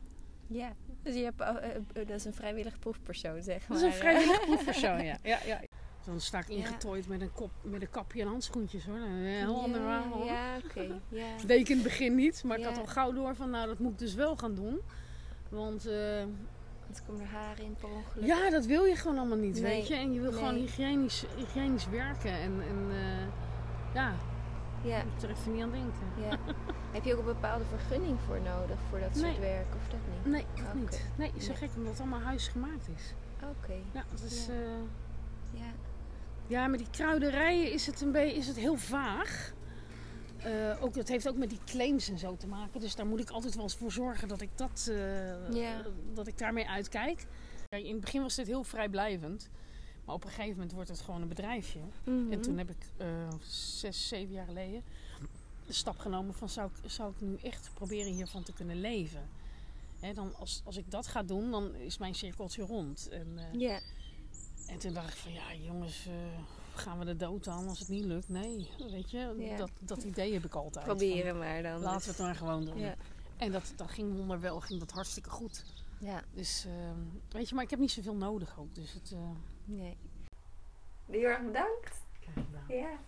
Ja, 0.53 0.73
dus 1.03 1.15
je 1.15 1.23
hebt, 1.25 1.41
eh, 1.41 1.49
eh, 1.49 1.83
dat 1.93 2.11
is 2.11 2.25
een 2.25 2.35
vrijwillig 2.35 2.79
proefpersoon, 2.79 3.43
zeg 3.43 3.69
maar. 3.69 3.79
Dat 3.79 3.87
is 3.87 3.95
een 3.95 4.01
vrijwillig 4.01 4.41
proefpersoon, 4.47 5.05
ja. 5.05 5.17
ja, 5.23 5.39
ja. 5.47 5.61
Dan 6.05 6.21
sta 6.21 6.39
ik 6.39 6.49
Ja. 6.49 6.55
ingetooid 6.55 7.09
met, 7.09 7.21
een 7.21 7.33
kop, 7.33 7.51
met 7.63 7.83
een 7.83 7.91
kapje 7.91 8.21
en 8.21 8.27
handschoentjes 8.27 8.87
hoor. 8.87 8.97
Een 8.97 9.17
heel 9.25 9.57
ja, 9.57 9.63
ander 9.63 9.81
verhaal. 9.81 10.25
Ja, 10.25 10.57
oké. 10.65 11.01
Ja. 11.09 11.25
Deed 11.47 11.61
ik 11.61 11.69
in 11.69 11.75
het 11.75 11.85
begin 11.85 12.15
niet, 12.15 12.45
maar 12.45 12.59
ik 12.59 12.65
had 12.65 12.79
al 12.79 12.87
gauw 12.87 13.13
door 13.13 13.35
van 13.35 13.51
nou 13.51 13.67
dat 13.67 13.79
moet 13.79 13.93
ik 13.93 13.99
dus 13.99 14.15
wel 14.15 14.37
gaan 14.37 14.55
doen. 14.55 14.81
Want 15.49 15.87
eh, 15.87 16.25
Want 16.87 17.03
komen 17.07 17.21
er 17.21 17.27
haren 17.29 17.65
in 17.65 17.75
per 17.81 17.89
ongeluk. 17.89 18.27
Ja, 18.27 18.51
dat 18.51 18.65
wil 18.67 18.85
je 18.85 18.97
gewoon 18.97 19.19
allemaal 19.19 19.39
niet, 19.39 19.61
Nee, 19.61 19.63
weet 19.77 19.89
je. 19.89 19.95
En 19.95 20.13
je 20.13 20.21
wil 20.21 20.33
gewoon 20.33 20.55
hygiënisch, 20.55 21.25
hygiënisch 21.37 21.89
werken. 21.89 22.33
En, 22.33 22.53
en 22.69 22.87
eh, 22.91 23.27
ja, 23.95 24.15
Ja, 24.85 24.99
ik 24.99 25.05
moet 25.13 25.23
er 25.23 25.31
even 25.31 25.53
niet 25.53 25.63
aan 25.63 25.71
denken. 25.71 26.07
ja. 26.21 26.39
Heb 26.93 27.05
je 27.05 27.13
ook 27.13 27.19
een 27.19 27.25
bepaalde 27.25 27.65
vergunning 27.65 28.19
voor 28.27 28.41
nodig 28.41 28.79
voor 28.89 29.01
dat 29.01 29.17
soort 29.17 29.31
Nee. 29.31 29.41
werk 29.41 29.75
of 29.75 29.89
dat 29.89 30.01
niet? 30.15 30.33
Nee, 30.33 30.65
dat 30.65 30.75
niet. 30.75 31.05
Nee, 31.17 31.33
zo 31.41 31.47
Nee. 31.49 31.57
gek 31.57 31.71
omdat 31.77 31.93
het 31.93 32.01
allemaal 32.01 32.21
huisgemaakt 32.21 32.89
is. 32.97 33.13
Oké, 33.43 33.73
Ja, 33.93 34.05
dat 34.11 34.23
is... 34.23 34.47
Ja. 34.47 34.53
eh, 34.53 34.61
ja. 35.61 35.73
Ja, 36.47 36.67
met 36.67 36.79
die 36.79 36.91
kruiderijen 36.91 37.73
is 37.73 37.87
het 37.87 38.01
een 38.01 38.13
beetje 38.13 38.37
is 38.37 38.47
het 38.47 38.57
heel 38.57 38.77
vaag. 38.77 39.53
Eh, 40.37 40.83
ook, 40.83 40.95
het 40.95 41.09
heeft 41.09 41.29
ook 41.29 41.37
met 41.37 41.49
die 41.51 41.61
claims 41.65 42.09
en 42.09 42.19
zo 42.19 42.37
te 42.37 42.47
maken. 42.47 42.81
Dus 42.81 42.95
daar 42.95 43.07
moet 43.07 43.21
ik 43.21 43.31
altijd 43.31 43.55
wel 43.55 43.63
eens 43.63 43.77
voor 43.77 43.93
zorgen 43.93 44.29
dat 44.29 44.41
ik, 44.41 44.51
dat, 44.55 44.91
eh, 44.93 45.77
dat 46.15 46.27
ik 46.27 46.39
daarmee 46.39 46.69
uitkijk. 46.69 47.27
Kijk, 47.69 47.85
in 47.85 47.93
het 47.93 48.01
begin 48.01 48.23
was 48.23 48.35
dit 48.35 48.47
heel 48.47 48.65
vrijblijvend. 48.65 49.49
Maar 50.05 50.15
op 50.15 50.25
een 50.25 50.31
gegeven 50.31 50.53
moment 50.53 50.73
wordt 50.73 50.89
het 50.89 51.01
gewoon 51.01 51.23
een 51.23 51.29
bedrijfje. 51.29 51.81
Mhm. 52.05 52.33
En 52.33 52.41
toen 52.41 52.59
heb 52.59 52.71
ik 52.71 52.83
eh, 52.97 53.07
zes, 53.49 54.09
zeven 54.09 54.35
jaar 54.35 54.47
geleden 54.47 54.83
de 55.71 55.77
stap 55.77 55.99
genomen 55.99 56.35
van 56.35 56.49
zou 56.49 56.71
ik, 56.83 56.91
zou 56.91 57.11
ik 57.13 57.21
nu 57.21 57.37
echt 57.43 57.71
proberen 57.75 58.13
hiervan 58.13 58.43
te 58.43 58.53
kunnen 58.53 58.81
leven. 58.81 59.29
Hè, 60.01 60.13
dan 60.15 60.35
als, 60.35 60.63
als 60.65 60.77
ik 60.77 60.91
dat 60.91 61.07
ga 61.07 61.23
doen, 61.23 61.51
dan 61.51 61.75
is 61.75 61.99
mijn 61.99 62.15
cirkeltje 62.15 62.63
rond. 62.63 63.09
En, 63.09 63.39
eh, 63.39 63.61
Ja, 63.61 63.81
en 64.67 64.79
toen 64.79 64.93
dacht 64.93 65.09
ik 65.09 65.15
van 65.15 65.33
ja 65.33 65.55
jongens, 65.55 66.07
eh, 66.07 66.15
gaan 66.75 66.99
we 66.99 67.05
de 67.05 67.17
dood 67.17 67.49
aan 67.49 67.69
als 67.69 67.79
het 67.79 67.89
niet 67.89 68.05
lukt? 68.05 68.29
Nee, 68.29 68.71
weet 68.91 69.11
je, 69.11 69.55
dat, 69.59 69.71
dat 69.79 70.03
idee 70.03 70.33
heb 70.33 70.45
ik 70.45 70.55
altijd. 70.55 70.85
proberen 70.85 71.39
maar 71.39 71.63
dan. 71.63 71.81
Laten 71.81 72.01
we 72.05 72.09
het 72.11 72.19
maar 72.19 72.35
gewoon 72.35 72.65
doen. 72.65 72.79
Ja. 72.79 72.95
En 73.37 73.53
dat, 73.53 73.73
dat 73.77 73.91
ging 73.91 74.17
wonderwel, 74.17 74.61
ging 74.61 74.81
dat 74.81 74.91
hartstikke 74.91 75.31
goed. 75.31 75.65
ja, 75.99 76.23
Dus 76.33 76.65
ehm, 76.67 76.99
weet 77.29 77.49
je, 77.49 77.55
maar 77.55 77.65
ik 77.65 77.71
heb 77.71 77.79
niet 77.79 77.91
zoveel 77.91 78.15
nodig 78.15 78.59
ook. 78.59 78.75
Dus 78.75 78.93
het, 78.93 79.13
eh, 79.13 79.31
nee. 79.65 79.97
Heel 81.07 81.23
erg 81.23 81.45
bedankt. 81.45 82.01
Ja. 82.69 82.99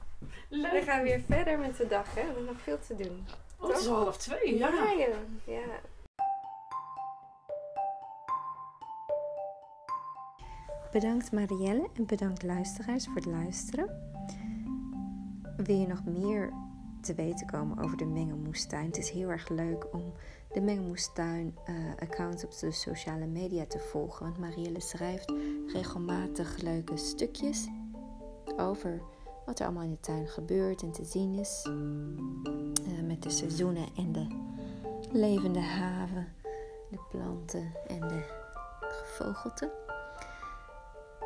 We 0.49 0.83
gaan 0.85 1.03
weer 1.03 1.21
verder 1.21 1.59
met 1.59 1.77
de 1.77 1.87
dag, 1.87 2.15
hè? 2.15 2.21
We 2.21 2.27
hebben 2.27 2.45
nog 2.45 2.61
veel 2.61 2.79
te 2.79 2.95
doen. 2.95 3.27
Oh, 3.61 3.69
het 3.69 3.79
is 3.79 3.89
al 3.89 3.95
half 3.95 4.17
twee. 4.17 4.59
Ja. 4.59 4.93
Ja. 5.47 5.61
Bedankt 10.93 11.33
Marielle 11.33 11.89
en 11.95 12.07
bedankt 12.07 12.43
luisteraars 12.43 13.05
voor 13.05 13.15
het 13.15 13.27
luisteren. 13.27 14.13
Wil 15.57 15.77
je 15.77 15.87
nog 15.87 16.05
meer 16.05 16.53
te 17.01 17.15
weten 17.15 17.47
komen 17.47 17.85
over 17.85 17.97
de 17.97 18.05
Mengelmoestuin? 18.05 18.87
Het 18.87 18.99
is 18.99 19.11
heel 19.11 19.31
erg 19.31 19.49
leuk 19.49 19.87
om 19.93 20.13
de 20.53 20.61
Mengelmoestuin 20.61 21.57
eh 21.65 21.75
account 21.99 22.45
op 22.45 22.59
de 22.59 22.73
sociale 22.73 23.27
media 23.27 23.67
te 23.67 23.79
volgen. 23.79 24.27
Want 24.27 24.39
Marielle 24.39 24.81
schrijft 24.81 25.33
regelmatig 25.67 26.57
leuke 26.63 26.97
stukjes 26.97 27.69
over 28.57 29.03
wat 29.47 29.59
er 29.59 29.65
allemaal 29.65 29.85
in 29.85 29.91
de 29.91 30.01
tuin 30.01 30.27
gebeurt 30.29 30.83
en 30.83 30.93
te 30.93 31.05
zien 31.05 31.35
is. 31.35 31.63
Eh, 32.87 33.03
met 33.07 33.23
de 33.23 33.31
seizoenen 33.31 33.87
en 33.97 34.13
de 34.13 34.27
levende 35.13 35.61
haven, 35.61 36.29
de 36.91 36.99
planten 37.11 37.73
en 37.87 38.01
de 38.01 38.23
gevogelte. 38.79 39.73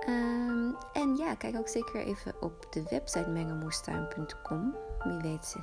Ehm, 0.00 0.72
en 0.92 1.16
ja, 1.16 1.34
kijk 1.34 1.56
ook 1.56 1.68
zeker 1.68 2.06
even 2.06 2.42
op 2.42 2.66
de 2.70 2.82
website 2.90 3.28
mengelmoestuin.com. 3.28 4.74
Wie 4.98 5.30
weet 5.30 5.44
ze, 5.44 5.58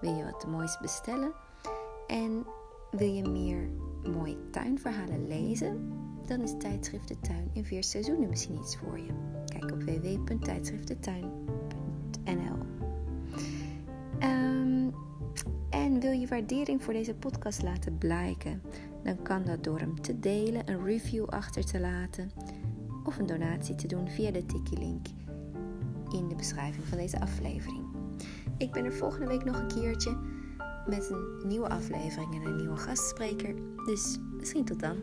wil 0.00 0.14
je 0.14 0.24
wat 0.24 0.46
moois 0.46 0.78
bestellen. 0.78 1.32
En 2.06 2.46
wil 2.90 3.08
je 3.08 3.28
meer 3.28 3.68
mooie 4.12 4.50
tuinverhalen 4.50 5.26
lezen? 5.26 5.98
Dan 6.26 6.40
is 6.40 6.54
tijdschrift 6.58 7.08
De 7.08 7.20
Tuin 7.20 7.50
in 7.52 7.64
vier 7.64 7.84
seizoenen 7.84 8.28
misschien 8.28 8.58
iets 8.58 8.76
voor 8.76 8.98
je. 8.98 9.12
Kijk 9.44 9.72
op 9.72 9.82
Ehm, 14.18 14.88
En 15.70 16.00
wil 16.00 16.12
je 16.12 16.26
waardering 16.26 16.82
voor 16.82 16.92
deze 16.92 17.14
podcast 17.14 17.62
laten 17.62 17.98
blijken? 17.98 18.62
Dan 19.02 19.22
kan 19.22 19.44
dat 19.44 19.64
door 19.64 19.78
hem 19.78 20.00
te 20.00 20.20
delen, 20.20 20.70
een 20.70 20.84
review 20.84 21.24
achter 21.24 21.64
te 21.64 21.80
laten 21.80 22.30
of 23.04 23.18
een 23.18 23.26
donatie 23.26 23.74
te 23.74 23.86
doen 23.86 24.08
via 24.08 24.30
de 24.30 24.46
Tiki-link 24.46 25.06
in 26.12 26.28
de 26.28 26.34
beschrijving 26.34 26.84
van 26.84 26.98
deze 26.98 27.20
aflevering. 27.20 27.84
Ik 28.56 28.72
ben 28.72 28.84
er 28.84 28.92
volgende 28.92 29.26
week 29.26 29.44
nog 29.44 29.58
een 29.58 29.68
keertje 29.68 30.16
met 30.86 31.10
een 31.10 31.48
nieuwe 31.48 31.68
aflevering 31.68 32.34
en 32.34 32.42
een 32.42 32.56
nieuwe 32.56 32.76
gastspreker. 32.76 33.54
Dus 33.86 34.18
misschien 34.36 34.64
tot 34.64 34.80
dan. 34.80 34.96